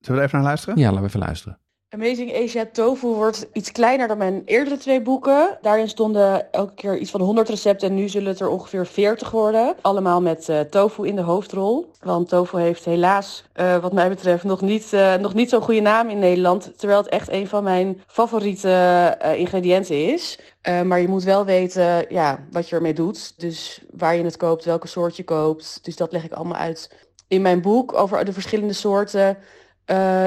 Zullen 0.00 0.20
we 0.20 0.26
er 0.26 0.30
even 0.32 0.38
naar 0.38 0.48
luisteren? 0.48 0.78
Ja, 0.78 0.84
laten 0.86 1.00
we 1.02 1.06
even 1.08 1.20
luisteren. 1.20 1.58
Amazing 1.88 2.34
Asia 2.34 2.66
Tofu 2.72 3.06
wordt 3.06 3.46
iets 3.52 3.72
kleiner 3.72 4.08
dan 4.08 4.18
mijn 4.18 4.42
eerdere 4.44 4.76
twee 4.76 5.02
boeken. 5.02 5.58
Daarin 5.62 5.88
stonden 5.88 6.52
elke 6.52 6.74
keer 6.74 6.98
iets 6.98 7.10
van 7.10 7.20
100 7.20 7.48
recepten 7.48 7.88
en 7.88 7.94
nu 7.94 8.08
zullen 8.08 8.28
het 8.28 8.40
er 8.40 8.48
ongeveer 8.48 8.86
40 8.86 9.30
worden. 9.30 9.76
Allemaal 9.80 10.22
met 10.22 10.48
uh, 10.48 10.60
tofu 10.60 11.06
in 11.06 11.16
de 11.16 11.22
hoofdrol. 11.22 11.90
Want 12.00 12.28
tofu 12.28 12.60
heeft 12.60 12.84
helaas, 12.84 13.44
uh, 13.56 13.76
wat 13.76 13.92
mij 13.92 14.08
betreft, 14.08 14.44
nog 14.44 14.60
niet, 14.60 14.92
uh, 14.92 15.14
nog 15.14 15.34
niet 15.34 15.50
zo'n 15.50 15.62
goede 15.62 15.80
naam 15.80 16.08
in 16.08 16.18
Nederland. 16.18 16.78
Terwijl 16.78 17.00
het 17.00 17.08
echt 17.08 17.28
een 17.30 17.48
van 17.48 17.64
mijn 17.64 18.02
favoriete 18.06 19.16
ingrediënten 19.36 20.12
is. 20.12 20.38
maar 20.84 21.00
je 21.00 21.08
moet 21.08 21.24
wel 21.24 21.44
weten 21.44 22.06
ja, 22.08 22.46
wat 22.50 22.68
je 22.68 22.76
ermee 22.76 22.94
doet. 22.94 23.40
Dus 23.40 23.80
waar 23.90 24.16
je 24.16 24.24
het 24.24 24.36
koopt, 24.36 24.64
welke 24.64 24.88
soort 24.88 25.16
je 25.16 25.24
koopt. 25.24 25.78
Dus 25.82 25.96
dat 25.96 26.12
leg 26.12 26.24
ik 26.24 26.32
allemaal 26.32 26.58
uit 26.58 27.08
in 27.28 27.42
mijn 27.42 27.62
boek 27.62 27.94
over 27.94 28.24
de 28.24 28.32
verschillende 28.32 28.72
soorten 28.72 29.38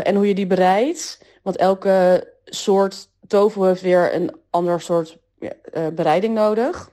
en 0.04 0.15
hoe 0.15 0.28
je 0.28 0.36
die 0.36 0.48
bereidt. 0.48 1.28
Want 1.41 1.58
elke 1.58 2.28
soort 2.45 3.10
tofu 3.28 3.65
heeft 3.65 3.82
weer 3.82 4.15
een 4.15 4.36
ander 4.49 4.82
soort 4.82 5.17
uh, 5.39 5.49
bereiding 5.93 6.34
nodig. 6.34 6.89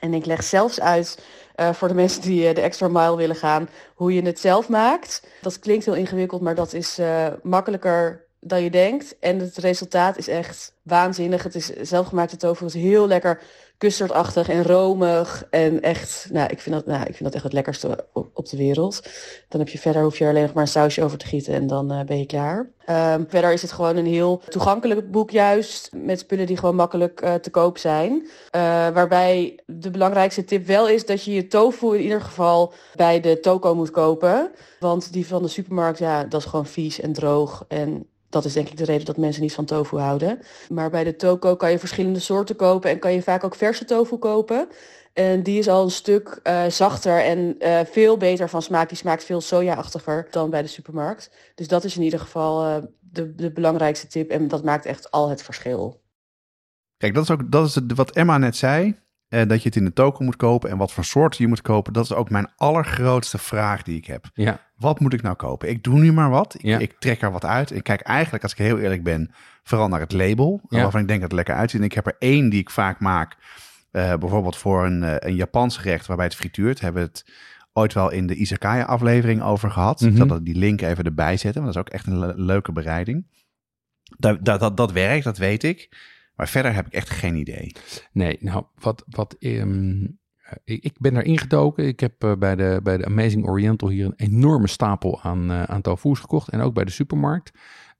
En 0.00 0.14
ik 0.14 0.26
leg 0.26 0.42
zelfs 0.42 0.80
uit 0.80 1.18
uh, 1.56 1.72
voor 1.72 1.88
de 1.88 1.94
mensen 1.94 2.22
die 2.22 2.48
uh, 2.48 2.54
de 2.54 2.60
extra 2.60 2.88
mile 2.88 3.16
willen 3.16 3.36
gaan, 3.36 3.68
hoe 3.94 4.14
je 4.14 4.22
het 4.22 4.40
zelf 4.40 4.68
maakt. 4.68 5.26
Dat 5.40 5.58
klinkt 5.58 5.84
heel 5.84 5.94
ingewikkeld, 5.94 6.40
maar 6.40 6.54
dat 6.54 6.72
is 6.72 7.00
makkelijker 7.42 8.24
dan 8.40 8.62
je 8.62 8.70
denkt. 8.70 9.18
En 9.18 9.38
het 9.38 9.56
resultaat 9.56 10.16
is 10.16 10.28
echt 10.28 10.74
waanzinnig. 10.82 11.42
Het 11.42 11.54
is 11.54 11.66
zelfgemaakte 11.66 12.36
tofu, 12.36 12.64
is 12.64 12.74
heel 12.74 13.06
lekker 13.06 13.40
custardachtig 13.80 14.48
en 14.48 14.62
romig. 14.62 15.46
En 15.50 15.80
echt, 15.80 16.28
nou, 16.32 16.50
ik 16.50 16.60
vind 16.60 16.74
dat, 16.74 16.86
nou, 16.86 17.00
ik 17.00 17.14
vind 17.14 17.24
dat 17.24 17.34
echt 17.34 17.42
het 17.42 17.52
lekkerste 17.52 18.06
op, 18.12 18.48
de 18.48 18.56
wereld. 18.56 19.02
Dan 19.48 19.60
heb 19.60 19.68
je 19.68 19.78
verder, 19.78 20.02
hoef 20.02 20.18
je 20.18 20.24
er 20.24 20.30
alleen 20.30 20.42
nog 20.42 20.52
maar 20.52 20.62
een 20.62 20.68
sausje 20.68 21.02
over 21.02 21.18
te 21.18 21.26
gieten 21.26 21.54
en 21.54 21.66
dan 21.66 21.92
uh, 21.92 22.00
ben 22.02 22.18
je 22.18 22.26
klaar. 22.26 22.58
Um, 22.90 23.26
verder 23.28 23.52
is 23.52 23.62
het 23.62 23.72
gewoon 23.72 23.96
een 23.96 24.06
heel 24.06 24.42
toegankelijk 24.48 25.10
boek 25.10 25.30
juist. 25.30 25.90
Met 25.94 26.18
spullen 26.18 26.46
die 26.46 26.56
gewoon 26.56 26.74
makkelijk 26.74 27.22
uh, 27.24 27.34
te 27.34 27.50
koop 27.50 27.78
zijn. 27.78 28.12
Uh, 28.12 28.30
waarbij 28.88 29.58
de 29.66 29.90
belangrijkste 29.90 30.44
tip 30.44 30.66
wel 30.66 30.88
is 30.88 31.06
dat 31.06 31.24
je 31.24 31.32
je 31.32 31.46
tofu 31.46 31.94
in 31.94 32.02
ieder 32.02 32.20
geval 32.20 32.72
bij 32.94 33.20
de 33.20 33.40
toko 33.40 33.74
moet 33.74 33.90
kopen. 33.90 34.50
Want 34.78 35.12
die 35.12 35.26
van 35.26 35.42
de 35.42 35.48
supermarkt, 35.48 35.98
ja, 35.98 36.24
dat 36.24 36.40
is 36.40 36.46
gewoon 36.46 36.66
vies 36.66 37.00
en 37.00 37.12
droog. 37.12 37.64
En 37.68 38.06
dat 38.30 38.44
is 38.44 38.52
denk 38.52 38.68
ik 38.68 38.76
de 38.76 38.84
reden 38.84 39.04
dat 39.04 39.16
mensen 39.16 39.42
niet 39.42 39.54
van 39.54 39.64
tofu 39.64 39.96
houden. 39.96 40.38
Maar 40.68 40.90
bij 40.90 41.04
de 41.04 41.16
toko 41.16 41.56
kan 41.56 41.70
je 41.70 41.78
verschillende 41.78 42.18
soorten 42.18 42.56
kopen 42.56 42.90
en 42.90 42.98
kan 42.98 43.12
je 43.12 43.22
vaak 43.22 43.44
ook 43.44 43.54
verse 43.54 43.84
tofu 43.84 44.16
kopen. 44.16 44.68
En 45.12 45.42
die 45.42 45.58
is 45.58 45.68
al 45.68 45.84
een 45.84 45.90
stuk 45.90 46.40
uh, 46.44 46.66
zachter 46.66 47.24
en 47.24 47.56
uh, 47.58 47.80
veel 47.84 48.16
beter 48.16 48.48
van 48.48 48.62
smaak. 48.62 48.88
Die 48.88 48.98
smaakt 48.98 49.24
veel 49.24 49.40
soja-achtiger 49.40 50.28
dan 50.30 50.50
bij 50.50 50.62
de 50.62 50.68
supermarkt. 50.68 51.30
Dus 51.54 51.68
dat 51.68 51.84
is 51.84 51.96
in 51.96 52.02
ieder 52.02 52.20
geval 52.20 52.66
uh, 52.66 52.76
de, 53.00 53.34
de 53.34 53.52
belangrijkste 53.52 54.06
tip. 54.06 54.30
En 54.30 54.48
dat 54.48 54.64
maakt 54.64 54.86
echt 54.86 55.10
al 55.10 55.28
het 55.28 55.42
verschil. 55.42 56.02
Kijk, 56.96 57.14
dat 57.14 57.22
is 57.22 57.30
ook 57.30 57.50
dat 57.50 57.66
is 57.66 57.78
wat 57.94 58.10
Emma 58.10 58.38
net 58.38 58.56
zei. 58.56 58.98
Uh, 59.30 59.42
dat 59.46 59.62
je 59.62 59.68
het 59.68 59.76
in 59.76 59.84
de 59.84 59.92
toko 59.92 60.24
moet 60.24 60.36
kopen 60.36 60.70
en 60.70 60.76
wat 60.76 60.92
voor 60.92 61.04
soorten 61.04 61.42
je 61.42 61.48
moet 61.48 61.62
kopen. 61.62 61.92
Dat 61.92 62.04
is 62.04 62.12
ook 62.12 62.30
mijn 62.30 62.48
allergrootste 62.56 63.38
vraag 63.38 63.82
die 63.82 63.96
ik 63.96 64.06
heb. 64.06 64.30
Ja. 64.34 64.60
Wat 64.76 65.00
moet 65.00 65.12
ik 65.12 65.22
nou 65.22 65.36
kopen? 65.36 65.68
Ik 65.68 65.82
doe 65.82 65.98
nu 65.98 66.12
maar 66.12 66.30
wat. 66.30 66.54
Ik, 66.54 66.62
ja. 66.62 66.78
ik 66.78 66.96
trek 66.98 67.22
er 67.22 67.32
wat 67.32 67.44
uit. 67.44 67.70
Ik 67.70 67.82
kijk 67.82 68.00
eigenlijk, 68.00 68.42
als 68.42 68.52
ik 68.52 68.58
heel 68.58 68.78
eerlijk 68.78 69.02
ben, 69.02 69.30
vooral 69.62 69.88
naar 69.88 70.00
het 70.00 70.12
label. 70.12 70.60
Ja. 70.68 70.82
Waarvan 70.82 71.00
ik 71.00 71.08
denk 71.08 71.20
dat 71.20 71.30
het 71.30 71.38
lekker 71.38 71.54
uitziet. 71.54 71.80
En 71.80 71.86
ik 71.86 71.92
heb 71.92 72.06
er 72.06 72.16
één 72.18 72.48
die 72.48 72.60
ik 72.60 72.70
vaak 72.70 73.00
maak. 73.00 73.36
Uh, 73.92 74.14
bijvoorbeeld 74.14 74.56
voor 74.56 74.86
een, 74.86 75.02
uh, 75.02 75.14
een 75.18 75.34
Japans 75.34 75.76
gerecht 75.76 76.06
waarbij 76.06 76.26
het 76.26 76.36
frituurt. 76.36 76.80
Hebben 76.80 77.02
we 77.02 77.08
het 77.08 77.24
ooit 77.72 77.94
wel 77.94 78.10
in 78.10 78.26
de 78.26 78.34
Izakaya 78.34 78.84
aflevering 78.84 79.42
over 79.42 79.70
gehad. 79.70 80.00
Mm 80.00 80.08
-hmm. 80.08 80.22
Ik 80.22 80.28
zal 80.28 80.44
die 80.44 80.56
link 80.56 80.80
even 80.80 81.04
erbij 81.04 81.36
zetten. 81.36 81.62
Want 81.62 81.74
dat 81.74 81.84
is 81.84 81.90
ook 81.90 81.98
echt 81.98 82.06
een 82.06 82.18
le 82.18 82.32
leuke 82.36 82.72
bereiding. 82.72 83.26
Dat, 84.18 84.44
dat, 84.44 84.60
dat, 84.60 84.76
dat 84.76 84.92
werkt, 84.92 85.24
dat 85.24 85.38
weet 85.38 85.62
ik. 85.62 85.88
Maar 86.40 86.48
verder 86.48 86.74
heb 86.74 86.86
ik 86.86 86.92
echt 86.92 87.10
geen 87.10 87.34
idee. 87.34 87.72
Nee, 88.12 88.36
nou, 88.40 88.64
wat, 88.78 89.04
wat 89.08 89.36
um, 89.38 90.18
ik, 90.64 90.84
ik, 90.84 90.98
ben 90.98 91.14
daar 91.14 91.24
ingedoken. 91.24 91.86
Ik 91.86 92.00
heb 92.00 92.24
uh, 92.24 92.32
bij, 92.38 92.56
de, 92.56 92.80
bij 92.82 92.96
de 92.96 93.04
Amazing 93.04 93.46
Oriental 93.46 93.88
hier 93.88 94.04
een 94.04 94.14
enorme 94.16 94.68
stapel 94.68 95.22
aan, 95.22 95.50
uh, 95.50 95.62
aan 95.62 95.80
tofu's 95.80 96.18
gekocht. 96.18 96.48
En 96.48 96.60
ook 96.60 96.74
bij 96.74 96.84
de 96.84 96.90
supermarkt. 96.90 97.50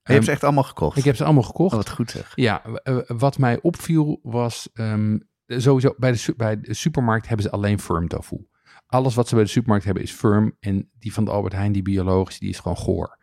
Je 0.03 0.13
hebt 0.13 0.25
ze 0.25 0.31
echt 0.31 0.45
allemaal 0.45 0.63
gekocht? 0.63 0.97
Ik 0.99 1.05
heb 1.05 1.17
ze 1.17 1.25
allemaal 1.25 1.43
gekocht. 1.43 1.73
Oh, 1.73 1.79
wat 1.79 1.91
goed 1.91 2.11
zeg. 2.11 2.33
Ja, 2.35 2.63
wat 3.07 3.39
mij 3.39 3.61
opviel 3.61 4.21
was... 4.23 4.69
Um, 4.75 5.29
sowieso, 5.47 5.95
bij 5.99 6.13
de, 6.13 6.35
bij 6.37 6.61
de 6.61 6.75
supermarkt 6.75 7.29
hebben 7.29 7.47
ze 7.47 7.53
alleen 7.53 7.81
firm 7.81 8.09
tofu. 8.09 8.47
Alles 8.87 9.15
wat 9.15 9.29
ze 9.29 9.35
bij 9.35 9.45
de 9.45 9.51
supermarkt 9.51 9.85
hebben 9.85 10.03
is 10.03 10.13
firm. 10.13 10.57
En 10.61 10.91
die 10.99 11.13
van 11.13 11.25
de 11.25 11.31
Albert 11.31 11.55
Heijn, 11.55 11.73
die 11.73 11.83
biologisch, 11.83 12.39
die 12.39 12.49
is 12.49 12.59
gewoon 12.59 12.77
goor. 12.77 13.19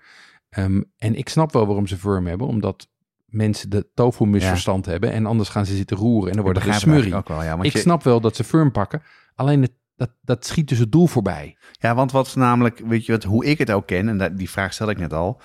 Um, 0.57 0.91
en 0.97 1.15
ik 1.15 1.29
snap 1.29 1.51
wel 1.51 1.65
waarom 1.65 1.87
ze 1.87 1.97
firm 1.97 2.27
hebben. 2.27 2.47
Omdat 2.47 2.87
mensen 3.27 3.69
de 3.69 3.87
tofu 3.93 4.25
misverstand 4.25 4.85
ja. 4.85 4.91
hebben 4.91 5.11
en 5.11 5.25
anders 5.25 5.49
gaan 5.49 5.65
ze 5.65 5.75
zitten 5.75 5.97
roeren 5.97 6.29
en 6.29 6.35
dan 6.35 6.43
wordt 6.43 6.59
het 6.59 6.67
een 6.67 6.73
smurrie. 6.73 7.15
Ook 7.15 7.27
wel, 7.27 7.43
ja, 7.43 7.61
ik 7.61 7.71
je... 7.71 7.79
snap 7.79 8.03
wel 8.03 8.21
dat 8.21 8.35
ze 8.35 8.43
firm 8.43 8.71
pakken, 8.71 9.01
alleen 9.35 9.61
het, 9.61 9.71
dat, 9.95 10.09
dat 10.21 10.45
schiet 10.45 10.69
dus 10.69 10.79
het 10.79 10.91
doel 10.91 11.07
voorbij. 11.07 11.57
Ja, 11.71 11.95
want 11.95 12.11
wat 12.11 12.35
namelijk, 12.35 12.81
weet 12.85 13.05
je 13.05 13.11
wat, 13.11 13.23
hoe 13.23 13.45
ik 13.45 13.57
het 13.57 13.71
ook 13.71 13.87
ken, 13.87 14.09
en 14.09 14.17
dat, 14.17 14.37
die 14.37 14.49
vraag 14.49 14.73
stel 14.73 14.89
ik 14.89 14.97
net 14.97 15.13
al, 15.13 15.41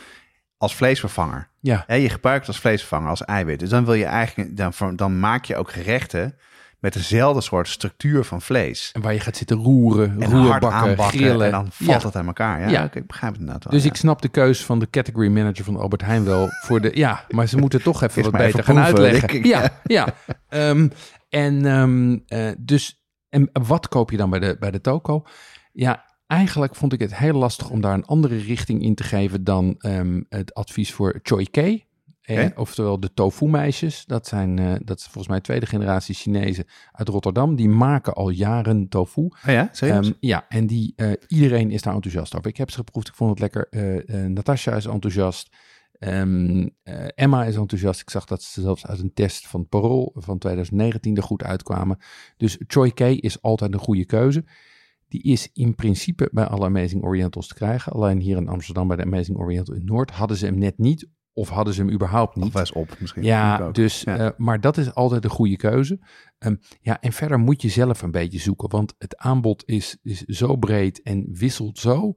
als 0.57 0.75
vleesvervanger. 0.77 1.49
Ja. 1.61 1.85
Je 1.87 2.09
gebruikt 2.09 2.41
het 2.41 2.49
als 2.49 2.61
vleesvervanger, 2.61 3.09
als 3.09 3.25
eiwit. 3.25 3.59
Dus 3.59 3.69
dan 3.69 3.85
wil 3.85 3.95
je 3.95 4.05
eigenlijk, 4.05 4.57
dan, 4.57 4.97
dan 4.97 5.21
maak 5.21 5.45
je 5.45 5.57
ook 5.57 5.71
gerechten 5.71 6.37
met 6.83 6.93
dezelfde 6.93 7.41
soort 7.41 7.69
structuur 7.69 8.25
van 8.25 8.43
vlees. 8.43 8.91
En 8.93 9.01
waar 9.01 9.13
je 9.13 9.21
gaat 9.21 9.37
zitten 9.37 9.57
roeren, 9.57 10.23
en 10.23 10.31
roerbakken, 10.31 10.99
grillen. 10.99 11.47
En 11.47 11.53
dan 11.53 11.69
valt 11.71 12.01
ja. 12.01 12.07
het 12.07 12.17
aan 12.17 12.27
elkaar. 12.27 12.61
Ja, 12.61 12.69
ja. 12.69 12.91
ik 12.93 13.07
begrijp 13.07 13.33
het 13.33 13.41
inderdaad 13.41 13.65
wel. 13.65 13.73
Dus 13.73 13.83
ja. 13.83 13.91
ik 13.91 13.97
snap 13.97 14.23
de 14.23 14.29
keuze 14.29 14.65
van 14.65 14.79
de 14.79 14.91
category 14.91 15.29
manager 15.29 15.65
van 15.65 15.77
Albert 15.77 16.03
Heijn 16.03 16.25
wel 16.25 16.49
voor 16.51 16.81
de... 16.81 16.91
Ja, 16.95 17.25
maar 17.29 17.47
ze 17.47 17.57
moeten 17.57 17.83
toch 17.83 18.03
even 18.03 18.23
wat 18.23 18.33
beter 18.33 18.65
gaan 18.65 18.79
uitleggen. 18.79 19.45
Ja, 19.45 19.81
ja. 19.85 20.15
um, 20.49 20.93
en 21.29 21.65
um, 21.65 22.25
uh, 22.29 22.51
dus... 22.59 23.05
En 23.29 23.51
wat 23.53 23.89
koop 23.89 24.11
je 24.11 24.17
dan 24.17 24.31
bij 24.31 24.39
de, 24.39 24.57
bij 24.59 24.71
de 24.71 24.81
toko? 24.81 25.27
Ja, 25.73 26.05
eigenlijk 26.27 26.75
vond 26.75 26.93
ik 26.93 27.01
het 27.01 27.17
heel 27.17 27.35
lastig 27.35 27.71
om 27.71 27.81
daar 27.81 27.95
een 27.95 28.07
andere 28.07 28.37
richting 28.37 28.83
in 28.83 28.95
te 28.95 29.03
geven 29.03 29.45
dan 29.45 29.75
um, 29.79 30.27
het 30.29 30.55
advies 30.55 30.93
voor 30.93 31.21
Choi 31.23 31.47
Eh, 32.23 32.47
oftewel 32.55 33.01
de 33.01 33.13
tofu-meisjes. 33.15 34.05
Dat 34.05 34.27
zijn 34.27 34.61
uh, 34.61 34.75
dat 34.85 34.99
is 34.99 35.05
volgens 35.05 35.29
mij 35.29 35.41
tweede 35.41 35.67
generatie 35.67 36.15
Chinezen 36.15 36.65
uit 36.93 37.09
Rotterdam. 37.09 37.57
Die 37.57 37.69
maken 37.69 38.15
al 38.15 38.29
jaren 38.29 38.89
tofu. 38.89 39.21
Oh 39.21 39.31
ja, 39.45 39.71
um, 39.83 40.15
ja, 40.21 40.47
en 40.49 40.67
die, 40.67 40.93
uh, 40.97 41.13
iedereen 41.29 41.71
is 41.71 41.83
daar 41.83 41.95
enthousiast 41.95 42.37
over. 42.37 42.51
Ik 42.51 42.57
heb 42.57 42.71
ze 42.71 42.77
geproefd, 42.77 43.09
ik 43.09 43.15
vond 43.15 43.31
het 43.31 43.39
lekker. 43.39 43.67
Uh, 43.71 44.27
Natasha 44.27 44.77
is 44.77 44.87
enthousiast. 44.87 45.57
Um, 45.99 46.71
Emma 47.15 47.45
is 47.45 47.57
enthousiast. 47.57 48.01
Ik 48.01 48.11
zag 48.11 48.25
dat 48.25 48.43
ze 48.43 48.61
zelfs 48.61 48.87
uit 48.87 48.99
een 48.99 49.15
test 49.15 49.47
van 49.47 49.69
Parool 49.69 50.13
van 50.15 50.39
2019 50.39 51.17
er 51.17 51.23
goed 51.23 51.43
uitkwamen. 51.43 51.99
Dus 52.37 52.59
Choi 52.67 52.93
Kei 52.93 53.19
is 53.19 53.43
altijd 53.43 53.73
een 53.73 53.79
goede 53.79 54.07
keuze. 54.07 54.45
Die 55.09 55.23
is 55.23 55.49
in 55.53 55.75
principe 55.75 56.29
bij 56.33 56.45
alle 56.45 56.65
Amazing 56.65 57.03
Orientals 57.03 57.49
te 57.49 57.55
krijgen. 57.55 57.93
Alleen 57.93 58.21
hier 58.21 58.37
in 58.37 58.49
Amsterdam 58.49 58.89
bij 58.89 58.97
de 58.97 59.05
Amazing 59.05 59.39
Oriental 59.39 59.75
in 59.75 59.85
Noord 59.85 60.11
hadden 60.11 60.37
ze 60.37 60.47
hem 60.47 60.59
net 60.59 60.79
niet 60.79 61.09
of 61.33 61.49
hadden 61.49 61.75
ze 61.75 61.81
hem 61.81 61.91
überhaupt 61.91 62.37
niet? 62.37 62.45
Of 62.45 62.53
was 62.53 62.73
op 62.73 62.97
misschien. 62.99 63.23
Ja, 63.23 63.71
dus, 63.71 64.01
ja. 64.01 64.19
Uh, 64.19 64.31
maar 64.37 64.61
dat 64.61 64.77
is 64.77 64.95
altijd 64.95 65.25
een 65.25 65.31
goede 65.31 65.57
keuze. 65.57 65.99
Um, 66.39 66.61
ja, 66.81 67.01
en 67.01 67.13
verder 67.13 67.39
moet 67.39 67.63
je 67.63 67.69
zelf 67.69 68.03
een 68.03 68.11
beetje 68.11 68.39
zoeken, 68.39 68.69
want 68.69 68.95
het 68.99 69.17
aanbod 69.17 69.63
is, 69.67 69.97
is 70.03 70.21
zo 70.21 70.57
breed 70.57 71.03
en 71.03 71.27
wisselt 71.31 71.79
zo, 71.79 72.15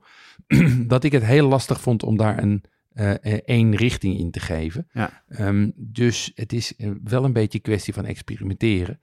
dat 0.87 1.03
ik 1.03 1.11
het 1.11 1.23
heel 1.23 1.47
lastig 1.47 1.81
vond 1.81 2.03
om 2.03 2.17
daar 2.17 2.43
een 2.43 2.63
uh, 2.93 3.13
één 3.45 3.75
richting 3.75 4.17
in 4.17 4.31
te 4.31 4.39
geven. 4.39 4.87
Ja. 4.91 5.23
Um, 5.27 5.73
dus 5.75 6.31
het 6.35 6.53
is 6.53 6.73
wel 7.03 7.23
een 7.23 7.33
beetje 7.33 7.57
een 7.57 7.63
kwestie 7.63 7.93
van 7.93 8.05
experimenteren. 8.05 8.99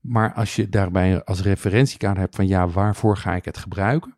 Maar 0.00 0.34
als 0.34 0.56
je 0.56 0.68
daarbij 0.68 1.24
als 1.24 1.42
referentiekaart 1.42 2.16
hebt 2.16 2.36
van 2.36 2.46
ja, 2.46 2.68
waarvoor 2.68 3.16
ga 3.16 3.34
ik 3.34 3.44
het 3.44 3.58
gebruiken? 3.58 4.16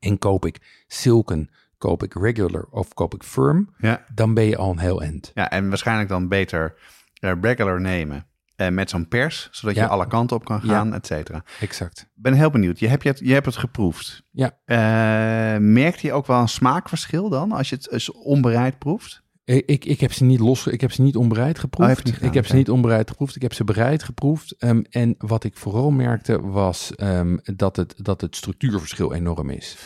En 0.00 0.18
koop 0.18 0.46
ik 0.46 0.84
silken 0.86 1.50
koop 1.78 2.02
ik 2.02 2.14
regular 2.14 2.66
of 2.70 2.94
koop 2.94 3.14
ik 3.14 3.22
firm, 3.22 3.74
ja. 3.78 4.04
dan 4.14 4.34
ben 4.34 4.44
je 4.44 4.56
al 4.56 4.70
een 4.70 4.78
heel 4.78 5.02
end. 5.02 5.30
Ja, 5.34 5.50
en 5.50 5.68
waarschijnlijk 5.68 6.08
dan 6.08 6.28
beter 6.28 6.74
uh, 7.20 7.32
regular 7.40 7.80
nemen 7.80 8.26
uh, 8.56 8.68
met 8.68 8.90
zo'n 8.90 9.08
pers, 9.08 9.48
zodat 9.50 9.76
ja. 9.76 9.82
je 9.82 9.88
alle 9.88 10.06
kanten 10.06 10.36
op 10.36 10.44
kan 10.44 10.60
gaan, 10.60 10.88
ja. 10.88 10.94
et 10.94 11.06
cetera. 11.06 11.44
Exact. 11.60 12.10
ben 12.14 12.32
heel 12.32 12.50
benieuwd. 12.50 12.78
Je 12.78 12.88
hebt, 12.88 13.02
je, 13.02 13.14
je 13.18 13.32
hebt 13.32 13.46
het 13.46 13.56
geproefd. 13.56 14.22
Ja. 14.30 14.58
Uh, 14.66 15.60
merkt 15.60 16.00
je 16.00 16.12
ook 16.12 16.26
wel 16.26 16.40
een 16.40 16.48
smaakverschil 16.48 17.28
dan, 17.28 17.52
als 17.52 17.68
je 17.68 17.74
het 17.74 17.90
als 17.90 18.12
onbereid 18.12 18.78
proeft? 18.78 19.26
Ik, 19.44 19.84
ik 19.84 20.00
heb 20.00 20.12
ze 20.12 20.24
niet 20.24 20.40
los, 20.40 20.66
ik 20.66 20.80
heb 20.80 20.92
ze 20.92 21.02
niet 21.02 21.16
onbereid 21.16 21.58
geproefd. 21.58 21.98
Oh, 21.98 22.04
niet 22.04 22.22
ik 22.22 22.34
heb 22.34 22.46
ze 22.46 22.54
niet 22.54 22.70
onbereid 22.70 23.10
geproefd, 23.10 23.36
ik 23.36 23.42
heb 23.42 23.52
ze 23.52 23.64
bereid 23.64 24.02
geproefd. 24.02 24.64
Um, 24.64 24.84
en 24.90 25.14
wat 25.18 25.44
ik 25.44 25.56
vooral 25.56 25.90
merkte 25.90 26.40
was 26.40 26.92
um, 26.96 27.40
dat, 27.42 27.76
het, 27.76 27.94
dat 27.96 28.20
het 28.20 28.36
structuurverschil 28.36 29.14
enorm 29.14 29.50
is. 29.50 29.76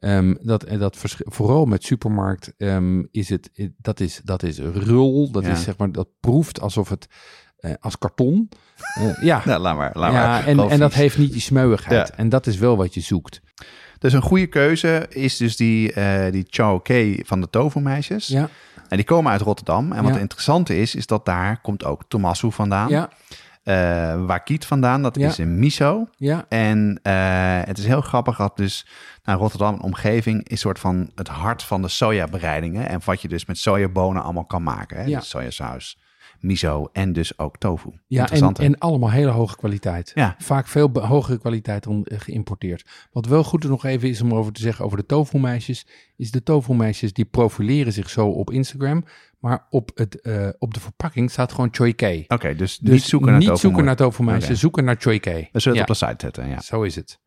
Um, 0.00 0.38
dat, 0.42 0.66
dat 0.78 0.96
vooral 1.24 1.64
met 1.64 1.84
supermarkt 1.84 2.52
um, 2.58 3.08
is 3.10 3.28
het, 3.28 3.50
dat 3.76 4.00
is, 4.00 4.20
dat 4.24 4.42
is 4.42 4.58
rul, 4.58 5.30
dat 5.30 5.44
Ja. 5.44 5.50
is 5.50 5.62
zeg 5.62 5.76
maar, 5.76 5.92
dat 5.92 6.08
proeft 6.20 6.60
alsof 6.60 6.88
het 6.88 7.06
uh, 7.60 7.72
als 7.80 7.98
karton. 7.98 8.48
Uh, 8.98 9.22
ja, 9.22 9.42
Nou, 9.46 9.60
laat 9.60 9.76
maar. 9.76 9.90
Laat 9.94 10.12
ja 10.12 10.26
maar. 10.26 10.46
en, 10.46 10.58
en 10.70 10.78
dat 10.78 10.94
heeft 10.94 11.18
niet 11.18 11.32
die 11.32 11.40
smeuigheid. 11.40 12.08
Ja. 12.08 12.14
En 12.16 12.28
dat 12.28 12.46
is 12.46 12.56
wel 12.58 12.76
wat 12.76 12.94
je 12.94 13.00
zoekt. 13.00 13.40
Dus 13.98 14.12
een 14.12 14.22
goede 14.22 14.46
keuze 14.46 15.06
is 15.08 15.36
dus 15.36 15.56
die, 15.56 15.92
eh 15.92 16.32
die 16.32 16.46
Chow 16.50 16.82
Kei 16.82 17.22
van 17.26 17.40
de 17.40 17.50
tofu-meisjes. 17.50 18.26
Ja, 18.26 18.48
En 18.88 18.96
die 18.96 19.06
komen 19.06 19.32
uit 19.32 19.40
Rotterdam. 19.40 19.92
En 19.92 20.02
wat 20.02 20.14
Ja. 20.14 20.20
interessant 20.20 20.70
is, 20.70 20.94
is 20.94 21.06
dat 21.06 21.24
daar 21.24 21.60
komt 21.60 21.84
ook 21.84 22.02
Tomasu 22.08 22.52
vandaan. 22.52 22.88
ja, 22.88 23.10
Eh 23.62 24.24
Wakiet 24.24 24.64
vandaan, 24.66 25.02
dat 25.02 25.16
Ja. 25.16 25.28
is 25.28 25.38
een 25.38 25.58
miso. 25.58 26.08
ja. 26.16 26.44
En 26.48 27.00
eh, 27.02 27.60
het 27.64 27.78
is 27.78 27.86
heel 27.86 28.00
grappig 28.00 28.36
dat 28.36 28.56
dus 28.56 28.86
naar 29.22 29.36
Rotterdam 29.36 29.74
en 29.74 29.80
omgeving 29.82 30.48
is 30.48 30.60
soort 30.60 30.78
van 30.78 31.10
het 31.14 31.28
hart 31.28 31.62
van 31.62 31.82
de 31.82 31.88
sojabereidingen. 31.88 32.88
En 32.88 33.00
wat 33.04 33.22
je 33.22 33.28
dus 33.28 33.46
met 33.46 33.58
sojabonen 33.58 34.22
allemaal 34.22 34.44
kan 34.46 34.62
maken. 34.62 34.96
Hè? 34.96 35.04
Ja. 35.04 35.18
Dus 35.18 35.28
sojasaus, 35.28 35.98
miso 36.38 36.88
en 36.92 37.12
dus 37.12 37.38
ook 37.38 37.58
tofu. 37.58 37.90
Ja, 38.06 38.30
en, 38.30 38.78
allemaal 38.78 39.10
hele 39.10 39.30
hoge 39.30 39.56
kwaliteit. 39.56 40.12
Ja. 40.14 40.34
Vaak 40.38 40.66
veel 40.66 40.90
hogere 40.92 41.38
kwaliteit 41.38 41.84
dan 41.84 42.04
eh, 42.04 42.20
geïmporteerd. 42.20 43.08
Wat 43.12 43.26
wel 43.26 43.44
goed 43.44 43.64
er 43.64 43.70
nog 43.70 43.84
even 43.84 44.08
is 44.08 44.20
om 44.20 44.34
over 44.34 44.52
te 44.52 44.60
zeggen 44.60 44.84
over 44.84 44.96
de 44.98 45.06
tofu-meisjes, 45.06 45.86
is 46.16 46.30
de 46.30 46.42
tofu-meisjes 46.42 47.12
die 47.12 47.24
profileren 47.24 47.92
zich 47.92 48.10
zo 48.10 48.28
op 48.28 48.50
Instagram, 48.50 49.04
maar 49.38 49.66
op, 49.70 49.90
het, 49.94 50.20
eh, 50.20 50.48
op 50.58 50.74
de 50.74 50.80
verpakking 50.80 51.30
staat 51.30 51.52
gewoon 51.52 51.68
Choi. 51.72 52.24
Oké, 52.28 52.54
dus, 52.54 52.78
Dus 52.78 52.92
niet 52.92 53.02
zoeken 53.02 53.30
naar 53.30 53.38
niet 53.38 53.48
tofu. 53.48 53.60
zoeken 53.60 53.84
naar 53.84 53.96
tofu-meisjes, 53.96 54.48
Oké. 54.48 54.58
zoeken 54.58 54.84
naar. 54.84 54.98
We 55.02 55.48
zullen 55.52 55.78
Ja. 55.78 55.80
het 55.80 55.80
op 55.80 55.86
de 55.86 55.94
site 55.94 56.16
zetten, 56.18 56.48
ja. 56.48 56.60
Zo 56.60 56.82
is 56.82 56.96
het. 56.96 57.20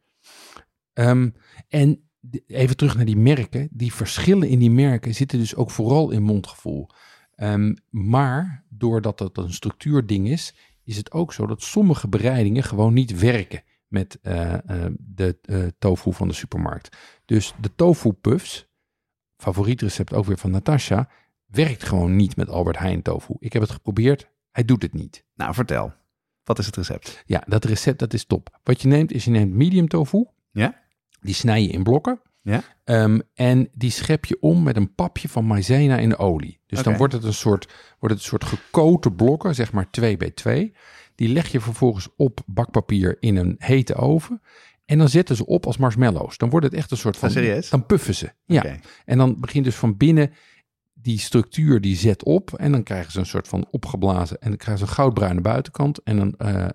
Ehm, 0.93 1.29
en 1.67 2.09
even 2.47 2.77
terug 2.77 2.95
naar 2.95 3.05
die 3.05 3.17
merken. 3.17 3.67
Die 3.71 3.93
verschillen 3.93 4.47
in 4.47 4.59
die 4.59 4.71
merken 4.71 5.15
zitten 5.15 5.39
dus 5.39 5.55
ook 5.55 5.71
vooral 5.71 6.11
in 6.11 6.23
mondgevoel. 6.23 6.89
Ehm, 7.35 7.75
maar 7.89 8.65
doordat 8.69 9.19
het 9.19 9.37
een 9.37 9.53
structuurding 9.53 10.27
is, 10.27 10.55
is 10.83 10.97
het 10.97 11.11
ook 11.11 11.33
zo 11.33 11.45
dat 11.45 11.61
sommige 11.61 12.07
bereidingen 12.07 12.63
gewoon 12.63 12.93
niet 12.93 13.19
werken 13.19 13.63
met 13.87 14.19
eh, 14.21 14.53
eh, 14.53 14.93
de 14.99 15.37
eh, 15.41 15.65
tofu 15.79 16.13
van 16.13 16.27
de 16.27 16.33
supermarkt. 16.33 16.97
Dus 17.25 17.53
de 17.61 17.75
tofu 17.75 18.11
puffs, 18.11 18.67
favoriet 19.37 19.81
recept 19.81 20.13
ook 20.13 20.25
weer 20.25 20.37
van 20.37 20.51
Natasha, 20.51 21.09
werkt 21.45 21.83
gewoon 21.83 22.15
niet 22.15 22.35
met 22.35 22.49
Albert 22.49 22.77
Heijn 22.77 23.01
tofu. 23.01 23.35
Ik 23.39 23.53
heb 23.53 23.61
het 23.61 23.71
geprobeerd, 23.71 24.29
hij 24.51 24.65
doet 24.65 24.81
het 24.81 24.93
niet. 24.93 25.25
Nou, 25.35 25.53
vertel. 25.53 25.93
Wat 26.43 26.59
is 26.59 26.65
het 26.65 26.75
recept? 26.75 27.23
Ja, 27.25 27.43
dat 27.47 27.65
recept 27.65 27.99
dat 27.99 28.13
is 28.13 28.25
top. 28.25 28.59
Wat 28.63 28.81
je 28.81 28.87
neemt 28.87 29.11
is 29.11 29.25
je 29.25 29.31
neemt 29.31 29.53
medium 29.53 29.87
tofu. 29.87 30.25
Ja? 30.51 30.81
Die 31.21 31.33
snij 31.33 31.61
je 31.61 31.69
in 31.69 31.83
blokken. 31.83 32.21
Ja? 32.43 32.63
Ehm, 32.83 33.19
en 33.33 33.69
die 33.73 33.91
schep 33.91 34.25
je 34.25 34.37
om 34.39 34.63
met 34.63 34.75
een 34.75 34.95
papje 34.95 35.29
van 35.29 35.45
maizena 35.45 35.97
in 35.97 36.17
olie. 36.17 36.59
Dus 36.67 36.83
dan 36.83 36.97
wordt 36.97 37.13
het, 37.13 37.23
een 37.23 37.33
soort, 37.33 37.65
wordt 37.99 38.15
het 38.15 38.23
een 38.23 38.29
soort 38.29 38.43
gekoten 38.43 39.15
blokken, 39.15 39.55
zeg 39.55 39.71
maar 39.71 39.89
2 39.89 40.17
bij 40.17 40.31
2. 40.31 40.73
Die 41.15 41.29
leg 41.29 41.47
je 41.47 41.59
vervolgens 41.59 42.07
op 42.17 42.41
bakpapier 42.45 43.17
in 43.19 43.35
een 43.35 43.55
hete 43.57 43.95
oven. 43.95 44.41
En 44.85 44.97
dan 44.97 45.09
zetten 45.09 45.35
ze 45.35 45.45
op 45.45 45.65
als 45.65 45.77
marshmallows. 45.77 46.37
Dan 46.37 46.49
wordt 46.49 46.65
het 46.65 46.75
echt 46.75 46.91
een 46.91 46.97
soort 46.97 47.17
van... 47.17 47.29
Ah, 47.29 47.35
serieus? 47.35 47.69
Dan 47.69 47.85
puffen 47.85 48.15
ze. 48.15 48.31
Ja. 48.45 48.75
En 49.05 49.17
dan 49.17 49.39
begint 49.39 49.65
dus 49.65 49.75
van 49.75 49.97
binnen 49.97 50.33
die 51.03 51.19
structuur 51.19 51.81
die 51.81 51.95
zet 51.95 52.23
op. 52.23 52.53
En 52.53 52.71
dan 52.71 52.83
krijgen 52.83 53.11
ze 53.11 53.19
een 53.19 53.25
soort 53.25 53.47
van 53.47 53.67
opgeblazen. 53.71 54.41
En 54.41 54.49
dan 54.49 54.57
krijgen 54.57 54.85
ze 54.85 54.91
een 54.91 54.97
goudbruine 54.97 55.41
buitenkant. 55.41 56.03
En 56.03 56.17
een, 56.17 56.35
eh, 56.37 56.63
eh, 56.63 56.69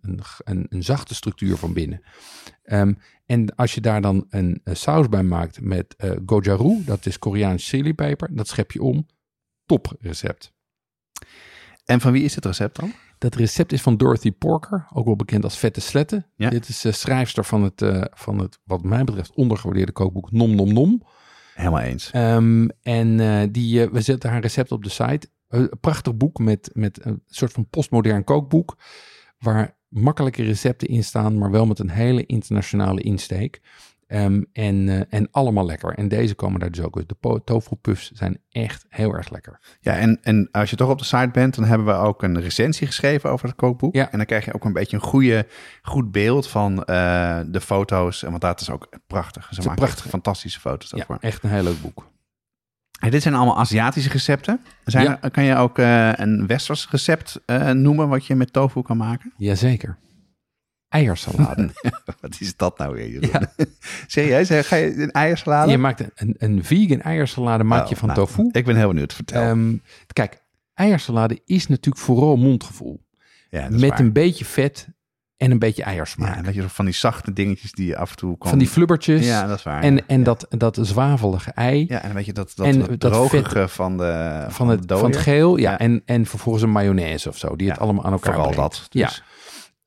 een, 0.00 0.20
een, 0.44 0.66
een, 0.68 0.82
zachte 0.82 1.14
structuur 1.14 1.56
van 1.56 1.72
binnen. 1.72 2.00
Ehm, 2.62 2.94
en 3.26 3.54
als 3.54 3.74
je 3.74 3.80
daar 3.80 4.00
dan 4.00 4.26
een, 4.28 4.60
eh, 4.64 4.74
saus 4.74 5.08
bij 5.08 5.22
maakt 5.22 5.60
met 5.60 5.96
gojaru. 6.26 6.82
Dat 6.84 7.06
is 7.06 7.18
Koreaans 7.18 7.68
chilipeper. 7.68 8.28
Dat 8.34 8.48
schep 8.48 8.72
je 8.72 8.82
om. 8.82 9.06
Top 9.66 9.96
recept. 10.00 10.52
En 11.84 12.00
van 12.00 12.12
wie 12.12 12.24
is 12.24 12.34
het 12.34 12.44
recept 12.44 12.76
dan? 12.80 12.92
Dat 13.18 13.34
recept 13.34 13.72
is 13.72 13.82
van 13.82 13.96
Dorothy 13.96 14.32
Porker, 14.32 14.86
ook 14.92 15.04
wel 15.04 15.16
bekend 15.16 15.44
als 15.44 15.58
Vette 15.58 15.80
Sletten. 15.80 16.26
Ja. 16.36 16.50
Dit 16.50 16.68
is 16.68 16.80
de 16.80 16.92
schrijfster 16.92 17.44
van 17.44 17.62
het, 17.62 18.08
van 18.10 18.38
het, 18.38 18.58
wat 18.64 18.82
mij 18.82 19.04
betreft, 19.04 19.34
ondergewaardeerde 19.34 19.92
kookboek 19.92 20.32
Nom 20.32 20.54
Nom 20.54 20.72
Nom. 20.72 21.02
Helemaal 21.58 21.80
eens. 21.80 22.10
Ehm, 22.10 22.68
en 22.82 23.20
eh, 23.20 23.48
die, 23.50 23.82
eh, 23.82 23.90
we 23.90 24.00
zetten 24.00 24.30
haar 24.30 24.40
recept 24.40 24.72
op 24.72 24.82
de 24.82 24.88
site. 24.88 25.28
Een 25.48 25.70
prachtig 25.80 26.16
boek 26.16 26.38
met, 26.38 26.70
met 26.72 27.04
een 27.04 27.22
soort 27.26 27.52
van 27.52 27.68
postmodern 27.68 28.24
kookboek. 28.24 28.76
Waar 29.38 29.76
makkelijke 29.88 30.42
recepten 30.42 30.88
in 30.88 31.04
staan, 31.04 31.38
maar 31.38 31.50
wel 31.50 31.66
met 31.66 31.78
een 31.78 31.90
hele 31.90 32.26
internationale 32.26 33.00
insteek. 33.00 33.60
Ehm, 34.08 34.42
en, 34.52 34.88
eh, 34.88 35.00
en 35.08 35.28
allemaal 35.30 35.66
lekker. 35.66 35.94
En 35.94 36.08
deze 36.08 36.34
komen 36.34 36.60
daar 36.60 36.70
dus 36.70 36.84
ook 36.84 36.96
uit. 36.96 37.08
De 37.08 37.14
po- 37.14 37.44
tofu 37.44 37.76
puffs 37.76 38.10
zijn 38.10 38.38
echt 38.50 38.84
heel 38.88 39.14
erg 39.14 39.30
lekker. 39.30 39.60
Ja, 39.80 39.96
en, 39.96 40.18
en 40.22 40.48
als 40.50 40.70
je 40.70 40.76
toch 40.76 40.90
op 40.90 40.98
de 40.98 41.04
site 41.04 41.28
bent, 41.32 41.54
dan 41.54 41.64
hebben 41.64 41.86
we 41.86 41.92
ook 41.92 42.22
een 42.22 42.40
recensie 42.40 42.86
geschreven 42.86 43.30
over 43.30 43.46
het 43.48 43.56
kookboek. 43.56 43.94
Ja. 43.94 44.10
En 44.10 44.16
dan 44.16 44.26
krijg 44.26 44.44
je 44.44 44.54
ook 44.54 44.64
een 44.64 44.72
beetje 44.72 44.96
een 44.96 45.02
goede, 45.02 45.46
goed 45.82 46.10
beeld 46.12 46.48
van 46.48 46.84
eh, 46.84 47.40
de 47.46 47.60
foto's. 47.60 48.22
En 48.22 48.30
Want 48.30 48.42
dat 48.42 48.60
is 48.60 48.70
ook 48.70 48.88
prachtig. 49.06 49.48
Ze 49.50 49.60
maken 49.60 49.74
prachtig. 49.76 49.98
echt 50.00 50.08
fantastische 50.08 50.60
foto's 50.60 50.90
Ja, 50.90 50.96
daarvoor. 50.96 51.16
echt 51.20 51.42
een 51.42 51.50
heel 51.50 51.62
leuk 51.62 51.82
boek. 51.82 52.06
En 53.00 53.10
dit 53.10 53.22
zijn 53.22 53.34
allemaal 53.34 53.58
Aziatische 53.58 54.10
recepten. 54.10 54.60
Zijn 54.84 55.04
Ja. 55.04 55.18
er- 55.20 55.30
kan 55.30 55.44
je 55.44 55.54
ook 55.56 55.78
eh, 55.78 56.12
een 56.14 56.46
Westers 56.46 56.88
recept 56.90 57.40
noemen 57.72 58.08
wat 58.08 58.26
je 58.26 58.34
met 58.34 58.52
tofu 58.52 58.82
kan 58.82 58.96
maken? 58.96 59.32
Jazeker. 59.36 59.98
Eiersalade. 60.88 61.70
Wat 62.20 62.36
is 62.38 62.56
dat 62.56 62.78
nou 62.78 62.94
weer? 62.94 63.26
Ja. 63.30 63.52
Serieus? 64.06 64.66
Ga 64.66 64.76
je 64.76 65.02
een 65.02 65.10
eiersalade? 65.10 65.70
je 65.70 65.78
maakt 65.78 66.00
een, 66.00 66.10
een, 66.14 66.34
een 66.38 66.64
vegan 66.64 67.00
eiersalade 67.00 67.64
maak 67.64 67.86
je 67.86 67.94
Oh, 67.94 68.00
van 68.00 68.08
nou, 68.08 68.20
tofu. 68.20 68.48
Ik 68.52 68.64
ben 68.64 68.76
heel 68.76 68.88
benieuwd. 68.88 69.12
Vertel. 69.12 69.42
Ehm, 69.42 69.76
kijk, 70.12 70.42
eiersalade 70.74 71.40
is 71.44 71.66
natuurlijk 71.66 72.04
vooral 72.04 72.36
mondgevoel. 72.36 73.04
ja, 73.50 73.68
Met 73.70 73.80
waar. 73.80 74.00
een 74.00 74.12
beetje 74.12 74.44
vet 74.44 74.88
en 75.36 75.50
een 75.50 75.58
beetje 75.58 75.82
eiersmaak. 75.82 76.28
Ja, 76.30 76.36
en 76.36 76.44
dat 76.44 76.54
je 76.54 76.68
van 76.68 76.84
die 76.84 76.94
zachte 76.94 77.32
dingetjes 77.32 77.72
die 77.72 77.86
je 77.86 77.96
af 77.96 78.10
en 78.10 78.16
toe 78.16 78.38
kan... 78.38 78.50
van 78.50 78.58
die 78.58 78.68
flubbertjes. 78.68 79.26
Ja, 79.26 79.46
dat 79.46 79.58
is 79.58 79.62
waar. 79.62 79.82
en 79.82 79.94
ja. 79.94 80.02
en 80.06 80.22
dat, 80.22 80.46
dat 80.48 80.78
zwavelige 80.82 81.50
ei 81.50 81.84
Ja, 81.88 82.02
en 82.02 82.14
weet 82.14 82.26
je 82.26 82.32
dat, 82.32 82.52
dat, 82.54 82.66
En 82.66 82.78
dat, 82.98 83.30
van 83.70 83.96
de 83.96 84.46
van, 84.48 84.68
het, 84.68 84.82
van 84.86 85.04
het 85.10 85.16
geel. 85.16 85.56
Ja. 85.56 85.78
En, 85.78 86.02
en 86.04 86.26
vervolgens 86.26 86.64
een 86.64 86.70
mayonaise 86.70 87.28
of 87.28 87.38
zo. 87.38 87.56
Die 87.56 87.70
het 87.70 87.78
allemaal 87.78 88.04
aan 88.04 88.12
elkaar 88.12 88.34
Vooral 88.34 88.52
brengt. 88.52 88.76
dat. 88.76 88.86
Ja. 88.90 89.10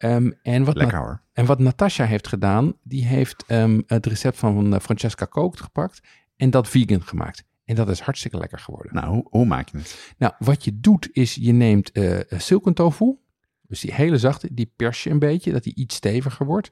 Ehm, 0.02 0.32
en, 0.42 0.64
wat 0.64 0.76
lekker 0.76 0.98
hoor. 0.98 1.22
en 1.34 1.46
wat 1.46 1.60
Natasha 1.60 2.06
heeft 2.06 2.28
gedaan, 2.28 2.74
die 2.84 3.06
heeft 3.06 3.44
ehm, 3.48 3.82
het 3.86 4.06
recept 4.06 4.38
van 4.38 4.74
eh, 4.74 4.80
Francesca 4.80 5.26
Kookt 5.26 5.62
gepakt 5.62 6.02
en 6.36 6.50
dat 6.50 6.68
vegan 6.68 7.02
gemaakt. 7.02 7.44
En 7.66 7.76
dat 7.76 7.90
is 7.90 8.00
hartstikke 8.00 8.38
lekker 8.38 8.60
geworden. 8.60 8.94
Nou, 8.94 9.08
hoe, 9.08 9.28
hoe 9.30 9.46
maak 9.46 9.70
je 9.70 9.78
het? 9.78 10.14
Nou, 10.18 10.34
wat 10.40 10.64
je 10.64 10.80
doet 10.80 11.10
is 11.12 11.36
je 11.36 11.52
neemt 11.52 11.92
eh 11.92 12.20
silken 12.30 12.74
tofu, 12.74 13.18
dus 13.62 13.80
die 13.80 13.94
hele 13.94 14.18
zachte, 14.18 14.54
die 14.54 14.74
pers 14.76 15.04
je 15.04 15.10
een 15.10 15.20
beetje, 15.20 15.52
dat 15.52 15.64
die 15.64 15.76
iets 15.76 15.96
steviger 15.96 16.46
wordt. 16.46 16.72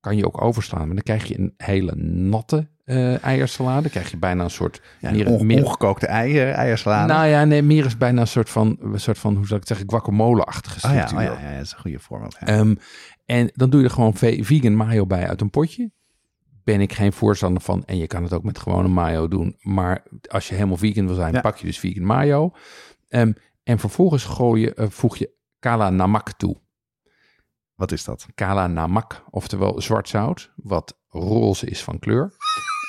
Kan 0.00 0.16
je 0.16 0.26
ook 0.26 0.40
overslaan, 0.40 0.86
maar 0.86 0.94
dan 0.94 1.04
krijg 1.04 1.24
je 1.24 1.38
een 1.38 1.54
hele 1.56 1.94
natte 1.96 2.68
eh 2.90 3.24
eiersalade. 3.24 3.88
Krijg 3.88 4.10
je 4.10 4.16
bijna 4.16 4.44
een 4.44 4.50
soort... 4.50 4.82
Ja, 5.00 5.10
meer, 5.10 5.26
on- 5.28 5.46
meer- 5.46 5.64
ongekookte 5.64 6.06
eieren, 6.06 6.54
eiersalade. 6.54 7.12
nou 7.12 7.26
ja, 7.26 7.44
nee, 7.44 7.62
meer 7.62 7.84
is 7.84 7.96
bijna 7.96 8.20
een 8.20 8.26
soort 8.26 8.50
van, 8.50 8.76
een 8.80 9.00
soort 9.00 9.18
van 9.18 9.34
hoe 9.36 9.46
zou 9.46 9.60
ik 9.60 9.68
het 9.68 9.78
zeggen, 9.78 9.90
guacamole-achtige 9.90 10.86
oh 10.88 10.94
ja, 10.94 11.04
oh 11.04 11.10
ja, 11.22 11.40
ja, 11.50 11.54
dat 11.56 11.64
is 11.66 11.72
een 11.72 11.78
goede 11.78 11.98
voorbeeld. 11.98 12.36
Ja. 12.40 12.46
Ehm, 12.46 12.74
en 13.26 13.50
dan 13.54 13.70
doe 13.70 13.80
je 13.80 13.86
er 13.86 13.92
gewoon 13.92 14.14
ve- 14.16 14.38
vegan 14.42 14.74
mayo 14.74 15.06
bij 15.06 15.28
uit 15.28 15.40
een 15.40 15.50
potje. 15.50 15.90
Ben 16.64 16.80
ik 16.80 16.92
geen 16.92 17.12
voorstander 17.12 17.62
van. 17.62 17.84
En 17.84 17.96
je 17.96 18.06
kan 18.06 18.22
het 18.22 18.32
ook 18.32 18.44
met 18.44 18.58
gewone 18.58 18.88
mayo 18.88 19.28
doen. 19.28 19.56
Maar 19.60 20.02
als 20.28 20.48
je 20.48 20.54
helemaal 20.54 20.76
vegan 20.76 21.06
wil 21.06 21.14
zijn, 21.14 21.32
Ja. 21.32 21.40
pak 21.40 21.56
je 21.56 21.66
dus 21.66 21.78
vegan 21.78 22.04
mayo. 22.04 22.52
Ehm, 23.08 23.32
en 23.62 23.78
vervolgens 23.78 24.24
gooi 24.24 24.60
je, 24.62 24.74
eh, 24.74 24.86
voeg 24.88 25.16
je 25.16 25.30
kala 25.58 25.90
namak 25.90 26.32
toe. 26.32 26.56
Wat 27.74 27.92
is 27.92 28.04
dat? 28.04 28.26
Kala 28.34 28.66
namak, 28.66 29.24
oftewel 29.30 29.80
zwart 29.80 30.08
zout, 30.08 30.52
wat 30.56 30.98
roze 31.08 31.66
is 31.66 31.82
van 31.84 31.98
kleur. 31.98 32.32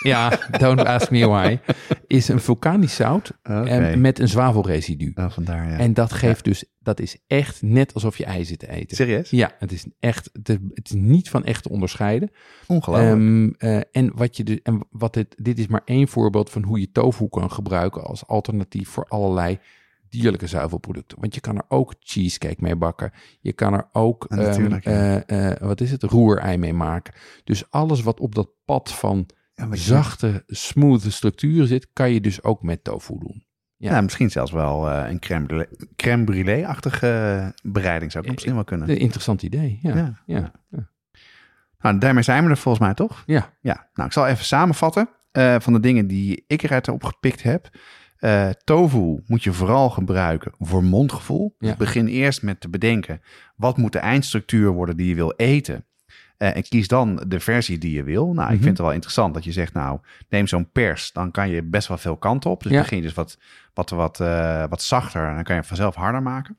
Ja, 0.04 0.40
don't 0.58 0.86
ask 0.86 1.12
me 1.12 1.28
why. 1.28 1.60
Is 2.08 2.28
een 2.28 2.40
vulkanisch 2.40 2.96
zout 2.96 3.32
Oké. 3.44 3.64
ehm, 3.64 4.02
met 4.02 4.20
een 4.20 4.28
zwavelresidu. 4.28 5.12
Oh, 5.16 5.32
vandaar, 5.32 5.70
ja. 5.70 5.78
En 5.78 5.94
dat 5.94 6.14
geeft 6.14 6.44
dus, 6.44 6.66
dat 6.80 7.00
is 7.00 7.18
echt 7.28 7.62
net 7.62 7.94
alsof 7.94 8.18
je 8.18 8.26
ei 8.26 8.46
zit 8.46 8.60
te 8.60 8.70
eten. 8.70 8.96
Serieus? 8.96 9.30
Ja, 9.30 9.52
het 9.60 9.72
is 9.72 9.86
echt, 10.00 10.30
het 10.34 10.50
is, 10.50 10.58
het 10.74 10.86
is 10.90 10.96
niet 10.96 11.30
van 11.30 11.44
echt 11.46 11.64
te 11.64 11.70
onderscheiden. 11.70 12.32
Ongelooflijk. 12.68 13.12
Ehm, 13.12 13.50
eh, 13.58 13.80
en 13.92 14.12
wat 14.16 14.38
je 14.38 14.44
de, 14.44 14.60
en 14.64 14.88
wat 14.92 15.14
dit, 15.14 15.36
dit 15.38 15.60
is 15.60 15.68
maar 15.68 15.82
één 15.86 16.08
voorbeeld 16.08 16.50
van 16.50 16.64
hoe 16.64 16.80
je 16.80 16.92
tofu 16.92 17.28
kan 17.30 17.52
gebruiken 17.52 18.04
als 18.04 18.28
alternatief 18.28 18.90
voor 18.90 19.06
allerlei 19.08 19.60
dierlijke 20.10 20.48
zuivelproducten. 20.48 21.20
Want 21.20 21.36
je 21.36 21.42
kan 21.42 21.58
er 21.58 21.66
ook 21.68 21.96
cheesecake 22.00 22.62
mee 22.62 22.76
bakken. 22.76 23.12
Je 23.40 23.54
kan 23.54 23.74
er 23.74 23.90
ook, 23.92 24.26
ehm, 24.26 24.70
ja. 24.72 24.80
eh, 25.26 25.52
eh, 25.52 25.58
wat 25.60 25.82
is 25.82 25.92
het, 25.92 26.04
roerei 26.04 26.58
mee 26.58 26.74
maken. 26.74 27.14
Dus 27.44 27.72
alles 27.72 28.02
wat 28.02 28.20
op 28.20 28.36
dat 28.36 28.50
pad 28.66 28.94
van 28.94 29.30
zachte, 29.72 30.44
smooth 30.48 31.02
structuren 31.12 31.68
zit, 31.68 31.88
kan 31.94 32.12
je 32.12 32.22
dus 32.22 32.44
ook 32.44 32.64
met 32.64 32.84
tofu 32.84 33.16
doen. 33.20 33.46
ja. 33.78 34.02
misschien 34.02 34.32
zelfs 34.32 34.52
wel 34.52 34.90
eh, 34.90 35.10
een 35.10 35.20
crème 35.20 35.46
brûlée- 35.46 35.88
crème 35.96 36.24
brûlée-achtige 36.24 37.54
bereiding 37.64 38.12
zou 38.12 38.24
ik 38.26 38.32
misschien 38.32 38.54
wel 38.54 38.64
kunnen. 38.64 38.90
Een 38.90 38.98
interessant 38.98 39.42
idee. 39.44 39.80
Ja, 39.82 39.96
Ja. 39.96 40.22
ja. 40.26 40.52
ja. 40.70 40.90
Nou, 41.80 41.98
daarmee 41.98 42.24
zijn 42.24 42.44
we 42.44 42.50
er 42.50 42.58
volgens 42.58 42.84
mij 42.86 42.94
toch? 42.94 43.24
ja. 43.26 43.54
Ja, 43.62 43.90
nou, 43.94 44.08
ik 44.08 44.14
zal 44.14 44.28
even 44.28 44.46
samenvatten 44.46 45.10
eh, 45.32 45.56
van 45.60 45.74
de 45.74 45.80
dingen 45.80 46.08
die 46.08 46.44
ik 46.48 46.64
eruit 46.64 46.88
opgepikt 46.88 47.44
heb. 47.44 47.70
Eh, 48.18 48.50
tofu 48.64 49.22
moet 49.28 49.44
je 49.44 49.54
vooral 49.54 49.90
gebruiken 49.90 50.52
voor 50.60 50.84
mondgevoel. 50.84 51.56
Ja. 51.58 51.68
Dus 51.68 51.78
begin 51.78 52.08
eerst 52.08 52.42
met 52.42 52.60
te 52.62 52.70
bedenken, 52.70 53.22
wat 53.56 53.78
moet 53.78 53.92
de 53.92 54.00
eindstructuur 54.00 54.72
worden 54.72 54.98
die 54.98 55.08
je 55.08 55.16
wil 55.16 55.32
eten? 55.38 55.86
Eh, 56.42 56.56
en 56.56 56.64
kies 56.64 56.88
dan 56.88 57.24
de 57.28 57.40
versie 57.40 57.78
die 57.78 57.92
je 57.96 58.04
wil. 58.04 58.26
Nou, 58.34 58.48
ik 58.48 58.54
Mhm. 58.54 58.64
vind 58.64 58.78
het 58.78 58.86
wel 58.86 58.92
interessant 58.96 59.34
dat 59.34 59.44
je 59.44 59.52
zegt, 59.52 59.74
nou, 59.74 60.00
neem 60.30 60.48
zo'n 60.48 60.72
pers. 60.72 61.12
Dan 61.12 61.32
kan 61.32 61.50
je 61.50 61.64
best 61.64 61.88
wel 61.88 61.98
veel 61.98 62.18
kanten 62.18 62.50
op. 62.52 62.64
Dus 62.64 62.72
Ja. 62.72 62.80
begin 62.82 62.98
je 62.98 63.04
dus 63.04 63.14
wat, 63.14 63.38
wat, 63.74 63.90
wat, 63.90 64.20
eh, 64.20 64.64
wat 64.70 64.82
zachter 64.82 65.28
en 65.28 65.36
dan 65.36 65.44
kan 65.44 65.56
je 65.56 65.64
vanzelf 65.64 65.96
harder 65.96 66.22
maken. 66.24 66.58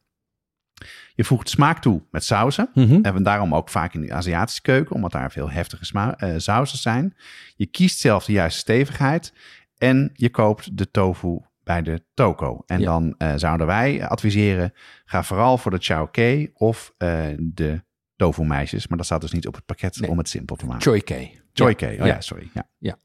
Je 1.14 1.24
voegt 1.24 1.49
smaak 1.49 1.78
toe 1.78 2.03
met 2.11 2.24
sauzen. 2.24 2.70
Mhm. 2.74 2.99
En 3.03 3.22
daarom 3.22 3.55
ook 3.55 3.68
vaak 3.68 3.95
in 3.95 4.01
de 4.01 4.12
Aziatische 4.12 4.62
keuken, 4.62 4.95
omdat 4.95 5.12
daar 5.12 5.30
veel 5.30 5.51
heftige 5.51 5.85
sma- 5.85 6.16
eh, 6.16 6.35
sauzen 6.37 6.78
zijn. 6.78 7.16
Je 7.57 7.66
kiest 7.66 7.99
zelf 7.99 8.24
de 8.24 8.33
juiste 8.33 8.59
stevigheid 8.61 9.35
en 9.78 10.11
je 10.14 10.30
koopt 10.30 10.76
de 10.78 10.91
tofu 10.91 11.39
bij 11.64 11.83
de 11.83 12.05
toko. 12.14 12.62
En 12.66 12.80
Ja. 12.80 12.85
dan 12.87 13.14
zouden 13.39 13.66
wij 13.66 14.09
adviseren, 14.09 14.72
ga 15.05 15.22
vooral 15.22 15.59
voor 15.59 15.70
de 15.70 15.78
chow 15.80 16.11
kei 16.11 16.51
of 16.55 16.95
de 17.39 17.83
tofu 18.16 18.44
meisjes. 18.44 18.86
Maar 18.86 18.96
dat 18.96 19.06
staat 19.06 19.20
dus 19.20 19.32
niet 19.32 19.46
op 19.46 19.54
het 19.54 19.66
pakket 19.66 20.00
Nee. 20.00 20.10
om 20.10 20.18
het 20.18 20.28
simpel 20.28 20.56
te 20.56 20.66
maken. 20.66 20.82
Kei. 21.02 21.40
Choy 21.52 21.74
Ja. 21.74 21.90
oh 21.92 21.96
Ja. 21.96 22.06
ja, 22.06 22.20
sorry. 22.20 22.50
Ja. 22.54 22.68
Ja. 22.78 22.96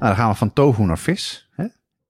Nou, 0.00 0.12
dan 0.12 0.14
gaan 0.16 0.30
we 0.30 0.36
van 0.36 0.52
tofu 0.52 0.82
naar 0.84 0.98
vis. 0.98 1.48
Hè? 1.54 1.66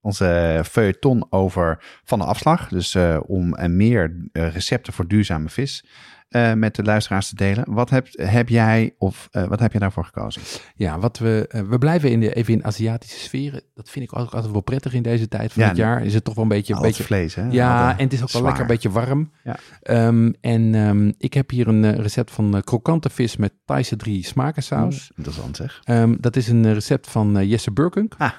Onze 0.09 0.63
feuilleton 0.71 1.27
over 1.31 1.85
van 2.05 2.19
de 2.19 2.25
afslag. 2.25 2.69
Dus 2.69 2.95
eh, 2.95 3.19
om 3.27 3.55
eh, 3.55 3.69
meer 3.69 4.29
eh, 4.33 4.53
recepten 4.53 4.93
voor 4.93 5.07
duurzame 5.07 5.49
vis 5.49 5.85
eh, 6.29 6.53
met 6.53 6.75
de 6.75 6.83
luisteraars 6.83 7.29
te 7.29 7.35
delen. 7.35 7.65
Wat 7.73 7.91
heb, 7.91 8.09
heb 8.13 8.49
jij 8.49 8.95
of 8.99 9.29
wat 9.31 9.61
heb 9.61 9.73
je 9.73 9.79
daarvoor 9.79 10.05
gekozen? 10.05 10.43
Ja, 10.75 10.99
wat 10.99 11.19
we, 11.19 11.65
we 11.69 11.79
blijven 11.79 12.11
in 12.11 12.21
de, 12.21 12.35
even 12.35 12.53
in 12.53 12.65
Aziatische 12.65 13.19
sferen. 13.19 13.63
Dat 13.75 13.91
vind 13.91 14.05
ik 14.05 14.19
ook 14.19 14.33
altijd 14.33 14.53
wel 14.53 14.61
prettig 14.61 14.93
in 14.93 15.03
deze 15.03 15.29
tijd 15.29 15.53
van 15.53 15.63
Ja, 15.63 15.69
het 15.69 15.77
jaar. 15.77 16.05
Is 16.05 16.15
het 16.15 16.25
toch 16.25 16.35
wel 16.35 16.45
een 16.45 16.51
beetje... 16.51 16.75
Een 16.75 16.83
beetje 16.83 17.05
vlees, 17.05 17.35
hè? 17.35 17.49
ja, 17.51 17.99
en 17.99 18.05
het 18.05 18.13
is 18.13 18.23
ook 18.23 18.31
wel 18.31 18.43
lekker 18.43 18.61
een 18.61 18.67
beetje 18.67 18.91
warm. 18.91 19.31
Ja. 19.45 19.57
Ehm, 19.83 20.33
en 20.41 20.75
ehm, 20.75 21.13
ik 21.19 21.35
heb 21.35 21.51
hier 21.51 21.69
een 21.69 22.01
recept 22.01 22.31
van 22.31 22.63
krokante 22.65 23.11
vis 23.11 23.37
met 23.37 23.53
Thaise 23.65 23.97
drie 23.97 24.27
smakensaus. 24.27 25.11
Interessant 25.17 25.57
zeg. 25.57 25.81
Ehm, 25.85 26.15
dat 26.21 26.37
is 26.37 26.49
een 26.49 26.73
recept 26.73 27.09
van 27.09 27.47
Jesse 27.47 27.73
Burkunk. 27.73 28.15
Ah, 28.19 28.33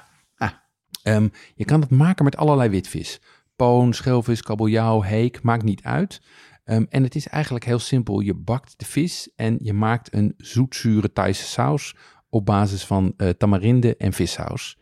ah. 1.03 1.13
Ehm, 1.13 1.27
je 1.55 1.65
kan 1.65 1.81
het 1.81 1.89
maken 1.89 2.23
met 2.25 2.37
allerlei 2.37 2.69
witvis. 2.69 3.21
Poon, 3.55 3.93
schelvis, 3.93 4.41
kabeljauw, 4.41 5.01
heek, 5.01 5.41
maakt 5.41 5.63
niet 5.63 5.83
uit. 5.83 6.21
Ehm, 6.63 6.85
en 6.89 7.03
het 7.03 7.15
is 7.15 7.27
eigenlijk 7.27 7.65
heel 7.65 7.79
simpel. 7.79 8.19
Je 8.19 8.33
bakt 8.33 8.73
de 8.79 8.85
vis 8.85 9.29
en 9.35 9.57
je 9.61 9.73
maakt 9.73 10.13
een 10.13 10.33
zoetzure 10.37 11.13
Thaise 11.13 11.43
saus 11.43 11.95
op 12.29 12.45
basis 12.45 12.85
van 12.85 13.13
eh, 13.17 13.29
tamarinde 13.29 13.95
en 13.97 14.13
vissaus. 14.13 14.77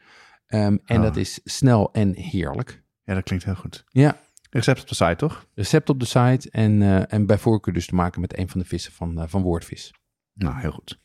Ehm, 0.47 0.78
en 0.86 0.97
Oh. 0.97 1.03
dat 1.03 1.15
is 1.15 1.39
snel 1.43 1.93
en 1.93 2.15
heerlijk. 2.15 2.84
Ja, 3.03 3.13
dat 3.13 3.24
klinkt 3.24 3.45
heel 3.45 3.55
goed. 3.55 3.84
Ja, 3.88 4.18
Recept 4.49 4.82
op 4.82 4.88
de 4.88 4.95
site, 4.95 5.15
toch? 5.15 5.47
recept 5.55 5.89
op 5.89 5.99
de 5.99 6.05
site 6.05 6.49
en, 6.51 6.82
eh, 6.82 7.13
en 7.13 7.26
bij 7.26 7.38
voorkeur 7.38 7.74
dus 7.74 7.86
te 7.86 7.95
maken 7.95 8.22
met 8.22 8.38
een 8.38 8.49
van 8.49 8.59
de 8.59 8.65
vissen 8.65 8.91
van, 8.91 9.22
eh, 9.22 9.28
van 9.28 9.41
Woordvis. 9.41 9.93
Nou, 10.34 10.59
heel 10.59 10.72
goed. 10.72 10.99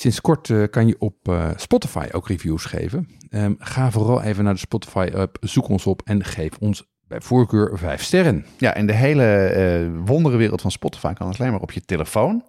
Sinds 0.00 0.20
kort 0.20 0.50
eh, 0.50 0.62
kan 0.70 0.86
je 0.86 0.96
op 0.98 1.28
eh, 1.28 1.50
Spotify 1.56 2.06
ook 2.12 2.28
reviews 2.28 2.64
geven. 2.64 3.08
Ehm, 3.28 3.54
ga 3.58 3.90
vooral 3.90 4.22
even 4.22 4.44
naar 4.44 4.52
de 4.52 4.60
Spotify-app, 4.60 5.36
zoek 5.40 5.68
ons 5.68 5.86
op 5.86 6.02
en 6.04 6.24
geef 6.24 6.56
ons 6.60 6.86
bij 7.06 7.20
voorkeur 7.20 7.78
vijf 7.78 8.02
sterren. 8.02 8.46
Ja, 8.58 8.74
in 8.74 8.86
de 8.86 8.92
hele 8.92 9.24
eh 9.24 10.06
wonderenwereld 10.06 10.60
van 10.60 10.70
Spotify 10.70 11.12
kan 11.12 11.34
alleen 11.34 11.50
maar 11.50 11.60
op 11.60 11.72
je 11.72 11.84
telefoon. 11.84 12.44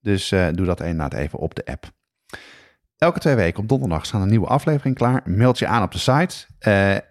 Dus 0.00 0.28
doe 0.28 0.66
dat 0.66 0.80
inderdaad 0.80 1.12
even 1.12 1.38
op 1.38 1.54
de 1.54 1.64
app. 1.64 1.90
Elke 2.96 3.18
twee 3.18 3.34
weken 3.34 3.62
op 3.62 3.68
donderdag 3.68 4.06
staan 4.06 4.22
een 4.22 4.28
nieuwe 4.28 4.46
aflevering 4.46 4.96
klaar. 4.96 5.22
Meld 5.24 5.58
je 5.58 5.66
aan 5.66 5.82
op 5.82 5.92
de 5.92 5.98
site 5.98 6.46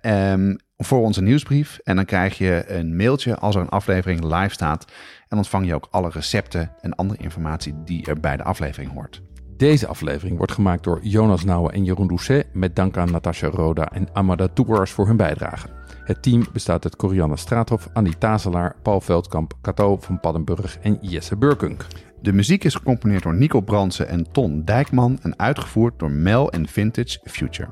ehm, 0.02 0.56
voor 0.78 1.02
onze 1.02 1.22
nieuwsbrief. 1.22 1.80
En 1.84 1.96
dan 1.96 2.06
krijg 2.06 2.38
je 2.38 2.64
een 2.68 2.96
mailtje 2.96 3.36
als 3.38 3.56
er 3.56 3.62
een 3.62 3.70
aflevering 3.70 4.24
live 4.24 4.54
staat. 4.54 4.86
En 5.28 5.38
ontvang 5.38 5.66
je 5.66 5.76
ook 5.76 5.88
alle 5.92 6.10
recepten 6.10 6.72
en 6.82 6.96
andere 6.96 7.24
informatie 7.24 7.84
die 7.84 8.06
er 8.06 8.20
bij 8.20 8.38
de 8.38 8.44
aflevering 8.44 8.92
hoort. 8.92 9.27
Deze 9.58 9.88
aflevering 9.88 10.38
wordt 10.38 10.52
gemaakt 10.52 10.84
door 10.84 11.00
Jonas 11.02 11.44
Nouwen 11.44 11.74
en 11.74 11.84
Jeroen 11.84 12.08
Doucet... 12.08 12.48
met 12.54 12.76
dank 12.76 12.98
aan 12.98 13.12
Natasha 13.12 13.48
Roda 13.48 13.92
en 13.92 14.08
Amada 14.14 14.48
Toebers 14.48 14.92
voor 14.92 15.08
hun 15.08 15.18
bijdrage. 15.18 15.68
Het 16.04 16.24
team 16.24 16.46
bestaat 16.54 16.84
uit 16.84 16.96
Corianne 16.96 17.38
Straathof, 17.38 17.90
Annie 17.94 18.18
Tazelaar, 18.18 18.76
Paul 18.82 19.02
Veldkamp, 19.02 19.54
Cato 19.62 19.98
van 19.98 20.20
Paddenburg 20.20 20.78
en 20.82 20.98
Jesse 21.02 21.38
Burkunk. 21.38 21.86
De 22.22 22.34
muziek 22.34 22.64
is 22.64 22.76
gecomponeerd 22.76 23.24
door 23.24 23.36
Nico 23.36 23.62
Bransen 23.62 24.08
en 24.08 24.32
Ton 24.32 24.66
Dijkman 24.66 25.20
en 25.22 25.40
uitgevoerd 25.40 26.00
door 26.00 26.12
Mel 26.12 26.52
en 26.52 26.68
Vintage 26.68 27.20
Future. 27.24 27.70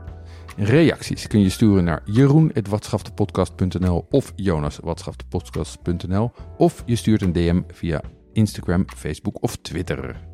Reacties 0.58 1.28
kun 1.28 1.42
je 1.42 1.50
sturen 1.50 1.84
naar 1.84 2.02
jeroen.watschaftepodcast.nl 2.06 4.06
of 4.10 4.34
jonas.watschaftepodcast.nl 4.36 6.32
of 6.58 6.84
je 6.86 6.96
stuurt 6.96 7.22
een 7.22 7.34
DM 7.34 7.62
via 7.68 8.02
Instagram, 8.34 8.86
Facebook 8.96 9.44
of 9.44 9.56
Twitter. 9.56 10.34